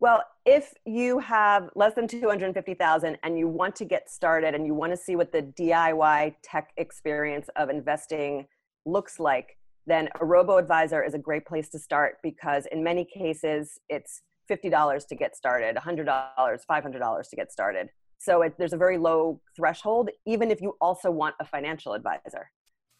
Well, 0.00 0.22
if 0.44 0.74
you 0.84 1.18
have 1.20 1.70
less 1.74 1.94
than 1.94 2.08
250,000 2.08 3.16
and 3.22 3.38
you 3.38 3.48
want 3.48 3.76
to 3.76 3.84
get 3.84 4.10
started 4.10 4.54
and 4.54 4.66
you 4.66 4.74
want 4.74 4.92
to 4.92 4.96
see 4.96 5.16
what 5.16 5.32
the 5.32 5.42
DIY 5.42 6.34
tech 6.42 6.72
experience 6.76 7.48
of 7.56 7.70
investing 7.70 8.46
looks 8.84 9.18
like, 9.18 9.56
then 9.86 10.08
a 10.20 10.24
robo 10.24 10.56
advisor 10.56 11.02
is 11.02 11.14
a 11.14 11.18
great 11.18 11.44
place 11.46 11.68
to 11.70 11.78
start 11.78 12.16
because 12.22 12.66
in 12.72 12.82
many 12.82 13.04
cases 13.04 13.78
it's 13.88 14.22
$50 14.50 15.06
to 15.08 15.14
get 15.14 15.36
started, 15.36 15.76
$100, 15.76 16.06
$500 16.06 17.30
to 17.30 17.36
get 17.36 17.52
started. 17.52 17.88
So 18.18 18.42
it, 18.42 18.54
there's 18.58 18.72
a 18.72 18.78
very 18.78 18.98
low 18.98 19.40
threshold, 19.56 20.10
even 20.26 20.50
if 20.50 20.60
you 20.60 20.76
also 20.80 21.10
want 21.10 21.34
a 21.40 21.44
financial 21.44 21.92
advisor. 21.92 22.50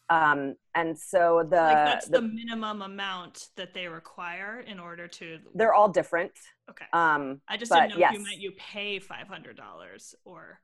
Um, 0.09 0.55
and 0.75 0.97
so 0.97 1.47
the 1.49 1.55
like 1.55 1.75
that's 1.75 2.07
the, 2.07 2.21
the, 2.21 2.27
minimum 2.27 2.83
amount 2.83 3.47
that 3.55 3.73
they 3.73 3.87
require 3.87 4.63
in 4.67 4.79
order 4.79 5.07
to. 5.07 5.39
They're 5.55 5.73
all 5.73 5.89
different. 5.89 6.31
Okay. 6.69 6.85
Um, 6.93 7.41
I 7.47 7.57
just 7.57 7.71
didn't 7.71 7.89
know 7.89 7.97
yes. 7.97 8.13
if 8.13 8.19
you 8.19 8.23
meant 8.23 8.39
you 8.39 8.51
pay 8.51 8.99
five 8.99 9.27
hundred 9.27 9.57
dollars 9.57 10.13
or. 10.23 10.59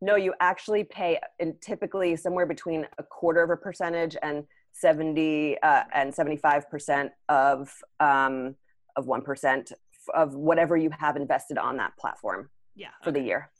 No, 0.00 0.16
you 0.16 0.32
actually 0.40 0.84
pay 0.84 1.20
in 1.40 1.56
typically 1.60 2.16
somewhere 2.16 2.46
between 2.46 2.86
a 2.96 3.02
quarter 3.02 3.42
of 3.42 3.50
a 3.50 3.56
percentage 3.58 4.16
and 4.22 4.44
70 4.72 5.58
uh, 5.62 5.82
and 5.92 6.14
75% 6.14 7.10
of 7.28 7.72
um, 8.00 8.54
of 8.96 9.06
1% 9.06 9.72
of 10.14 10.34
whatever 10.34 10.76
you 10.76 10.90
have 10.98 11.16
invested 11.16 11.58
on 11.58 11.76
that 11.76 11.96
platform 11.96 12.48
yeah 12.74 12.88
for 13.02 13.12
the 13.12 13.20
year. 13.20 13.50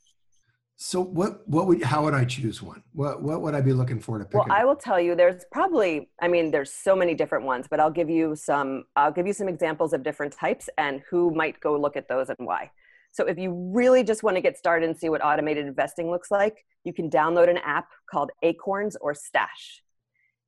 So 0.83 0.99
what 0.99 1.47
what 1.47 1.67
would 1.67 1.83
how 1.83 2.03
would 2.05 2.15
i 2.15 2.25
choose 2.25 2.61
one? 2.61 2.81
What 2.93 3.21
what 3.21 3.41
would 3.43 3.53
i 3.53 3.61
be 3.61 3.71
looking 3.71 3.99
for 3.99 4.17
to 4.17 4.25
pick 4.25 4.33
well 4.33 4.47
i 4.49 4.65
will 4.65 4.75
tell 4.75 4.99
you 4.99 5.15
there's 5.15 5.45
probably 5.51 6.09
i 6.23 6.27
mean 6.27 6.49
there's 6.49 6.73
so 6.73 6.95
many 6.95 7.13
different 7.13 7.45
ones 7.45 7.67
but 7.69 7.79
i'll 7.79 7.91
give 7.91 8.09
you 8.09 8.35
some 8.35 8.85
i'll 8.95 9.11
give 9.11 9.27
you 9.27 9.33
some 9.33 9.47
examples 9.47 9.93
of 9.93 10.01
different 10.01 10.33
types 10.33 10.69
and 10.79 11.03
who 11.07 11.29
might 11.35 11.59
go 11.59 11.79
look 11.79 11.95
at 11.95 12.07
those 12.07 12.29
and 12.29 12.47
why. 12.47 12.71
So 13.11 13.27
if 13.27 13.37
you 13.37 13.51
really 13.73 14.03
just 14.03 14.23
want 14.23 14.37
to 14.37 14.41
get 14.41 14.57
started 14.57 14.89
and 14.89 14.97
see 14.97 15.09
what 15.09 15.23
automated 15.23 15.67
investing 15.67 16.09
looks 16.09 16.31
like 16.31 16.65
you 16.83 16.93
can 16.93 17.11
download 17.11 17.47
an 17.47 17.57
app 17.57 17.89
called 18.09 18.31
acorns 18.41 18.95
or 18.95 19.13
stash 19.13 19.83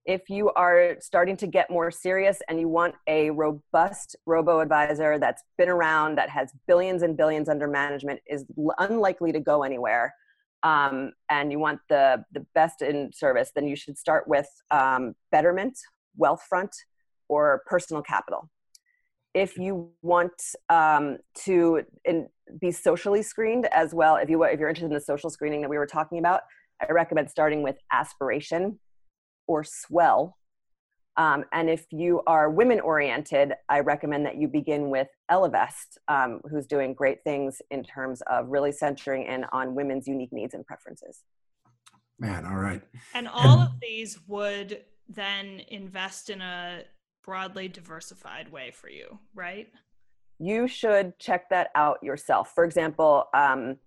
if 0.05 0.29
you 0.29 0.51
are 0.51 0.97
starting 0.99 1.37
to 1.37 1.47
get 1.47 1.69
more 1.69 1.89
serious 1.89 2.39
and 2.49 2.59
you 2.59 2.67
want 2.67 2.93
a 3.07 3.29
robust 3.29 4.15
robo 4.25 4.59
advisor 4.59 5.17
that's 5.17 5.43
been 5.57 5.69
around 5.69 6.17
that 6.17 6.29
has 6.29 6.51
billions 6.67 7.03
and 7.03 7.15
billions 7.15 7.47
under 7.47 7.67
management 7.67 8.19
is 8.27 8.45
unlikely 8.79 9.31
to 9.31 9.39
go 9.39 9.63
anywhere 9.63 10.13
um, 10.63 11.11
and 11.29 11.51
you 11.51 11.59
want 11.59 11.79
the 11.89 12.23
the 12.33 12.45
best 12.53 12.81
in 12.81 13.11
service 13.13 13.51
then 13.55 13.67
you 13.67 13.75
should 13.75 13.97
start 13.97 14.27
with 14.27 14.47
um, 14.71 15.13
betterment 15.31 15.77
wealthfront 16.19 16.71
or 17.29 17.63
personal 17.65 18.01
capital. 18.03 18.49
If 19.33 19.57
you 19.57 19.89
want 20.01 20.33
um, 20.69 21.17
to 21.45 21.83
in, 22.05 22.27
be 22.61 22.71
socially 22.71 23.23
screened 23.23 23.65
as 23.67 23.93
well 23.93 24.17
if 24.17 24.29
you 24.29 24.43
if 24.43 24.59
you're 24.59 24.69
interested 24.69 24.87
in 24.87 24.93
the 24.93 25.01
social 25.01 25.29
screening 25.29 25.61
that 25.61 25.69
we 25.69 25.77
were 25.77 25.87
talking 25.87 26.19
about 26.19 26.41
i 26.81 26.91
recommend 26.91 27.29
starting 27.29 27.63
with 27.63 27.77
aspiration 27.91 28.77
or 29.47 29.63
swell. 29.63 30.37
Um, 31.15 31.45
and 31.51 31.69
if 31.69 31.85
you 31.91 32.21
are 32.25 32.49
women 32.49 32.79
oriented, 32.79 33.53
I 33.69 33.81
recommend 33.81 34.25
that 34.25 34.37
you 34.37 34.47
begin 34.47 34.89
with 34.89 35.07
Ellevest, 35.29 35.97
um, 36.07 36.41
who's 36.49 36.65
doing 36.65 36.93
great 36.95 37.23
things 37.23 37.61
in 37.69 37.83
terms 37.83 38.21
of 38.21 38.47
really 38.49 38.71
centering 38.71 39.27
in 39.27 39.45
on 39.51 39.75
women's 39.75 40.07
unique 40.07 40.33
needs 40.33 40.55
and 40.55 40.65
preferences. 40.65 41.21
Man, 42.17 42.45
all 42.45 42.55
right. 42.55 42.81
And 43.13 43.27
all 43.27 43.59
and- 43.59 43.61
of 43.63 43.79
these 43.79 44.19
would 44.27 44.83
then 45.07 45.61
invest 45.67 46.29
in 46.29 46.41
a 46.41 46.83
broadly 47.23 47.67
diversified 47.67 48.51
way 48.51 48.71
for 48.71 48.89
you, 48.89 49.19
right? 49.35 49.69
You 50.39 50.67
should 50.67 51.17
check 51.19 51.49
that 51.49 51.69
out 51.75 52.01
yourself. 52.01 52.53
For 52.55 52.65
example, 52.65 53.25
um, 53.33 53.77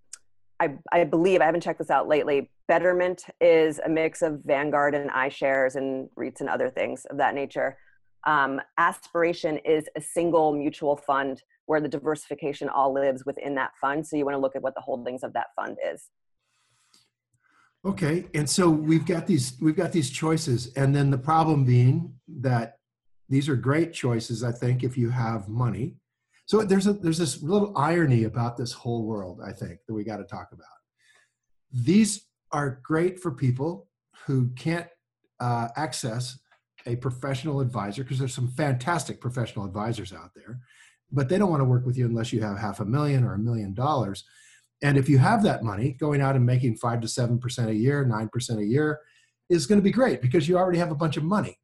I, 0.61 0.79
I 0.93 1.05
believe, 1.05 1.41
I 1.41 1.47
haven't 1.47 1.63
checked 1.63 1.81
this 1.81 1.91
out 1.91 2.09
lately, 2.09 2.51
Betterment 2.69 3.23
is 3.41 3.81
a 3.85 3.89
mix 3.89 4.23
of 4.23 4.41
Vanguard 4.45 4.95
and 4.95 5.11
iShares 5.11 5.77
and 5.77 6.09
REITs 6.19 6.41
and 6.41 6.49
other 6.49 6.69
things 6.69 7.05
of 7.11 7.17
that 7.19 7.35
nature. 7.35 7.79
Um, 8.27 8.61
Aspiration 8.77 9.59
is 9.59 9.85
a 9.97 10.01
single 10.01 10.53
mutual 10.53 10.97
fund 10.97 11.43
where 11.67 11.81
the 11.81 11.89
diversification 11.89 12.69
all 12.69 12.93
lives 12.93 13.25
within 13.25 13.55
that 13.55 13.73
fund. 13.81 14.07
So 14.07 14.17
you 14.17 14.25
want 14.25 14.35
to 14.35 14.41
look 14.41 14.57
at 14.57 14.63
what 14.63 14.75
the 14.75 14.81
holdings 14.81 15.23
of 15.23 15.33
that 15.35 15.49
fund 15.55 15.77
is. 15.93 16.11
Okay, 17.85 18.27
and 18.35 18.51
so 18.51 18.69
we've 18.69 19.07
got 19.07 19.29
these 19.29 19.53
we've 19.61 19.77
got 19.77 19.93
these 19.93 20.11
choices, 20.11 20.73
and 20.75 20.93
then 20.93 21.09
the 21.09 21.19
problem 21.19 21.65
being 21.65 22.15
that 22.41 22.79
these 23.29 23.49
are 23.49 23.55
great 23.55 23.93
choices. 23.93 24.43
I 24.43 24.51
think 24.51 24.83
if 24.83 24.99
you 24.99 25.09
have 25.11 25.49
money, 25.49 25.95
so 26.47 26.63
there's 26.63 26.89
a 26.89 26.95
there's 26.95 27.19
this 27.19 27.45
little 27.45 27.73
irony 27.79 28.25
about 28.25 28.57
this 28.57 28.73
whole 28.73 29.05
world. 29.05 29.41
I 29.45 29.53
think 29.53 29.79
that 29.87 29.95
we 29.95 30.03
got 30.03 30.17
to 30.17 30.25
talk 30.25 30.49
about. 30.51 30.67
These 31.73 32.26
are 32.53 32.81
great 32.83 33.21
for 33.21 33.31
people 33.31 33.89
who 34.27 34.49
can't 34.57 34.87
uh, 35.41 35.69
access 35.77 36.39
a 36.87 36.97
professional 36.97 37.61
advisor 37.61 38.03
because 38.03 38.19
there's 38.19 38.35
some 38.35 38.49
fantastic 38.49 39.21
professional 39.21 39.67
advisors 39.67 40.13
out 40.13 40.31
there, 40.35 40.61
but 41.11 41.29
they 41.29 41.39
don't 41.39 41.51
want 41.51 41.61
to 41.61 41.65
work 41.65 41.85
with 41.85 41.97
you 41.97 42.07
unless 42.07 42.33
you 42.33 42.41
have 42.41 42.59
half 42.59 42.81
a 42.81 42.85
million 42.85 43.25
or 43.25 43.35
a 43.35 43.39
million 43.39 43.75
dollars. 43.75 44.25
And 44.83 44.97
if 44.97 45.09
you 45.09 45.19
have 45.19 45.43
that 45.43 45.65
money, 45.65 45.93
going 45.93 46.21
out 46.21 46.37
and 46.37 46.47
making 46.47 46.77
five 46.77 47.01
to 47.01 47.09
seven 47.09 47.39
percent 47.39 47.71
a 47.71 47.75
year, 47.75 48.05
nine 48.05 48.29
percent 48.29 48.61
a 48.61 48.65
year, 48.65 49.01
is 49.49 49.67
going 49.67 49.81
to 49.81 49.85
be 49.85 49.91
great 49.91 50.21
because 50.21 50.49
you 50.49 50.57
already 50.57 50.79
have 50.79 50.91
a 50.91 50.97
bunch 50.97 51.17
of 51.17 51.25
money, 51.25 51.59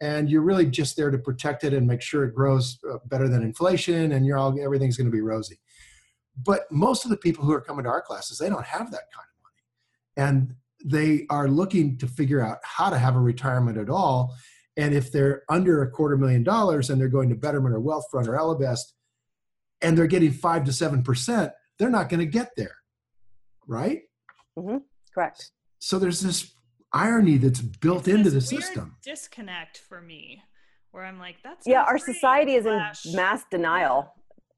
and 0.00 0.30
you're 0.30 0.42
really 0.42 0.66
just 0.66 0.96
there 0.96 1.10
to 1.10 1.18
protect 1.18 1.62
it 1.62 1.74
and 1.74 1.86
make 1.86 2.00
sure 2.00 2.24
it 2.24 2.34
grows 2.34 2.78
uh, 2.90 2.96
better 3.06 3.28
than 3.28 3.42
inflation, 3.42 4.12
and 4.12 4.24
you're 4.26 4.38
all 4.38 4.58
everything's 4.60 4.96
going 4.96 5.06
to 5.06 5.12
be 5.12 5.20
rosy. 5.20 5.60
But 6.44 6.62
most 6.70 7.04
of 7.04 7.10
the 7.10 7.16
people 7.16 7.44
who 7.44 7.52
are 7.52 7.60
coming 7.60 7.84
to 7.84 7.90
our 7.90 8.02
classes, 8.02 8.38
they 8.38 8.48
don't 8.48 8.64
have 8.64 8.90
that 8.90 9.12
kind 9.12 9.26
of 9.28 9.33
and 10.16 10.54
they 10.84 11.26
are 11.30 11.48
looking 11.48 11.96
to 11.98 12.06
figure 12.06 12.40
out 12.40 12.58
how 12.62 12.90
to 12.90 12.98
have 12.98 13.16
a 13.16 13.20
retirement 13.20 13.78
at 13.78 13.88
all. 13.88 14.34
And 14.76 14.94
if 14.94 15.10
they're 15.12 15.42
under 15.48 15.82
a 15.82 15.90
quarter 15.90 16.16
million 16.16 16.42
dollars 16.42 16.90
and 16.90 17.00
they're 17.00 17.08
going 17.08 17.28
to 17.28 17.34
Betterment 17.34 17.74
or 17.74 17.80
Wealthfront 17.80 18.28
or 18.28 18.36
Ellevest 18.36 18.92
and 19.80 19.96
they're 19.96 20.06
getting 20.06 20.32
five 20.32 20.64
to 20.64 20.72
seven 20.72 21.02
percent, 21.02 21.52
they're 21.78 21.90
not 21.90 22.08
going 22.08 22.20
to 22.20 22.26
get 22.26 22.50
there, 22.56 22.76
right? 23.66 24.02
Mm-hmm. 24.58 24.78
Correct. 25.12 25.50
So 25.78 25.98
there's 25.98 26.20
this 26.20 26.54
irony 26.92 27.38
that's 27.38 27.60
built 27.60 28.08
it's 28.08 28.16
into 28.16 28.30
the 28.30 28.40
system. 28.40 28.96
Disconnect 29.04 29.78
for 29.78 30.00
me, 30.00 30.42
where 30.90 31.04
I'm 31.04 31.18
like, 31.18 31.36
that's 31.42 31.66
yeah. 31.66 31.82
Our 31.82 31.98
society 31.98 32.54
is 32.54 32.66
in 32.66 32.80
mass 33.14 33.44
denial. 33.50 34.12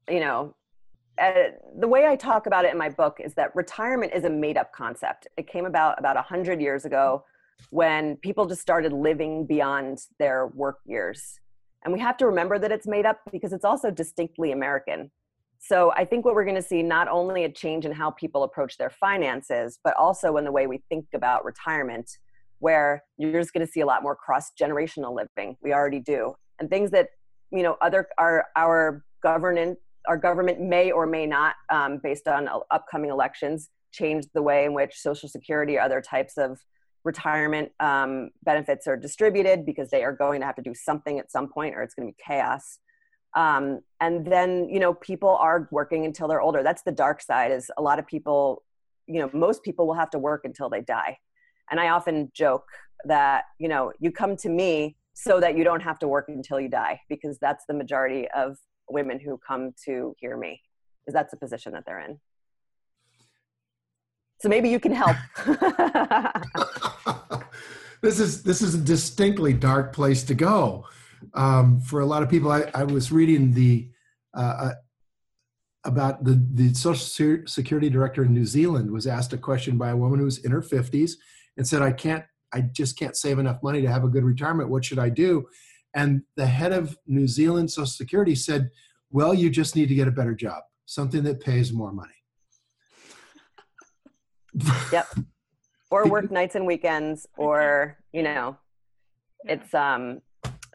You 0.09 0.21
know, 0.21 0.55
uh, 1.19 1.51
the 1.79 1.87
way 1.87 2.05
I 2.05 2.15
talk 2.15 2.45
about 2.45 2.65
it 2.65 2.71
in 2.71 2.77
my 2.77 2.89
book 2.89 3.17
is 3.23 3.33
that 3.35 3.55
retirement 3.55 4.13
is 4.13 4.23
a 4.23 4.29
made 4.29 4.57
up 4.57 4.71
concept. 4.73 5.27
It 5.37 5.47
came 5.47 5.65
about 5.65 5.97
about 5.99 6.15
100 6.15 6.61
years 6.61 6.85
ago 6.85 7.23
when 7.71 8.17
people 8.17 8.45
just 8.45 8.61
started 8.61 8.93
living 8.93 9.45
beyond 9.45 9.99
their 10.19 10.47
work 10.47 10.77
years. 10.85 11.39
And 11.83 11.93
we 11.93 11.99
have 11.99 12.17
to 12.17 12.25
remember 12.25 12.59
that 12.59 12.71
it's 12.71 12.87
made 12.87 13.05
up 13.05 13.19
because 13.31 13.53
it's 13.53 13.65
also 13.65 13.89
distinctly 13.89 14.51
American. 14.51 15.11
So 15.59 15.91
I 15.95 16.05
think 16.05 16.23
what 16.23 16.35
we're 16.35 16.45
going 16.45 16.55
to 16.55 16.61
see 16.61 16.83
not 16.83 17.07
only 17.07 17.43
a 17.43 17.51
change 17.51 17.85
in 17.85 17.91
how 17.91 18.11
people 18.11 18.43
approach 18.43 18.77
their 18.77 18.89
finances, 18.89 19.79
but 19.83 19.95
also 19.97 20.37
in 20.37 20.45
the 20.45 20.51
way 20.51 20.67
we 20.67 20.83
think 20.89 21.05
about 21.15 21.45
retirement, 21.45 22.09
where 22.59 23.03
you're 23.17 23.39
just 23.41 23.53
going 23.53 23.65
to 23.65 23.71
see 23.71 23.79
a 23.79 23.85
lot 23.85 24.03
more 24.03 24.15
cross 24.15 24.51
generational 24.59 25.15
living. 25.15 25.57
We 25.61 25.73
already 25.73 25.99
do. 25.99 26.35
And 26.59 26.69
things 26.69 26.91
that, 26.91 27.09
you 27.51 27.63
know, 27.63 27.77
other 27.81 28.07
our 28.17 28.45
our 28.55 29.03
governance 29.23 29.79
our 30.07 30.17
government 30.17 30.59
may 30.59 30.91
or 30.91 31.05
may 31.05 31.25
not, 31.25 31.55
um, 31.69 31.99
based 32.01 32.27
on 32.27 32.49
upcoming 32.71 33.09
elections, 33.09 33.69
change 33.91 34.25
the 34.33 34.41
way 34.41 34.65
in 34.65 34.73
which 34.73 34.99
Social 34.99 35.29
Security 35.29 35.77
or 35.77 35.81
other 35.81 36.01
types 36.01 36.37
of 36.37 36.59
retirement 37.03 37.71
um, 37.79 38.29
benefits 38.43 38.87
are 38.87 38.97
distributed 38.97 39.65
because 39.65 39.89
they 39.89 40.03
are 40.03 40.11
going 40.11 40.41
to 40.41 40.45
have 40.45 40.55
to 40.55 40.61
do 40.61 40.73
something 40.73 41.19
at 41.19 41.31
some 41.31 41.47
point 41.47 41.75
or 41.75 41.81
it's 41.81 41.93
going 41.93 42.07
to 42.07 42.11
be 42.11 42.23
chaos. 42.25 42.79
Um, 43.35 43.81
and 44.01 44.25
then, 44.25 44.67
you 44.69 44.79
know, 44.79 44.93
people 44.93 45.35
are 45.37 45.67
working 45.71 46.05
until 46.05 46.27
they're 46.27 46.41
older. 46.41 46.63
That's 46.63 46.81
the 46.83 46.91
dark 46.91 47.21
side 47.21 47.51
is 47.51 47.71
a 47.77 47.81
lot 47.81 47.99
of 47.99 48.07
people, 48.07 48.63
you 49.05 49.19
know, 49.19 49.29
most 49.33 49.63
people 49.63 49.87
will 49.87 49.93
have 49.93 50.09
to 50.11 50.19
work 50.19 50.41
until 50.43 50.69
they 50.69 50.81
die. 50.81 51.17
And 51.69 51.79
I 51.79 51.89
often 51.89 52.31
joke 52.33 52.65
that, 53.05 53.45
you 53.59 53.67
know, 53.67 53.93
you 53.99 54.11
come 54.11 54.35
to 54.37 54.49
me 54.49 54.97
so 55.13 55.39
that 55.39 55.57
you 55.57 55.63
don't 55.63 55.81
have 55.81 55.99
to 55.99 56.07
work 56.07 56.25
until 56.29 56.59
you 56.59 56.69
die 56.69 57.01
because 57.09 57.37
that's 57.39 57.65
the 57.67 57.73
majority 57.73 58.27
of 58.35 58.57
women 58.89 59.19
who 59.19 59.39
come 59.45 59.73
to 59.85 60.15
hear 60.19 60.37
me 60.37 60.61
because 61.05 61.13
that's 61.13 61.31
the 61.31 61.37
position 61.37 61.73
that 61.73 61.85
they're 61.85 61.99
in. 61.99 62.19
So 64.39 64.49
maybe 64.49 64.69
you 64.69 64.79
can 64.79 64.91
help. 64.91 65.15
this 68.01 68.19
is 68.19 68.43
this 68.43 68.61
is 68.61 68.75
a 68.75 68.79
distinctly 68.79 69.53
dark 69.53 69.93
place 69.93 70.23
to 70.23 70.35
go 70.35 70.85
um, 71.33 71.79
for 71.79 72.01
a 72.01 72.05
lot 72.05 72.21
of 72.21 72.29
people. 72.29 72.51
I, 72.51 72.69
I 72.73 72.83
was 72.83 73.11
reading 73.11 73.53
the 73.53 73.89
uh, 74.35 74.39
uh 74.39 74.73
about 75.85 76.23
the 76.23 76.45
the 76.53 76.73
Social 76.73 77.45
Security 77.47 77.89
director 77.89 78.25
in 78.25 78.33
New 78.33 78.45
Zealand 78.45 78.91
was 78.91 79.07
asked 79.07 79.33
a 79.33 79.37
question 79.37 79.77
by 79.77 79.89
a 79.89 79.97
woman 79.97 80.19
who's 80.19 80.39
in 80.39 80.51
her 80.51 80.61
fifties 80.61 81.17
and 81.55 81.67
said, 81.67 81.81
"I 81.81 81.91
can't, 81.91 82.25
I 82.53 82.61
just 82.61 82.99
can't 82.99 83.15
save 83.15 83.39
enough 83.39 83.63
money 83.63 83.81
to 83.81 83.87
have 83.87 84.03
a 84.03 84.09
good 84.09 84.23
retirement. 84.23 84.69
What 84.69 84.85
should 84.85 84.99
I 84.99 85.09
do?" 85.09 85.47
And 85.97 86.21
the 86.35 86.45
head 86.45 86.73
of 86.73 86.95
New 87.07 87.27
Zealand 87.27 87.71
Social 87.71 87.87
Security 87.87 88.35
said, 88.35 88.69
"Well, 89.09 89.33
you 89.33 89.49
just 89.49 89.75
need 89.75 89.89
to 89.89 89.95
get 89.95 90.07
a 90.07 90.11
better 90.11 90.35
job, 90.35 90.61
something 90.85 91.23
that 91.23 91.39
pays 91.39 91.73
more 91.73 91.91
money." 91.91 92.13
yep. 94.91 95.07
Or 95.89 96.07
work 96.07 96.29
nights 96.29 96.53
and 96.53 96.67
weekends 96.67 97.25
or 97.37 97.97
you 98.13 98.21
know 98.21 98.57
it's 99.45 99.73
um 99.73 100.21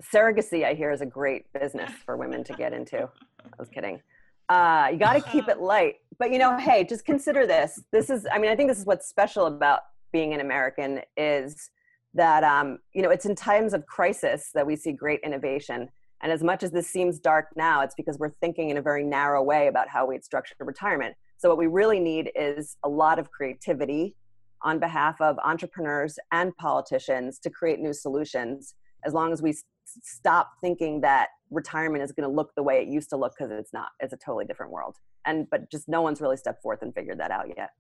surrogacy 0.03 0.65
i 0.65 0.75
hear 0.75 0.91
is 0.91 1.01
a 1.01 1.07
great 1.07 1.45
business 1.53 1.91
for 2.05 2.17
women 2.17 2.43
to 2.45 2.53
get 2.55 2.73
into. 2.73 3.03
I 3.03 3.57
was 3.59 3.69
kidding. 3.69 4.01
Uh 4.49 4.89
you 4.93 4.99
got 4.99 5.13
to 5.13 5.21
keep 5.21 5.49
it 5.49 5.61
light. 5.61 5.97
But 6.19 6.33
you 6.33 6.39
know 6.39 6.57
hey 6.59 6.85
just 6.85 7.05
consider 7.05 7.47
this. 7.47 7.81
This 7.93 8.11
is 8.11 8.27
i 8.33 8.39
mean 8.39 8.51
i 8.51 8.57
think 8.57 8.69
this 8.69 8.79
is 8.79 8.87
what's 8.87 9.09
special 9.09 9.47
about 9.47 9.81
being 10.13 10.35
an 10.35 10.41
american 10.41 11.01
is 11.17 11.71
that 12.15 12.45
um 12.45 12.79
you 12.93 13.03
know 13.03 13.11
it's 13.11 13.27
in 13.27 13.35
times 13.35 13.73
of 13.73 13.87
crisis 13.87 14.51
that 14.55 14.67
we 14.67 14.77
see 14.77 14.93
great 14.93 15.21
innovation. 15.23 15.89
And 16.23 16.31
as 16.31 16.43
much 16.43 16.63
as 16.63 16.71
this 16.71 16.89
seems 16.89 17.19
dark 17.19 17.47
now 17.57 17.81
it's 17.83 17.95
because 17.95 18.19
we're 18.19 18.35
thinking 18.41 18.71
in 18.71 18.77
a 18.77 18.83
very 18.83 19.05
narrow 19.05 19.43
way 19.43 19.67
about 19.67 19.89
how 19.89 20.07
we'd 20.07 20.25
structure 20.25 20.55
retirement. 20.61 21.15
So, 21.39 21.49
what 21.49 21.59
we 21.59 21.67
really 21.67 21.99
need 21.99 22.31
is 22.35 22.77
a 22.85 22.89
lot 22.89 23.19
of 23.19 23.31
creativity 23.31 24.15
on 24.63 24.79
behalf 24.79 25.21
of 25.21 25.37
entrepreneurs 25.45 26.19
and 26.31 26.57
politicians 26.57 27.39
to 27.41 27.51
create 27.51 27.81
new 27.81 27.93
solutions 27.93 28.75
as 29.05 29.13
long 29.13 29.33
as 29.33 29.43
we 29.43 29.55
stop 30.03 30.53
thinking 30.61 31.01
that 31.01 31.29
retirement 31.51 32.05
is 32.05 32.13
going 32.13 32.29
to 32.29 32.35
look 32.35 32.55
the 32.55 32.63
way 32.63 32.81
it 32.81 32.89
used 32.89 33.11
to 33.11 33.17
look 33.17 33.35
because 33.37 33.51
it's 33.51 33.73
not. 33.73 33.89
It's 33.99 34.13
a 34.13 34.17
totally 34.17 34.45
different 34.45 34.71
world. 34.71 34.97
And 35.27 35.49
but 35.51 35.71
just 35.71 35.89
no 35.89 36.03
one's 36.03 36.21
really 36.21 36.37
stepped 36.37 36.63
forth 36.63 36.83
and 36.83 36.95
figured 36.95 37.19
that 37.19 37.31
out 37.31 37.47
yet 37.57 37.71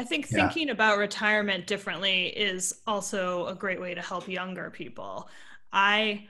i 0.00 0.04
think 0.04 0.26
thinking 0.26 0.70
about 0.70 0.98
retirement 0.98 1.66
differently 1.66 2.28
is 2.28 2.80
also 2.86 3.46
a 3.46 3.54
great 3.54 3.80
way 3.80 3.94
to 3.94 4.02
help 4.02 4.26
younger 4.28 4.70
people 4.70 5.28
i 5.72 6.26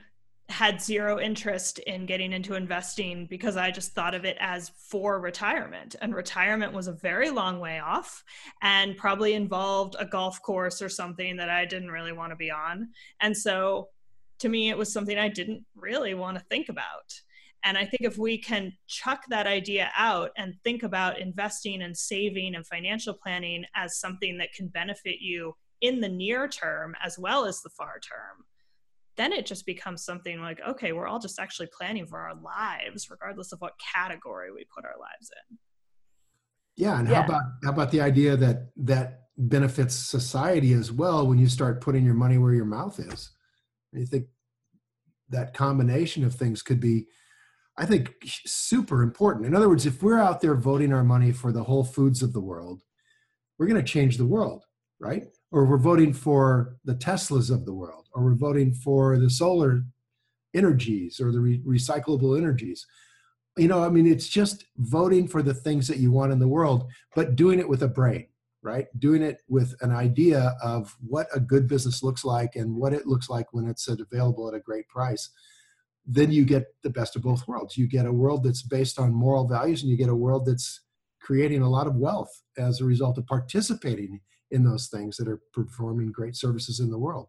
had 0.51 0.81
zero 0.81 1.19
interest 1.19 1.79
in 1.79 2.05
getting 2.05 2.33
into 2.33 2.55
investing 2.55 3.25
because 3.25 3.55
I 3.55 3.71
just 3.71 3.93
thought 3.93 4.13
of 4.13 4.25
it 4.25 4.37
as 4.39 4.69
for 4.77 5.19
retirement. 5.19 5.95
And 6.01 6.13
retirement 6.13 6.73
was 6.73 6.87
a 6.87 6.93
very 6.93 7.29
long 7.29 7.59
way 7.59 7.79
off 7.79 8.23
and 8.61 8.97
probably 8.97 9.33
involved 9.33 9.95
a 9.97 10.05
golf 10.05 10.41
course 10.41 10.81
or 10.81 10.89
something 10.89 11.37
that 11.37 11.49
I 11.49 11.65
didn't 11.65 11.89
really 11.89 12.11
want 12.11 12.31
to 12.31 12.35
be 12.35 12.51
on. 12.51 12.89
And 13.21 13.35
so 13.35 13.89
to 14.39 14.49
me, 14.49 14.69
it 14.69 14.77
was 14.77 14.91
something 14.91 15.17
I 15.17 15.29
didn't 15.29 15.65
really 15.75 16.13
want 16.13 16.37
to 16.37 16.43
think 16.45 16.69
about. 16.69 17.13
And 17.63 17.77
I 17.77 17.85
think 17.85 18.01
if 18.01 18.17
we 18.17 18.37
can 18.37 18.73
chuck 18.87 19.23
that 19.29 19.45
idea 19.45 19.91
out 19.95 20.31
and 20.37 20.55
think 20.63 20.83
about 20.83 21.19
investing 21.19 21.83
and 21.83 21.95
saving 21.95 22.55
and 22.55 22.65
financial 22.65 23.13
planning 23.13 23.65
as 23.75 23.99
something 23.99 24.37
that 24.39 24.53
can 24.53 24.67
benefit 24.67 25.19
you 25.19 25.53
in 25.81 26.01
the 26.01 26.09
near 26.09 26.47
term 26.47 26.95
as 27.03 27.19
well 27.19 27.45
as 27.45 27.61
the 27.61 27.69
far 27.69 27.99
term, 27.99 28.45
then 29.17 29.33
it 29.33 29.45
just 29.45 29.65
becomes 29.65 30.03
something 30.03 30.39
like 30.41 30.59
okay 30.67 30.91
we're 30.93 31.07
all 31.07 31.19
just 31.19 31.39
actually 31.39 31.67
planning 31.77 32.05
for 32.05 32.19
our 32.19 32.33
lives 32.35 33.09
regardless 33.09 33.51
of 33.51 33.59
what 33.59 33.73
category 33.93 34.51
we 34.51 34.65
put 34.73 34.85
our 34.85 34.97
lives 34.99 35.31
in 35.49 35.57
yeah 36.77 36.99
and 36.99 37.09
yeah. 37.09 37.15
how 37.15 37.25
about 37.25 37.41
how 37.63 37.69
about 37.71 37.91
the 37.91 38.01
idea 38.01 38.35
that 38.35 38.69
that 38.75 39.23
benefits 39.37 39.95
society 39.95 40.73
as 40.73 40.91
well 40.91 41.27
when 41.27 41.37
you 41.37 41.47
start 41.47 41.81
putting 41.81 42.05
your 42.05 42.13
money 42.13 42.37
where 42.37 42.53
your 42.53 42.65
mouth 42.65 42.99
is 42.99 43.31
you 43.93 44.05
think 44.05 44.25
that 45.29 45.53
combination 45.53 46.23
of 46.23 46.33
things 46.33 46.61
could 46.61 46.79
be 46.79 47.05
i 47.77 47.85
think 47.85 48.13
super 48.23 49.01
important 49.01 49.45
in 49.45 49.55
other 49.55 49.69
words 49.69 49.85
if 49.85 50.01
we're 50.01 50.19
out 50.19 50.41
there 50.41 50.55
voting 50.55 50.93
our 50.93 51.03
money 51.03 51.31
for 51.31 51.51
the 51.51 51.63
whole 51.63 51.83
foods 51.83 52.21
of 52.21 52.33
the 52.33 52.41
world 52.41 52.83
we're 53.57 53.67
going 53.67 53.83
to 53.83 53.91
change 53.91 54.17
the 54.17 54.25
world 54.25 54.65
right 54.99 55.25
or 55.51 55.65
we're 55.65 55.77
voting 55.77 56.13
for 56.13 56.77
the 56.85 56.95
teslas 56.95 57.51
of 57.51 57.65
the 57.65 57.73
world 57.73 58.07
or 58.13 58.23
we're 58.23 58.35
voting 58.35 58.73
for 58.73 59.17
the 59.17 59.29
solar 59.29 59.83
energies 60.53 61.19
or 61.19 61.31
the 61.31 61.39
re- 61.39 61.61
recyclable 61.65 62.37
energies. 62.37 62.85
You 63.57 63.67
know, 63.67 63.83
I 63.83 63.89
mean, 63.89 64.07
it's 64.07 64.27
just 64.27 64.65
voting 64.77 65.27
for 65.27 65.41
the 65.41 65.53
things 65.53 65.87
that 65.87 65.97
you 65.97 66.11
want 66.11 66.31
in 66.31 66.39
the 66.39 66.47
world, 66.47 66.89
but 67.15 67.35
doing 67.35 67.59
it 67.59 67.67
with 67.67 67.83
a 67.83 67.87
brain, 67.87 68.27
right? 68.61 68.87
Doing 68.97 69.21
it 69.21 69.41
with 69.49 69.75
an 69.81 69.91
idea 69.91 70.55
of 70.63 70.95
what 71.05 71.27
a 71.33 71.39
good 71.39 71.67
business 71.67 72.01
looks 72.01 72.23
like 72.23 72.55
and 72.55 72.75
what 72.75 72.93
it 72.93 73.07
looks 73.07 73.29
like 73.29 73.47
when 73.51 73.67
it's 73.67 73.87
available 73.87 74.47
at 74.47 74.53
a 74.53 74.59
great 74.59 74.87
price. 74.87 75.29
Then 76.05 76.31
you 76.31 76.45
get 76.45 76.65
the 76.83 76.89
best 76.89 77.15
of 77.15 77.21
both 77.21 77.47
worlds. 77.47 77.77
You 77.77 77.87
get 77.87 78.05
a 78.05 78.13
world 78.13 78.43
that's 78.43 78.63
based 78.63 78.99
on 78.99 79.13
moral 79.13 79.47
values, 79.47 79.81
and 79.81 79.91
you 79.91 79.97
get 79.97 80.09
a 80.09 80.15
world 80.15 80.45
that's 80.45 80.81
creating 81.21 81.61
a 81.61 81.69
lot 81.69 81.87
of 81.87 81.95
wealth 81.95 82.41
as 82.57 82.81
a 82.81 82.85
result 82.85 83.17
of 83.17 83.27
participating 83.27 84.19
in 84.49 84.63
those 84.63 84.87
things 84.87 85.17
that 85.17 85.27
are 85.27 85.41
performing 85.53 86.11
great 86.11 86.35
services 86.35 86.79
in 86.79 86.89
the 86.89 86.97
world. 86.97 87.27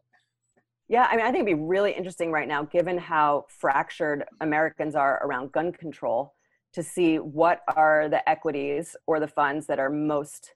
Yeah, 0.89 1.07
I 1.11 1.17
mean, 1.17 1.25
I 1.25 1.31
think 1.31 1.47
it'd 1.47 1.59
be 1.59 1.65
really 1.65 1.93
interesting 1.93 2.33
right 2.33 2.49
now, 2.49 2.65
given 2.65 2.99
how 2.99 3.47
fractured 3.49 4.25
Americans 4.41 4.95
are 4.95 5.25
around 5.25 5.53
gun 5.53 5.73
control, 5.73 6.35
to 6.75 6.83
see 6.83 7.17
what 7.17 7.61
are 7.77 8.09
the 8.09 8.27
equities 8.29 8.97
or 9.07 9.21
the 9.21 9.29
funds 9.29 9.67
that 9.67 9.79
are 9.79 9.91
most 9.91 10.55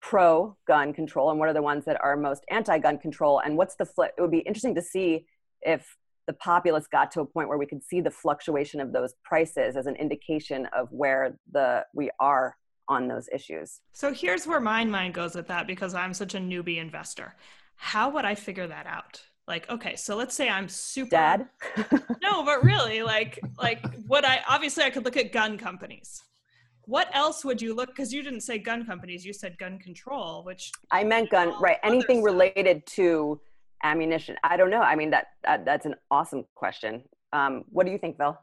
pro 0.00 0.56
gun 0.66 0.92
control 0.92 1.30
and 1.30 1.38
what 1.38 1.48
are 1.48 1.54
the 1.54 1.62
ones 1.62 1.84
that 1.86 2.00
are 2.02 2.16
most 2.16 2.44
anti 2.50 2.78
gun 2.78 2.98
control. 2.98 3.40
And 3.40 3.56
what's 3.56 3.74
the 3.74 3.86
flip? 3.86 4.12
It 4.16 4.20
would 4.20 4.30
be 4.30 4.38
interesting 4.40 4.74
to 4.74 4.82
see 4.82 5.26
if 5.62 5.96
the 6.28 6.34
populace 6.34 6.86
got 6.86 7.10
to 7.10 7.22
a 7.22 7.24
point 7.24 7.48
where 7.48 7.56
we 7.56 7.66
could 7.66 7.82
see 7.82 8.02
the 8.02 8.10
fluctuation 8.10 8.80
of 8.80 8.92
those 8.92 9.14
prices 9.24 9.76
as 9.76 9.86
an 9.86 9.96
indication 9.96 10.66
of 10.76 10.92
where 10.92 11.38
the 11.50 11.84
we 11.94 12.10
are 12.20 12.54
on 12.86 13.08
those 13.08 13.28
issues. 13.32 13.80
So 13.92 14.12
here's 14.12 14.46
where 14.46 14.60
my 14.60 14.84
mind 14.84 15.14
goes 15.14 15.34
with 15.34 15.48
that 15.48 15.66
because 15.66 15.94
I'm 15.94 16.12
such 16.12 16.34
a 16.34 16.38
newbie 16.38 16.76
investor. 16.76 17.34
How 17.76 18.10
would 18.10 18.26
I 18.26 18.34
figure 18.34 18.66
that 18.68 18.86
out? 18.86 19.22
like 19.46 19.68
okay 19.70 19.96
so 19.96 20.14
let's 20.14 20.34
say 20.34 20.48
i'm 20.48 20.68
super 20.68 21.08
dad 21.08 21.48
no 22.22 22.44
but 22.44 22.62
really 22.62 23.02
like 23.02 23.40
like 23.58 23.82
what 24.06 24.22
i 24.22 24.40
obviously 24.46 24.84
i 24.84 24.90
could 24.90 25.06
look 25.06 25.16
at 25.16 25.32
gun 25.32 25.56
companies 25.56 26.22
what 26.82 27.08
else 27.14 27.46
would 27.46 27.60
you 27.60 27.74
look 27.74 27.88
because 27.88 28.12
you 28.12 28.22
didn't 28.22 28.42
say 28.42 28.58
gun 28.58 28.84
companies 28.84 29.24
you 29.24 29.32
said 29.32 29.56
gun 29.56 29.78
control 29.78 30.44
which 30.44 30.70
i 30.90 31.02
meant 31.02 31.30
gun 31.30 31.54
right 31.62 31.78
anything 31.82 32.22
related 32.22 32.84
to 32.84 33.40
ammunition 33.82 34.36
i 34.44 34.56
don't 34.56 34.70
know 34.70 34.80
i 34.80 34.94
mean 34.94 35.10
that, 35.10 35.28
that 35.44 35.64
that's 35.64 35.86
an 35.86 35.94
awesome 36.10 36.44
question 36.54 37.02
um, 37.32 37.64
what 37.70 37.86
do 37.86 37.92
you 37.92 37.98
think 37.98 38.16
phil 38.16 38.38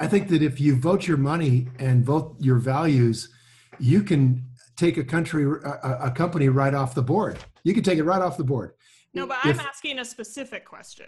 i 0.00 0.06
think 0.06 0.28
that 0.28 0.42
if 0.42 0.60
you 0.60 0.76
vote 0.76 1.06
your 1.06 1.16
money 1.16 1.68
and 1.78 2.04
vote 2.04 2.36
your 2.38 2.58
values 2.58 3.30
you 3.78 4.02
can 4.02 4.44
take 4.76 4.96
a 4.96 5.04
country 5.04 5.44
a, 5.44 5.98
a 6.04 6.10
company 6.10 6.48
right 6.48 6.74
off 6.74 6.94
the 6.94 7.02
board 7.02 7.38
you 7.64 7.74
can 7.74 7.82
take 7.82 7.98
it 7.98 8.04
right 8.04 8.22
off 8.22 8.36
the 8.36 8.44
board 8.44 8.72
no, 9.14 9.26
but 9.26 9.38
if, 9.44 9.60
I'm 9.60 9.66
asking 9.66 9.98
a 9.98 10.04
specific 10.04 10.64
question. 10.64 11.06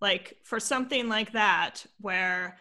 Like 0.00 0.38
for 0.44 0.60
something 0.60 1.08
like 1.08 1.32
that, 1.32 1.84
where 2.00 2.58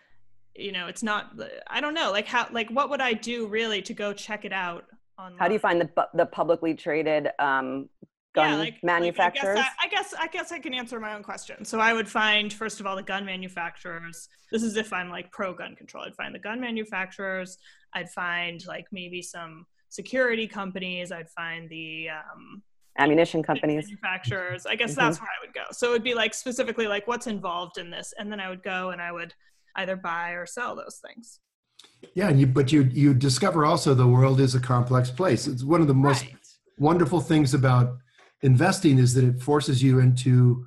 you 0.56 0.72
know 0.72 0.88
it's 0.88 1.04
not. 1.04 1.40
I 1.68 1.82
don't 1.82 1.94
know. 1.94 2.12
Like 2.12 2.28
how? 2.28 2.48
Like 2.52 2.70
what 2.70 2.90
would 2.90 3.02
I 3.02 3.14
do 3.14 3.48
really 3.48 3.82
to 3.84 3.94
go 3.94 4.14
check 4.14 4.46
it 4.46 4.54
out? 4.54 4.86
Online? 5.18 5.40
How 5.40 5.48
do 5.48 5.54
you 5.54 5.60
find 5.60 5.82
the 5.82 6.08
the 6.14 6.26
publicly 6.26 6.74
traded 6.74 7.30
um, 7.40 7.90
gun 8.34 8.52
yeah, 8.52 8.58
like, 8.58 8.84
manufacturers? 8.84 9.58
Like 9.58 9.66
I, 9.84 9.88
guess 9.88 10.14
I, 10.14 10.24
I, 10.24 10.28
guess 10.28 10.52
I 10.52 10.60
can 10.60 10.74
answer 10.74 11.00
my 11.00 11.16
own 11.16 11.24
question. 11.24 11.66
So 11.66 11.80
I 11.80 11.94
would 11.94 12.08
find 12.08 12.52
first 12.52 12.80
of 12.80 12.86
all 12.86 12.96
the 12.96 13.04
gun 13.04 13.26
manufacturers. 13.26 14.28
This 14.52 14.64
is 14.64 14.78
if 14.78 14.94
I'm 14.94 15.10
like 15.10 15.32
pro 15.32 15.54
gun 15.54 15.76
control. 15.76 16.04
I'd 16.06 16.16
find 16.16 16.34
the 16.34 16.40
gun 16.40 16.60
manufacturers. 16.60 17.58
I'd 17.94 18.10
find 18.10 18.66
like 18.68 18.86
maybe 18.92 19.22
some 19.22 19.66
security 19.90 20.48
companies. 20.48 21.12
I'd 21.12 21.30
find 21.30 21.70
the 21.70 22.10
um, 22.10 22.64
ammunition 22.98 23.42
companies 23.42 23.86
manufacturers 23.86 24.66
i 24.66 24.76
guess 24.76 24.92
mm-hmm. 24.92 25.00
that's 25.00 25.22
where 25.22 25.30
i 25.30 25.46
would 25.46 25.54
go 25.54 25.62
so 25.72 25.88
it 25.88 25.92
would 25.92 26.04
be 26.04 26.14
like 26.14 26.34
specifically 26.34 26.88
like 26.88 27.08
what's 27.08 27.26
involved 27.26 27.78
in 27.78 27.90
this 27.90 28.14
and 28.20 28.30
then 28.30 28.38
i 28.38 28.50
would 28.50 28.62
go 28.64 28.90
and 28.90 29.02
i 29.02 29.14
would 29.14 29.34
either 29.78 29.96
buy 29.96 30.32
or 30.32 30.46
sell 30.46 30.76
those 30.76 31.00
things 31.08 31.40
Yeah, 32.14 32.30
and 32.30 32.40
you 32.40 32.48
but 32.48 32.72
you 32.72 32.84
you 32.92 33.14
discover 33.14 33.66
also 33.66 33.94
the 33.94 34.08
world 34.08 34.40
is 34.40 34.56
a 34.56 34.60
complex 34.60 35.10
place. 35.10 35.48
It's 35.48 35.64
one 35.64 35.82
of 35.82 35.88
the 35.88 35.94
most 35.94 36.24
Right. 36.24 36.36
wonderful 36.78 37.22
things 37.22 37.54
about 37.54 37.98
investing 38.42 38.98
is 38.98 39.14
that 39.14 39.24
it 39.24 39.42
forces 39.42 39.82
you 39.84 40.00
into 40.00 40.66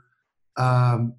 um, 0.56 1.14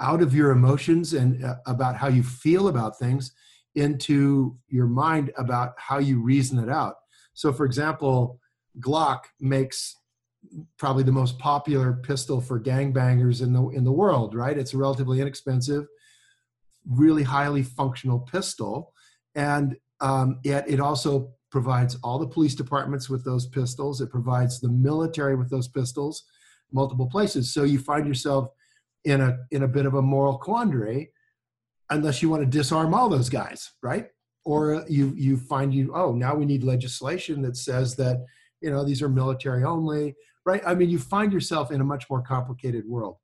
out 0.00 0.22
of 0.22 0.34
your 0.34 0.50
emotions 0.50 1.12
and 1.12 1.44
uh, 1.44 1.56
about 1.66 1.96
how 1.96 2.08
you 2.08 2.22
feel 2.22 2.68
about 2.68 2.98
things 2.98 3.32
into 3.74 4.56
your 4.68 4.86
mind 4.86 5.30
about 5.36 5.74
how 5.76 5.98
you 5.98 6.20
reason 6.20 6.58
it 6.58 6.68
out. 6.68 6.96
So, 7.34 7.52
for 7.52 7.64
example, 7.64 8.40
Glock 8.80 9.20
makes 9.40 9.94
probably 10.78 11.02
the 11.02 11.12
most 11.12 11.38
popular 11.38 11.92
pistol 11.92 12.40
for 12.40 12.60
gangbangers 12.60 13.42
in 13.42 13.52
the 13.52 13.68
in 13.68 13.84
the 13.84 13.92
world. 13.92 14.34
Right? 14.34 14.56
It's 14.56 14.74
a 14.74 14.78
relatively 14.78 15.20
inexpensive, 15.20 15.86
really 16.88 17.22
highly 17.22 17.62
functional 17.62 18.20
pistol, 18.20 18.92
and 19.34 19.76
um, 20.00 20.40
yet 20.44 20.68
it 20.68 20.80
also 20.80 21.32
provides 21.50 21.96
all 22.02 22.18
the 22.18 22.26
police 22.26 22.54
departments 22.54 23.08
with 23.08 23.24
those 23.24 23.46
pistols. 23.46 24.00
It 24.00 24.10
provides 24.10 24.60
the 24.60 24.68
military 24.68 25.34
with 25.36 25.50
those 25.50 25.68
pistols, 25.68 26.24
multiple 26.72 27.06
places. 27.06 27.52
So 27.52 27.64
you 27.64 27.78
find 27.78 28.06
yourself 28.06 28.50
in 29.04 29.20
a 29.20 29.38
in 29.50 29.62
a 29.62 29.68
bit 29.68 29.86
of 29.86 29.94
a 29.94 30.02
moral 30.02 30.38
quandary, 30.38 31.12
unless 31.90 32.22
you 32.22 32.28
want 32.28 32.42
to 32.42 32.58
disarm 32.58 32.94
all 32.94 33.08
those 33.08 33.28
guys, 33.28 33.72
right? 33.82 34.08
Or 34.44 34.84
you 34.88 35.14
you 35.16 35.36
find 35.36 35.72
you 35.72 35.92
oh 35.94 36.12
now 36.12 36.34
we 36.34 36.44
need 36.44 36.64
legislation 36.64 37.42
that 37.42 37.56
says 37.56 37.96
that 37.96 38.24
you 38.60 38.70
know 38.70 38.84
these 38.84 39.02
are 39.02 39.08
military 39.08 39.64
only, 39.64 40.14
right? 40.44 40.62
I 40.66 40.74
mean 40.74 40.90
you 40.90 40.98
find 40.98 41.32
yourself 41.32 41.70
in 41.70 41.80
a 41.80 41.84
much 41.84 42.08
more 42.10 42.22
complicated 42.22 42.86
world, 42.86 43.16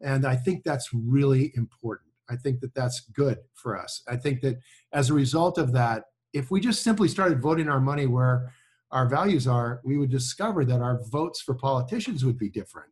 and 0.00 0.26
I 0.26 0.36
think 0.36 0.64
that's 0.64 0.90
really 0.92 1.52
important. 1.54 2.10
I 2.28 2.36
think 2.36 2.60
that 2.60 2.74
that's 2.74 3.00
good 3.12 3.38
for 3.54 3.78
us. 3.78 4.02
I 4.08 4.16
think 4.16 4.40
that 4.42 4.58
as 4.92 5.10
a 5.10 5.14
result 5.14 5.58
of 5.58 5.72
that, 5.72 6.04
if 6.32 6.50
we 6.50 6.60
just 6.60 6.82
simply 6.82 7.08
started 7.08 7.42
voting 7.42 7.68
our 7.68 7.80
money 7.80 8.06
where 8.06 8.52
our 8.90 9.08
values 9.08 9.46
are, 9.46 9.80
we 9.84 9.96
would 9.98 10.10
discover 10.10 10.64
that 10.64 10.80
our 10.80 11.00
votes 11.10 11.40
for 11.40 11.54
politicians 11.54 12.24
would 12.24 12.38
be 12.38 12.48
different. 12.48 12.90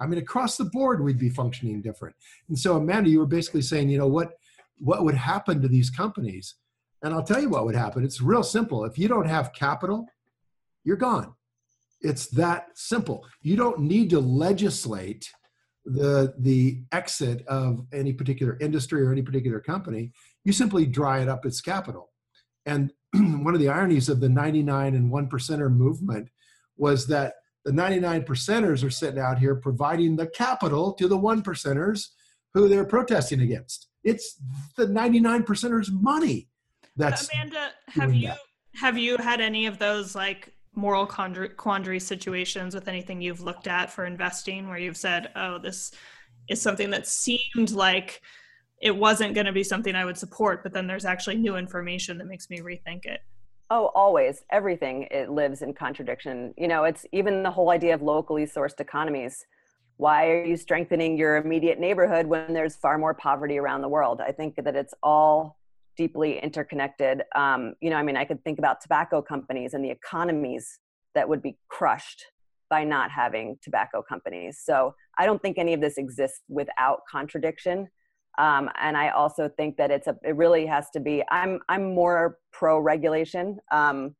I 0.00 0.06
mean, 0.06 0.18
across 0.18 0.56
the 0.56 0.64
board, 0.64 1.02
we'd 1.02 1.18
be 1.18 1.30
functioning 1.30 1.82
different. 1.82 2.14
And 2.48 2.58
so, 2.58 2.76
Amanda, 2.76 3.10
you 3.10 3.18
were 3.18 3.26
basically 3.26 3.62
saying, 3.62 3.88
you 3.88 3.98
know, 3.98 4.06
what 4.06 4.32
what 4.80 5.04
would 5.04 5.16
happen 5.16 5.60
to 5.60 5.68
these 5.68 5.90
companies? 5.90 6.54
And 7.02 7.12
I'll 7.12 7.24
tell 7.24 7.40
you 7.40 7.48
what 7.48 7.64
would 7.64 7.74
happen. 7.74 8.04
It's 8.04 8.20
real 8.20 8.44
simple. 8.44 8.84
If 8.84 8.96
you 8.96 9.08
don't 9.08 9.26
have 9.26 9.52
capital, 9.52 10.06
you're 10.84 10.96
gone. 10.96 11.34
It's 12.00 12.28
that 12.28 12.68
simple. 12.74 13.26
You 13.42 13.56
don't 13.56 13.80
need 13.80 14.10
to 14.10 14.20
legislate 14.20 15.28
the 15.84 16.34
the 16.38 16.82
exit 16.92 17.44
of 17.46 17.86
any 17.92 18.12
particular 18.12 18.56
industry 18.60 19.02
or 19.02 19.10
any 19.10 19.22
particular 19.22 19.60
company. 19.60 20.12
You 20.44 20.52
simply 20.52 20.86
dry 20.86 21.20
it 21.20 21.28
up 21.28 21.44
its 21.44 21.60
capital. 21.60 22.10
And 22.68 22.92
one 23.44 23.54
of 23.54 23.60
the 23.60 23.68
ironies 23.68 24.08
of 24.08 24.20
the 24.20 24.28
99 24.28 24.94
and 24.94 25.10
1 25.10 25.28
percenter 25.28 25.74
movement 25.74 26.28
was 26.76 27.06
that 27.06 27.34
the 27.64 27.72
99 27.72 28.22
percenters 28.22 28.84
are 28.84 28.90
sitting 28.90 29.18
out 29.18 29.38
here 29.38 29.56
providing 29.56 30.16
the 30.16 30.26
capital 30.26 30.92
to 30.92 31.08
the 31.08 31.16
1 31.16 31.42
percenters 31.42 32.08
who 32.54 32.68
they're 32.68 32.84
protesting 32.84 33.40
against. 33.40 33.88
It's 34.04 34.40
the 34.76 34.86
99 34.86 35.42
percenters' 35.44 35.90
money. 35.90 36.48
That's 36.96 37.32
Amanda, 37.32 37.70
have 37.88 38.14
you 38.14 38.28
that. 38.28 38.38
have 38.74 38.98
you 38.98 39.16
had 39.16 39.40
any 39.40 39.66
of 39.66 39.78
those 39.78 40.14
like 40.14 40.52
moral 40.74 41.06
quandary, 41.06 41.50
quandary 41.50 42.00
situations 42.00 42.74
with 42.74 42.88
anything 42.88 43.20
you've 43.20 43.40
looked 43.40 43.66
at 43.66 43.90
for 43.90 44.04
investing 44.04 44.68
where 44.68 44.78
you've 44.78 44.96
said, 44.96 45.30
"Oh, 45.36 45.58
this 45.58 45.92
is 46.48 46.60
something 46.60 46.90
that 46.90 47.06
seemed 47.06 47.70
like 47.70 48.20
it 48.80 48.96
wasn't 48.96 49.34
going 49.34 49.46
to 49.46 49.52
be 49.52 49.64
something 49.64 49.94
I 49.94 50.04
would 50.04 50.18
support, 50.18 50.62
but 50.62 50.72
then 50.72 50.86
there's 50.86 51.04
actually 51.04 51.36
new 51.36 51.56
information 51.56 52.18
that 52.18 52.26
makes 52.26 52.48
me 52.50 52.60
rethink 52.60 53.04
it." 53.04 53.20
Oh, 53.70 53.90
always. 53.94 54.44
Everything 54.50 55.08
it 55.10 55.30
lives 55.30 55.60
in 55.60 55.74
contradiction. 55.74 56.54
You 56.56 56.68
know, 56.68 56.84
it's 56.84 57.04
even 57.12 57.42
the 57.42 57.50
whole 57.50 57.70
idea 57.70 57.94
of 57.94 58.02
locally 58.02 58.46
sourced 58.46 58.80
economies. 58.80 59.44
Why 59.98 60.28
are 60.30 60.44
you 60.44 60.56
strengthening 60.56 61.18
your 61.18 61.36
immediate 61.36 61.78
neighborhood 61.78 62.26
when 62.26 62.54
there's 62.54 62.76
far 62.76 62.96
more 62.98 63.14
poverty 63.14 63.58
around 63.58 63.82
the 63.82 63.88
world? 63.88 64.20
I 64.20 64.32
think 64.32 64.54
that 64.56 64.74
it's 64.74 64.94
all 65.02 65.58
deeply 65.96 66.38
interconnected. 66.38 67.24
Um, 67.34 67.74
you 67.80 67.90
know, 67.90 67.96
I 67.96 68.02
mean, 68.02 68.16
I 68.16 68.24
could 68.24 68.42
think 68.44 68.58
about 68.58 68.80
tobacco 68.80 69.20
companies 69.20 69.74
and 69.74 69.84
the 69.84 69.90
economies 69.90 70.78
that 71.14 71.28
would 71.28 71.42
be 71.42 71.58
crushed 71.68 72.24
by 72.70 72.84
not 72.84 73.10
having 73.10 73.58
tobacco 73.62 74.02
companies. 74.02 74.60
So 74.62 74.94
I 75.18 75.26
don't 75.26 75.42
think 75.42 75.58
any 75.58 75.74
of 75.74 75.80
this 75.80 75.98
exists 75.98 76.42
without 76.48 77.00
contradiction. 77.10 77.88
Um, 78.38 78.70
and 78.80 78.96
I 78.96 79.10
also 79.10 79.48
think 79.48 79.76
that 79.76 79.90
it's 79.90 80.06
a 80.06 80.16
it 80.24 80.36
really 80.36 80.64
has 80.64 80.90
to 80.90 81.00
be. 81.00 81.24
I'm 81.30 81.60
I'm 81.68 81.94
more 81.94 82.38
pro 82.52 82.78
regulation. 82.78 83.58
Um, 83.72 84.14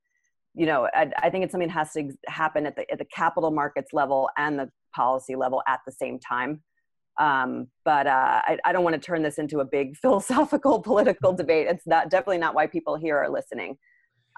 you 0.55 0.66
know, 0.66 0.89
I, 0.93 1.11
I 1.23 1.31
think 1.31 1.45
it's 1.45 1.53
something 1.53 1.69
that 1.69 1.75
has 1.75 1.93
to 1.93 2.01
ex- 2.01 2.16
happen 2.27 2.66
at 2.66 2.75
the 2.75 2.91
at 2.91 2.99
the 2.99 3.05
capital 3.07 3.53
markets 3.53 3.93
level 3.93 4.29
and 4.37 4.59
the 4.59 4.69
policy 4.95 5.37
level 5.37 5.62
at 5.69 5.81
the 5.87 5.93
same 5.93 6.19
time. 6.19 6.62
Um, 7.19 7.69
but 7.85 8.07
uh, 8.07 8.43
I, 8.45 8.59
I 8.64 8.73
don't 8.73 8.85
want 8.85 8.95
to 8.95 9.01
turn 9.01 9.23
this 9.23 9.39
into 9.39 9.61
a 9.61 9.64
big 9.64 9.97
philosophical 10.03 10.81
political 10.81 11.33
debate. 11.33 11.69
It's 11.69 11.87
not 11.87 12.11
definitely 12.11 12.39
not 12.39 12.55
why 12.55 12.66
people 12.66 12.97
here 12.97 13.16
are 13.16 13.31
listening. 13.31 13.77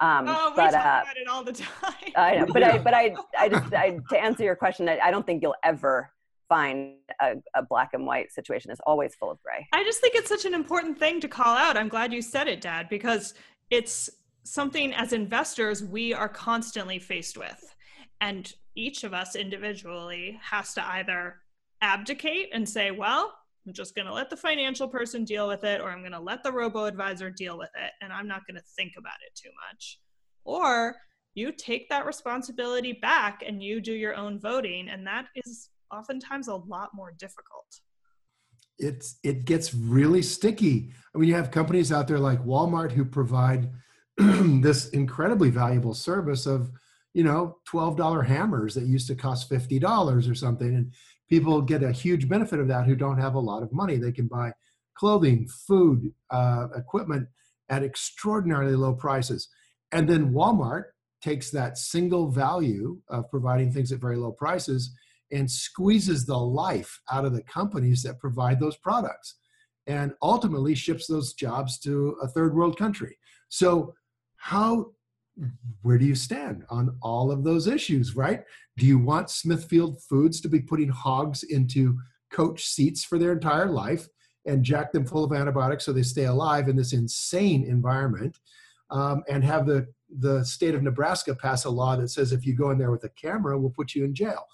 Um, 0.01 0.25
Oh, 0.29 0.51
we 0.51 0.57
but 0.57 0.71
talk 0.71 0.85
uh, 0.85 1.03
about 1.03 1.17
it 1.17 1.29
all 1.29 1.45
the 1.45 1.53
time. 1.53 2.13
I 2.17 2.37
know, 2.37 2.47
but 2.47 2.63
I, 2.63 2.79
but 2.79 2.95
I, 2.95 3.15
I 3.39 3.49
just, 3.51 3.75
I, 3.75 3.99
to 4.11 4.19
answer 4.19 4.45
your 4.45 4.57
question, 4.57 4.89
I, 4.89 4.99
I 4.99 5.11
don't 5.11 5.27
think 5.27 5.43
you'll 5.43 5.57
ever 5.63 6.11
find 6.51 6.97
a, 7.23 7.37
a 7.55 7.63
black 7.63 7.91
and 7.95 8.05
white 8.05 8.31
situation. 8.33 8.71
is 8.71 8.81
always 8.87 9.15
full 9.15 9.31
of 9.31 9.39
gray. 9.43 9.67
I 9.73 9.85
just 9.85 10.01
think 10.01 10.15
it's 10.15 10.29
such 10.29 10.45
an 10.45 10.53
important 10.53 10.99
thing 10.99 11.21
to 11.21 11.29
call 11.29 11.57
out. 11.57 11.79
I'm 11.79 11.89
glad 11.89 12.13
you 12.13 12.21
said 12.21 12.49
it, 12.49 12.61
Dad, 12.61 12.89
because 12.91 13.33
it's 13.71 14.11
something 14.45 14.93
as 14.93 15.13
investors 15.13 15.83
we 15.83 16.13
are 16.13 16.29
constantly 16.29 16.99
faced 16.99 17.39
with. 17.39 17.65
And 18.21 18.53
each 18.75 19.05
of 19.05 19.15
us 19.15 19.37
individually 19.37 20.39
has 20.43 20.75
to 20.75 20.87
either 20.87 21.37
abdicate 21.81 22.51
and 22.53 22.69
say, 22.69 22.91
well, 22.91 23.33
I'm 23.67 23.73
just 23.73 23.95
going 23.95 24.07
to 24.07 24.13
let 24.13 24.29
the 24.29 24.37
financial 24.37 24.89
person 24.89 25.25
deal 25.25 25.47
with 25.47 25.65
it, 25.65 25.81
or 25.81 25.91
I'm 25.91 26.01
going 26.01 26.13
to 26.13 26.21
let 26.21 26.43
the 26.43 26.53
robo 26.53 26.87
advisor 26.87 27.31
deal 27.31 27.57
with 27.57 27.71
it, 27.77 27.93
and 28.01 28.13
I'm 28.13 28.27
not 28.27 28.43
going 28.47 28.57
to 28.57 28.67
think 28.77 28.95
about 28.99 29.19
it 29.27 29.39
too 29.41 29.51
much. 29.71 30.01
Or 30.45 30.97
you 31.35 31.53
take 31.53 31.89
that 31.91 32.07
responsibility 32.07 32.95
back 32.95 33.45
and 33.47 33.63
you 33.63 33.81
do 33.81 33.93
your 33.93 34.17
own 34.17 34.41
voting, 34.41 34.89
and 34.89 35.07
that 35.07 35.27
is 35.37 35.69
oftentimes 35.93 36.49
a 36.49 36.57
lot 36.57 36.91
more 36.95 37.13
difficult. 37.19 37.81
it's 38.79 39.19
it 39.23 39.45
gets 39.45 39.75
really 39.75 40.23
sticky. 40.23 40.91
I 41.15 41.19
mean, 41.19 41.29
you 41.29 41.35
have 41.35 41.51
companies 41.51 41.93
out 41.93 42.09
there 42.09 42.19
like 42.19 42.45
Walmart 42.45 42.93
who 42.93 43.05
provide 43.05 43.71
this 44.17 44.89
incredibly 44.91 45.51
valuable 45.51 45.95
service 45.95 46.47
of, 46.47 46.71
you 47.13 47.25
know, 47.25 47.59
twelve 47.67 47.97
dollar 47.97 48.23
hammers 48.23 48.75
that 48.75 48.85
used 48.87 49.07
to 49.09 49.15
cost 49.15 49.49
fifty 49.49 49.79
dollars 49.79 50.29
or 50.29 50.35
something, 50.35 50.75
and 50.75 50.93
people 51.29 51.61
get 51.61 51.83
a 51.83 51.93
huge 51.93 52.29
benefit 52.29 52.59
of 52.61 52.69
that 52.69 52.87
who 52.87 52.97
don't 52.97 53.19
have 53.19 53.35
a 53.35 53.41
lot 53.41 53.63
of 53.63 53.73
money. 53.73 53.97
They 53.97 54.13
can 54.13 54.29
buy 54.29 54.53
clothing, 54.95 55.47
food, 55.67 56.13
uh, 56.31 56.69
equipment 56.77 57.29
at 57.69 57.83
extraordinarily 57.83 58.77
low 58.77 58.95
prices, 58.95 59.49
and 59.93 60.09
then 60.09 60.33
Walmart 60.33 60.85
takes 61.23 61.51
that 61.51 61.77
single 61.77 62.31
value 62.31 62.99
of 63.09 63.31
providing 63.31 63.71
things 63.71 63.93
at 63.93 64.01
very 64.01 64.17
low 64.17 64.33
prices 64.33 64.91
and 65.33 65.51
squeezes 65.51 66.27
the 66.27 66.37
life 66.37 67.01
out 67.11 67.25
of 67.25 67.33
the 67.33 67.43
companies 67.43 68.03
that 68.03 68.19
provide 68.19 68.61
those 68.61 68.77
products 68.77 69.37
and 69.87 70.13
ultimately 70.23 70.75
ships 70.75 71.07
those 71.07 71.33
jobs 71.33 71.79
to 71.81 72.17
a 72.23 72.29
third 72.29 72.55
world 72.55 72.79
country. 72.79 73.17
So, 73.49 73.95
how, 74.37 74.93
where 75.83 75.99
do 75.99 76.05
you 76.05 76.15
stand 76.15 76.65
on 76.71 76.97
all 77.03 77.31
of 77.31 77.45
those 77.45 77.67
issues, 77.67 78.17
right? 78.17 78.43
Do 78.77 78.87
you 78.87 78.99
want 78.99 79.31
Smithfield 79.31 80.03
Foods 80.03 80.41
to 80.41 80.49
be 80.49 80.61
putting 80.61 80.89
hogs 80.89 81.43
into 81.43 81.99
coach 82.31 82.65
seats 82.65 83.05
for 83.05 83.19
their 83.19 83.33
entire 83.33 83.67
life 83.67 84.07
and 84.47 84.65
jack 84.65 84.93
them 84.93 85.05
full 85.05 85.25
of 85.25 85.33
antibiotics 85.33 85.85
so 85.85 85.93
they 85.93 86.03
stay 86.03 86.25
alive 86.25 86.69
in 86.69 86.77
this 86.77 86.93
insane 86.93 87.65
environment? 87.65 88.39
Um, 88.91 89.23
and 89.29 89.45
have 89.45 89.67
the 89.67 89.87
the 90.19 90.45
state 90.45 90.75
of 90.75 90.83
Nebraska 90.83 91.35
pass 91.35 91.65
a 91.65 91.71
law 91.71 91.95
that 91.95 92.09
says 92.09 92.33
if 92.33 92.45
you 92.45 92.55
go 92.55 92.71
in 92.71 92.79
there 92.79 92.91
with 92.91 93.05
a 93.05 93.09
camera, 93.11 93.57
we'll 93.57 93.71
put 93.71 93.95
you 93.95 94.05
in 94.05 94.15
jail. 94.15 94.45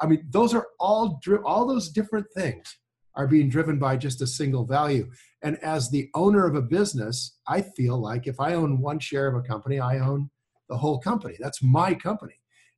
I 0.00 0.06
mean, 0.06 0.26
those 0.30 0.54
are 0.54 0.68
all 0.78 1.20
dri- 1.22 1.44
all 1.44 1.66
those 1.66 1.90
different 1.90 2.26
things 2.34 2.76
are 3.16 3.26
being 3.26 3.48
driven 3.48 3.78
by 3.78 3.96
just 3.96 4.22
a 4.22 4.26
single 4.26 4.64
value. 4.64 5.10
And 5.42 5.58
as 5.58 5.90
the 5.90 6.08
owner 6.14 6.46
of 6.46 6.54
a 6.54 6.62
business, 6.62 7.38
I 7.46 7.62
feel 7.62 7.98
like 7.98 8.26
if 8.26 8.40
I 8.40 8.54
own 8.54 8.80
one 8.80 8.98
share 8.98 9.26
of 9.26 9.34
a 9.34 9.46
company, 9.46 9.80
I 9.80 9.98
own 9.98 10.30
the 10.68 10.76
whole 10.76 11.00
company. 11.00 11.36
That's 11.40 11.62
my 11.62 11.94
company. 11.94 12.34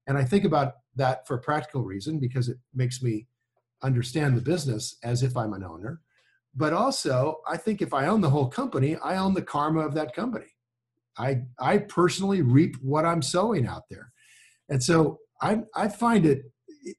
And 0.07 0.19
I 0.19 0.25
think 0.25 0.45
about 0.45 0.75
that 0.97 1.27
for 1.27 1.39
practical 1.39 1.83
reason 1.83 2.19
because 2.19 2.49
it 2.49 2.57
makes 2.75 3.03
me 3.03 3.27
understand 3.83 4.37
the 4.37 4.43
business 4.43 4.97
as 5.05 5.23
if 5.23 5.37
I'm 5.37 5.53
an 5.53 5.65
owner. 5.65 6.01
But 6.55 6.73
also, 6.73 7.41
I 7.49 7.57
think 7.57 7.81
if 7.81 7.95
I 7.95 8.07
own 8.07 8.21
the 8.21 8.31
whole 8.31 8.49
company, 8.49 8.97
I 8.97 9.17
own 9.17 9.35
the 9.35 9.43
karma 9.43 9.81
of 9.81 9.95
that 9.95 10.15
company. 10.15 10.47
I 11.19 11.43
I 11.59 11.79
personally 11.79 12.43
reap 12.43 12.77
what 12.81 13.05
I'm 13.05 13.23
sowing 13.23 13.67
out 13.67 13.83
there. 13.91 14.13
And 14.69 14.83
so 14.83 15.19
I 15.41 15.63
I 15.75 15.89
find 15.89 16.27
it 16.27 16.52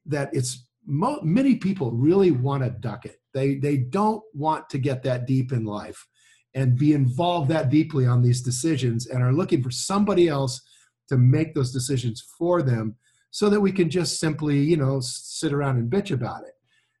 that 0.06 0.30
it's 0.32 0.66
mo- 0.86 1.20
many 1.22 1.56
people 1.56 1.92
really 1.92 2.30
want 2.30 2.62
to 2.62 2.70
duck 2.70 3.04
it. 3.04 3.20
They 3.32 3.56
they 3.56 3.78
don't 3.78 4.22
want 4.32 4.68
to 4.70 4.78
get 4.78 5.02
that 5.02 5.26
deep 5.26 5.52
in 5.52 5.64
life, 5.64 6.06
and 6.54 6.78
be 6.78 6.92
involved 6.92 7.50
that 7.50 7.68
deeply 7.68 8.06
on 8.06 8.22
these 8.22 8.40
decisions 8.40 9.06
and 9.06 9.22
are 9.22 9.32
looking 9.32 9.62
for 9.62 9.70
somebody 9.70 10.28
else 10.28 10.60
to 11.08 11.16
make 11.16 11.54
those 11.54 11.72
decisions 11.72 12.24
for 12.38 12.62
them 12.62 12.96
so 13.30 13.50
that 13.50 13.60
we 13.60 13.72
can 13.72 13.90
just 13.90 14.20
simply 14.20 14.58
you 14.58 14.76
know 14.76 15.00
sit 15.00 15.52
around 15.52 15.76
and 15.76 15.90
bitch 15.90 16.10
about 16.10 16.42
it 16.44 16.54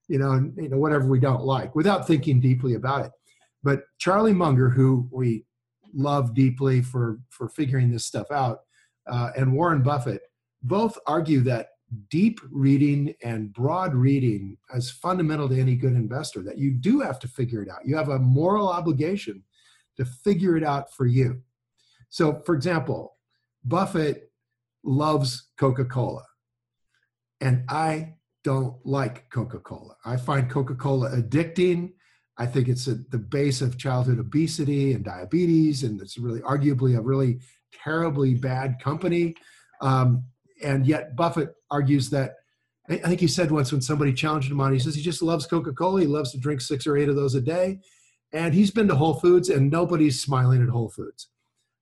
you 0.08 0.18
know 0.18 0.32
and 0.32 0.54
you 0.56 0.68
know 0.68 0.78
whatever 0.78 1.06
we 1.06 1.20
don't 1.20 1.44
like 1.44 1.74
without 1.74 2.06
thinking 2.06 2.40
deeply 2.40 2.74
about 2.74 3.04
it 3.04 3.12
but 3.62 3.82
charlie 3.98 4.32
munger 4.32 4.68
who 4.68 5.08
we 5.10 5.44
love 5.94 6.34
deeply 6.34 6.82
for 6.82 7.18
for 7.30 7.48
figuring 7.48 7.90
this 7.90 8.04
stuff 8.04 8.30
out 8.30 8.60
uh, 9.10 9.30
and 9.36 9.52
warren 9.52 9.82
buffett 9.82 10.22
both 10.62 10.98
argue 11.06 11.40
that 11.40 11.68
deep 12.10 12.40
reading 12.50 13.14
and 13.22 13.52
broad 13.52 13.94
reading 13.94 14.56
as 14.74 14.90
fundamental 14.90 15.48
to 15.48 15.60
any 15.60 15.76
good 15.76 15.92
investor 15.92 16.42
that 16.42 16.58
you 16.58 16.70
do 16.70 17.00
have 17.00 17.18
to 17.20 17.28
figure 17.28 17.62
it 17.62 17.68
out. 17.68 17.84
You 17.84 17.96
have 17.96 18.08
a 18.08 18.18
moral 18.18 18.68
obligation 18.68 19.42
to 19.96 20.04
figure 20.04 20.56
it 20.56 20.64
out 20.64 20.92
for 20.92 21.06
you. 21.06 21.42
So 22.08 22.42
for 22.46 22.54
example 22.54 23.16
buffett 23.66 24.30
loves 24.82 25.48
coca-cola 25.56 26.22
and 27.40 27.64
i 27.70 28.14
don't 28.44 28.76
like 28.84 29.28
coca-cola. 29.30 29.96
I 30.04 30.18
find 30.18 30.48
coca-cola 30.48 31.16
addicting. 31.16 31.94
I 32.36 32.46
think 32.46 32.68
it's 32.68 32.86
at 32.86 33.10
the 33.10 33.18
base 33.18 33.62
of 33.62 33.78
childhood 33.78 34.18
obesity 34.18 34.92
and 34.92 35.04
diabetes 35.04 35.82
and 35.82 36.00
it's 36.00 36.18
really 36.18 36.40
arguably 36.40 36.96
a 36.96 37.00
really 37.00 37.40
terribly 37.72 38.34
bad 38.34 38.78
company. 38.80 39.34
Um, 39.80 40.24
and 40.62 40.86
yet 40.86 41.16
Buffett 41.16 41.54
argues 41.70 42.10
that 42.10 42.34
I 42.88 42.96
think 42.96 43.20
he 43.20 43.28
said 43.28 43.50
once 43.50 43.72
when 43.72 43.80
somebody 43.80 44.12
challenged 44.12 44.50
him 44.50 44.60
on, 44.60 44.72
he 44.72 44.78
says 44.78 44.94
he 44.94 45.02
just 45.02 45.22
loves 45.22 45.46
Coca-Cola. 45.46 46.02
He 46.02 46.06
loves 46.06 46.32
to 46.32 46.38
drink 46.38 46.60
six 46.60 46.86
or 46.86 46.98
eight 46.98 47.08
of 47.08 47.16
those 47.16 47.34
a 47.34 47.40
day. 47.40 47.80
And 48.32 48.52
he's 48.52 48.70
been 48.70 48.88
to 48.88 48.94
Whole 48.94 49.14
Foods 49.14 49.48
and 49.48 49.70
nobody's 49.70 50.20
smiling 50.20 50.62
at 50.62 50.68
Whole 50.68 50.90
Foods. 50.90 51.28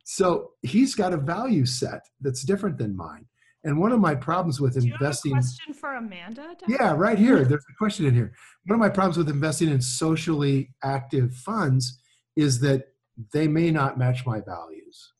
So 0.04 0.50
he's 0.62 0.94
got 0.94 1.12
a 1.12 1.16
value 1.16 1.66
set 1.66 2.02
that's 2.20 2.44
different 2.44 2.78
than 2.78 2.96
mine. 2.96 3.26
And 3.64 3.78
one 3.78 3.92
of 3.92 4.00
my 4.00 4.14
problems 4.14 4.60
with 4.60 4.74
Do 4.74 4.92
investing. 4.92 5.34
Have 5.34 5.44
a 5.44 5.46
question 5.46 5.74
for 5.74 5.94
Amanda? 5.94 6.56
Yeah, 6.68 6.94
right 6.96 7.18
here. 7.18 7.44
There's 7.44 7.64
a 7.68 7.78
question 7.78 8.06
in 8.06 8.14
here. 8.14 8.32
One 8.66 8.74
of 8.74 8.80
my 8.80 8.88
problems 8.88 9.16
with 9.16 9.28
investing 9.28 9.70
in 9.70 9.80
socially 9.80 10.70
active 10.84 11.34
funds 11.34 11.98
is 12.36 12.60
that 12.60 12.88
they 13.32 13.48
may 13.48 13.70
not 13.70 13.98
match 13.98 14.26
my 14.26 14.40
values, 14.40 15.12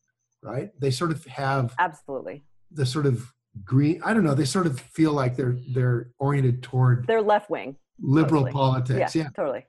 right? 0.43 0.71
They 0.81 0.91
sort 0.91 1.13
of 1.13 1.25
have 1.27 1.75
Absolutely. 1.79 2.45
the 2.71 2.87
sort 2.87 3.07
of 3.07 3.33
green 3.65 4.01
i 4.05 4.15
don't 4.15 4.25
know 4.25 4.35
they 4.35 4.45
sort 4.45 4.67
of 4.67 4.81
feel 4.81 5.13
like 5.13 5.37
they're 5.37 5.57
they're 5.75 6.11
oriented 6.19 6.63
toward 6.63 7.07
They're 7.07 7.21
left 7.23 7.51
wing. 7.51 7.77
liberal 8.01 8.43
mostly. 8.43 8.53
politics 8.53 9.15
Yeah, 9.15 9.23
yeah. 9.25 9.29
totally. 9.37 9.67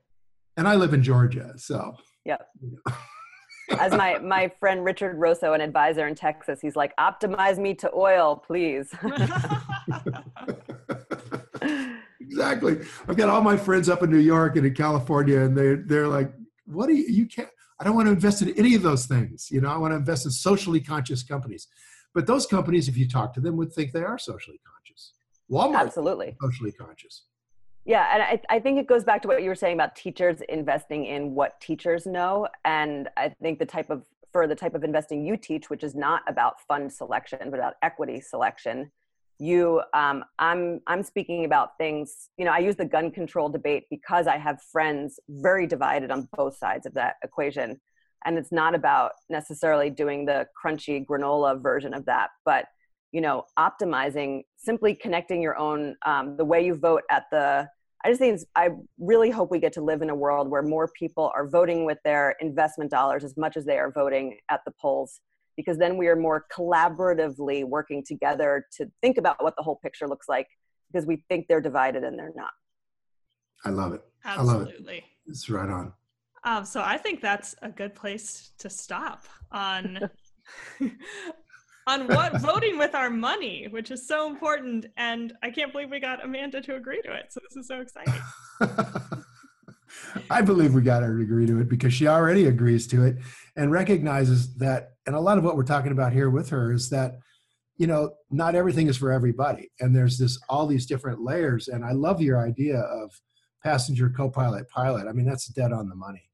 and 0.56 0.66
i 0.66 0.74
live 0.74 0.94
in 0.94 1.02
georgia 1.02 1.52
so 1.56 1.96
Yep. 2.26 2.48
As 3.78 3.92
my 3.92 4.18
my 4.18 4.50
friend 4.60 4.84
Richard 4.84 5.16
Rosso, 5.18 5.52
an 5.54 5.60
advisor 5.62 6.06
in 6.06 6.14
Texas, 6.14 6.60
he's 6.60 6.76
like, 6.76 6.94
optimize 6.96 7.56
me 7.58 7.72
to 7.76 7.90
oil, 7.94 8.36
please. 8.36 8.90
exactly 12.20 12.78
i've 13.08 13.16
got 13.16 13.28
all 13.28 13.40
my 13.40 13.56
friends 13.56 13.88
up 13.88 14.02
in 14.02 14.10
new 14.10 14.18
york 14.18 14.56
and 14.56 14.66
in 14.66 14.74
california 14.74 15.40
and 15.40 15.56
they 15.56 15.74
they're 15.74 16.08
like 16.08 16.32
what 16.66 16.86
do 16.86 16.94
you 16.94 17.04
you 17.08 17.26
can't 17.26 17.48
i 17.80 17.84
don't 17.84 17.94
want 17.94 18.06
to 18.06 18.12
invest 18.12 18.42
in 18.42 18.50
any 18.58 18.74
of 18.74 18.82
those 18.82 19.06
things 19.06 19.48
you 19.50 19.60
know 19.60 19.68
i 19.68 19.76
want 19.76 19.92
to 19.92 19.96
invest 19.96 20.24
in 20.24 20.30
socially 20.30 20.80
conscious 20.80 21.22
companies 21.22 21.68
but 22.14 22.26
those 22.26 22.46
companies 22.46 22.88
if 22.88 22.96
you 22.96 23.08
talk 23.08 23.34
to 23.34 23.40
them 23.40 23.56
would 23.56 23.72
think 23.72 23.92
they 23.92 24.02
are 24.02 24.18
socially 24.18 24.60
conscious 24.66 25.12
walmart 25.50 25.86
Absolutely. 25.86 26.36
socially 26.40 26.72
conscious 26.72 27.24
Yeah, 27.84 28.08
and 28.12 28.22
I, 28.22 28.56
I 28.56 28.60
think 28.60 28.78
it 28.78 28.86
goes 28.86 29.04
back 29.04 29.20
to 29.22 29.28
what 29.28 29.42
you 29.42 29.50
were 29.50 29.54
saying 29.54 29.74
about 29.74 29.94
teachers 29.94 30.40
investing 30.48 31.04
in 31.04 31.34
what 31.34 31.60
teachers 31.60 32.06
know. 32.06 32.48
And 32.64 33.10
I 33.18 33.28
think 33.42 33.58
the 33.58 33.66
type 33.66 33.90
of 33.90 34.02
for 34.32 34.46
the 34.48 34.54
type 34.54 34.74
of 34.74 34.82
investing 34.82 35.24
you 35.24 35.36
teach, 35.36 35.70
which 35.70 35.84
is 35.84 35.94
not 35.94 36.22
about 36.26 36.60
fund 36.66 36.92
selection, 36.92 37.50
but 37.50 37.58
about 37.60 37.74
equity 37.82 38.20
selection, 38.20 38.90
you 39.38 39.82
um, 39.92 40.24
I'm 40.38 40.80
I'm 40.86 41.02
speaking 41.02 41.44
about 41.44 41.76
things. 41.76 42.30
You 42.38 42.44
know, 42.46 42.52
I 42.52 42.58
use 42.58 42.76
the 42.76 42.84
gun 42.84 43.10
control 43.10 43.48
debate 43.48 43.84
because 43.90 44.26
I 44.26 44.38
have 44.38 44.62
friends 44.62 45.20
very 45.28 45.66
divided 45.66 46.10
on 46.10 46.28
both 46.36 46.56
sides 46.56 46.86
of 46.86 46.94
that 46.94 47.16
equation. 47.22 47.80
And 48.24 48.38
it's 48.38 48.52
not 48.52 48.74
about 48.74 49.12
necessarily 49.28 49.90
doing 49.90 50.24
the 50.24 50.46
crunchy 50.62 51.04
granola 51.04 51.60
version 51.62 51.94
of 51.94 52.04
that, 52.06 52.30
but 52.44 52.66
you 53.14 53.20
know 53.20 53.44
optimizing 53.56 54.42
simply 54.56 54.92
connecting 54.94 55.40
your 55.40 55.56
own 55.56 55.94
um, 56.04 56.36
the 56.36 56.44
way 56.44 56.66
you 56.66 56.74
vote 56.74 57.02
at 57.10 57.24
the 57.30 57.66
i 58.04 58.08
just 58.08 58.18
think 58.18 58.34
it's, 58.34 58.44
i 58.56 58.68
really 58.98 59.30
hope 59.30 59.52
we 59.52 59.60
get 59.60 59.72
to 59.72 59.80
live 59.80 60.02
in 60.02 60.10
a 60.10 60.14
world 60.14 60.50
where 60.50 60.62
more 60.62 60.90
people 60.98 61.30
are 61.34 61.48
voting 61.48 61.84
with 61.86 61.98
their 62.04 62.34
investment 62.40 62.90
dollars 62.90 63.22
as 63.22 63.36
much 63.36 63.56
as 63.56 63.64
they 63.64 63.78
are 63.78 63.92
voting 63.92 64.36
at 64.50 64.60
the 64.66 64.72
polls 64.82 65.20
because 65.56 65.78
then 65.78 65.96
we 65.96 66.08
are 66.08 66.16
more 66.16 66.44
collaboratively 66.52 67.64
working 67.64 68.02
together 68.04 68.66
to 68.76 68.90
think 69.00 69.16
about 69.16 69.40
what 69.42 69.54
the 69.56 69.62
whole 69.62 69.76
picture 69.76 70.08
looks 70.08 70.28
like 70.28 70.48
because 70.92 71.06
we 71.06 71.24
think 71.28 71.46
they're 71.46 71.60
divided 71.60 72.02
and 72.02 72.18
they're 72.18 72.32
not 72.34 72.50
i 73.64 73.70
love 73.70 73.94
it 73.94 74.02
I 74.24 74.42
love 74.42 74.62
it. 74.62 74.68
Absolutely. 74.70 75.04
it's 75.26 75.48
right 75.48 75.70
on 75.70 75.92
Um, 76.44 76.64
so 76.64 76.82
I 76.82 76.98
think 76.98 77.20
that's 77.20 77.54
a 77.62 77.70
good 77.70 77.94
place 77.94 78.50
to 78.58 78.68
stop 78.68 79.24
on 79.50 80.10
on 81.86 82.06
what 82.06 82.40
voting 82.40 82.78
with 82.78 82.94
our 82.94 83.10
money, 83.10 83.66
which 83.70 83.90
is 83.90 84.06
so 84.06 84.28
important. 84.28 84.86
And 84.96 85.32
I 85.42 85.50
can't 85.50 85.72
believe 85.72 85.90
we 85.90 86.00
got 86.00 86.24
Amanda 86.24 86.60
to 86.62 86.76
agree 86.76 87.00
to 87.02 87.12
it. 87.12 87.26
So 87.30 87.40
this 87.48 87.56
is 87.56 87.68
so 87.68 87.80
exciting. 87.80 88.14
I 90.30 90.42
believe 90.42 90.74
we 90.74 90.82
got 90.82 91.02
her 91.02 91.16
to 91.16 91.22
agree 91.22 91.46
to 91.46 91.60
it 91.60 91.68
because 91.68 91.94
she 91.94 92.06
already 92.06 92.46
agrees 92.46 92.86
to 92.88 93.04
it 93.04 93.16
and 93.56 93.70
recognizes 93.70 94.54
that. 94.56 94.94
And 95.06 95.14
a 95.14 95.20
lot 95.20 95.38
of 95.38 95.44
what 95.44 95.56
we're 95.56 95.64
talking 95.64 95.92
about 95.92 96.12
here 96.12 96.30
with 96.30 96.48
her 96.50 96.72
is 96.72 96.90
that, 96.90 97.18
you 97.76 97.86
know, 97.86 98.14
not 98.30 98.54
everything 98.54 98.88
is 98.88 98.96
for 98.96 99.12
everybody. 99.12 99.70
And 99.80 99.94
there's 99.94 100.18
this, 100.18 100.38
all 100.48 100.66
these 100.66 100.86
different 100.86 101.22
layers. 101.22 101.68
And 101.68 101.84
I 101.84 101.92
love 101.92 102.20
your 102.20 102.40
idea 102.40 102.78
of 102.78 103.10
passenger, 103.62 104.10
co 104.10 104.30
pilot, 104.30 104.68
pilot. 104.68 105.06
I 105.06 105.12
mean, 105.12 105.26
that's 105.26 105.46
dead 105.48 105.72
on 105.72 105.88
the 105.88 105.94
money. 105.94 106.30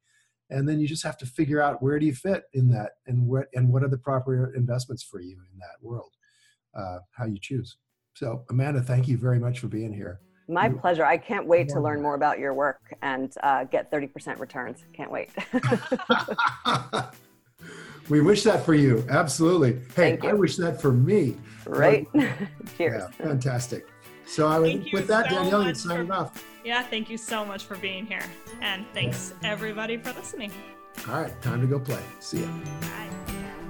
And 0.50 0.68
then 0.68 0.80
you 0.80 0.88
just 0.88 1.02
have 1.04 1.16
to 1.18 1.26
figure 1.26 1.62
out 1.62 1.82
where 1.82 1.98
do 1.98 2.06
you 2.06 2.14
fit 2.14 2.44
in 2.52 2.68
that 2.70 2.92
and 3.06 3.26
what, 3.26 3.46
and 3.54 3.72
what 3.72 3.82
are 3.82 3.88
the 3.88 3.98
proper 3.98 4.52
investments 4.54 5.02
for 5.02 5.20
you 5.20 5.36
in 5.52 5.58
that 5.58 5.76
world, 5.80 6.12
uh, 6.74 6.98
how 7.12 7.26
you 7.26 7.38
choose. 7.40 7.76
So, 8.14 8.44
Amanda, 8.50 8.82
thank 8.82 9.08
you 9.08 9.16
very 9.16 9.38
much 9.38 9.60
for 9.60 9.68
being 9.68 9.92
here. 9.92 10.20
my 10.48 10.66
You- 10.68 10.76
pleasure 10.76 11.04
i 11.04 11.16
can't 11.16 11.46
wait 11.46 11.68
to 11.68 11.80
learn 11.80 12.02
more 12.02 12.16
about 12.16 12.40
your 12.40 12.52
work 12.54 12.80
and 13.02 13.32
uh, 13.44 13.62
get 13.64 13.90
30% 13.92 14.40
returns 14.40 14.84
can't 14.92 15.12
wait 15.12 15.30
we 18.08 18.20
wish 18.20 18.42
that 18.42 18.64
for 18.66 18.74
you. 18.74 19.04
Absolutely. 19.08 19.80
Hey, 19.94 20.18
you. 20.20 20.28
I 20.28 20.32
wish 20.32 20.56
that 20.56 20.80
for 20.82 20.92
me. 20.92 21.36
right 21.66 22.08
cheers 22.76 23.02
Yeah, 23.02 23.08
fantastic. 23.26 23.86
So 24.30 24.46
I 24.46 24.58
would, 24.60 24.86
with 24.92 25.08
that, 25.08 25.28
so 25.28 25.34
Danielle, 25.36 25.60
you 25.62 25.66
much 25.68 25.76
sign 25.76 26.00
it 26.02 26.06
for- 26.06 26.12
off. 26.12 26.44
Yeah, 26.64 26.82
thank 26.84 27.10
you 27.10 27.18
so 27.18 27.44
much 27.44 27.64
for 27.64 27.76
being 27.76 28.06
here. 28.06 28.22
And 28.60 28.86
thanks 28.94 29.34
everybody 29.42 29.96
for 29.96 30.12
listening. 30.12 30.52
All 31.08 31.20
right, 31.22 31.42
time 31.42 31.60
to 31.60 31.66
go 31.66 31.78
play. 31.80 32.02
See 32.20 32.40
ya. 32.42 32.46
Bye. 32.80 33.08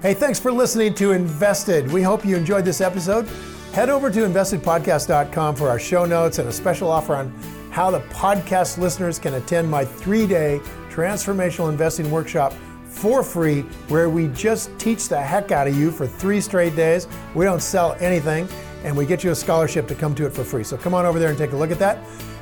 Hey, 0.02 0.12
thanks 0.14 0.38
for 0.38 0.52
listening 0.52 0.94
to 0.94 1.12
Invested. 1.12 1.90
We 1.90 2.02
hope 2.02 2.24
you 2.24 2.36
enjoyed 2.36 2.64
this 2.64 2.80
episode. 2.80 3.26
Head 3.72 3.88
over 3.88 4.10
to 4.10 4.20
investedpodcast.com 4.20 5.56
for 5.56 5.68
our 5.68 5.78
show 5.78 6.04
notes 6.04 6.38
and 6.38 6.48
a 6.48 6.52
special 6.52 6.90
offer 6.90 7.14
on 7.14 7.30
how 7.70 7.90
the 7.90 8.00
podcast 8.10 8.76
listeners 8.78 9.18
can 9.18 9.34
attend 9.34 9.70
my 9.70 9.84
three 9.84 10.26
day 10.26 10.60
transformational 10.90 11.68
investing 11.70 12.10
workshop 12.10 12.52
for 12.86 13.22
free, 13.22 13.60
where 13.88 14.10
we 14.10 14.26
just 14.28 14.76
teach 14.78 15.08
the 15.08 15.20
heck 15.20 15.52
out 15.52 15.68
of 15.68 15.78
you 15.78 15.90
for 15.92 16.06
three 16.06 16.40
straight 16.40 16.74
days. 16.74 17.06
We 17.34 17.44
don't 17.44 17.62
sell 17.62 17.96
anything, 18.00 18.48
and 18.84 18.96
we 18.96 19.06
get 19.06 19.22
you 19.22 19.30
a 19.30 19.34
scholarship 19.34 19.86
to 19.88 19.94
come 19.94 20.14
to 20.14 20.26
it 20.26 20.32
for 20.32 20.44
free. 20.44 20.64
So 20.64 20.76
come 20.76 20.94
on 20.94 21.06
over 21.06 21.18
there 21.18 21.28
and 21.28 21.38
take 21.38 21.52
a 21.52 21.56
look 21.56 21.70
at 21.70 21.78
that. 21.78 21.98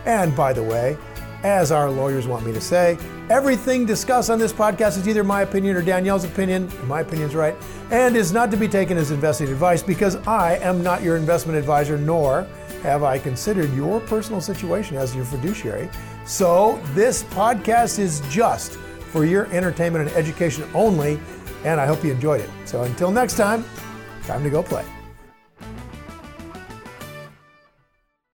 And 0.07 0.34
by 0.36 0.53
the 0.53 0.62
way, 0.62 0.97
as 1.43 1.70
our 1.70 1.91
lawyers 1.91 2.26
want 2.26 2.45
me 2.45 2.53
to 2.53 2.61
say, 2.61 2.99
everything 3.30 3.86
discussed 3.86 4.30
on 4.30 4.39
this 4.39 4.53
podcast 4.53 4.99
is 4.99 5.07
either 5.07 5.22
my 5.22 5.43
opinion 5.43 5.76
or 5.76 5.82
Danielle's 5.82 6.24
opinion. 6.24 6.70
My 6.86 7.01
opinion's 7.01 7.34
right, 7.34 7.55
and 7.91 8.16
is 8.16 8.32
not 8.32 8.51
to 8.51 8.57
be 8.57 8.68
taken 8.68 8.97
as 8.97 9.11
investing 9.11 9.49
advice 9.49 9.82
because 9.82 10.16
I 10.26 10.57
am 10.57 10.82
not 10.82 11.03
your 11.03 11.16
investment 11.16 11.59
advisor, 11.59 11.97
nor 11.97 12.47
have 12.82 13.03
I 13.03 13.18
considered 13.18 13.72
your 13.74 14.01
personal 14.01 14.41
situation 14.41 14.97
as 14.97 15.14
your 15.14 15.24
fiduciary. 15.24 15.89
So 16.24 16.80
this 16.95 17.22
podcast 17.24 17.99
is 17.99 18.20
just 18.28 18.72
for 18.74 19.24
your 19.24 19.47
entertainment 19.47 20.09
and 20.09 20.16
education 20.16 20.64
only, 20.74 21.20
and 21.64 21.80
I 21.80 21.86
hope 21.86 22.05
you 22.05 22.12
enjoyed 22.12 22.41
it. 22.41 22.51
So 22.64 22.82
until 22.82 23.11
next 23.11 23.36
time, 23.36 23.64
time 24.24 24.43
to 24.43 24.51
go 24.51 24.62
play. 24.62 24.84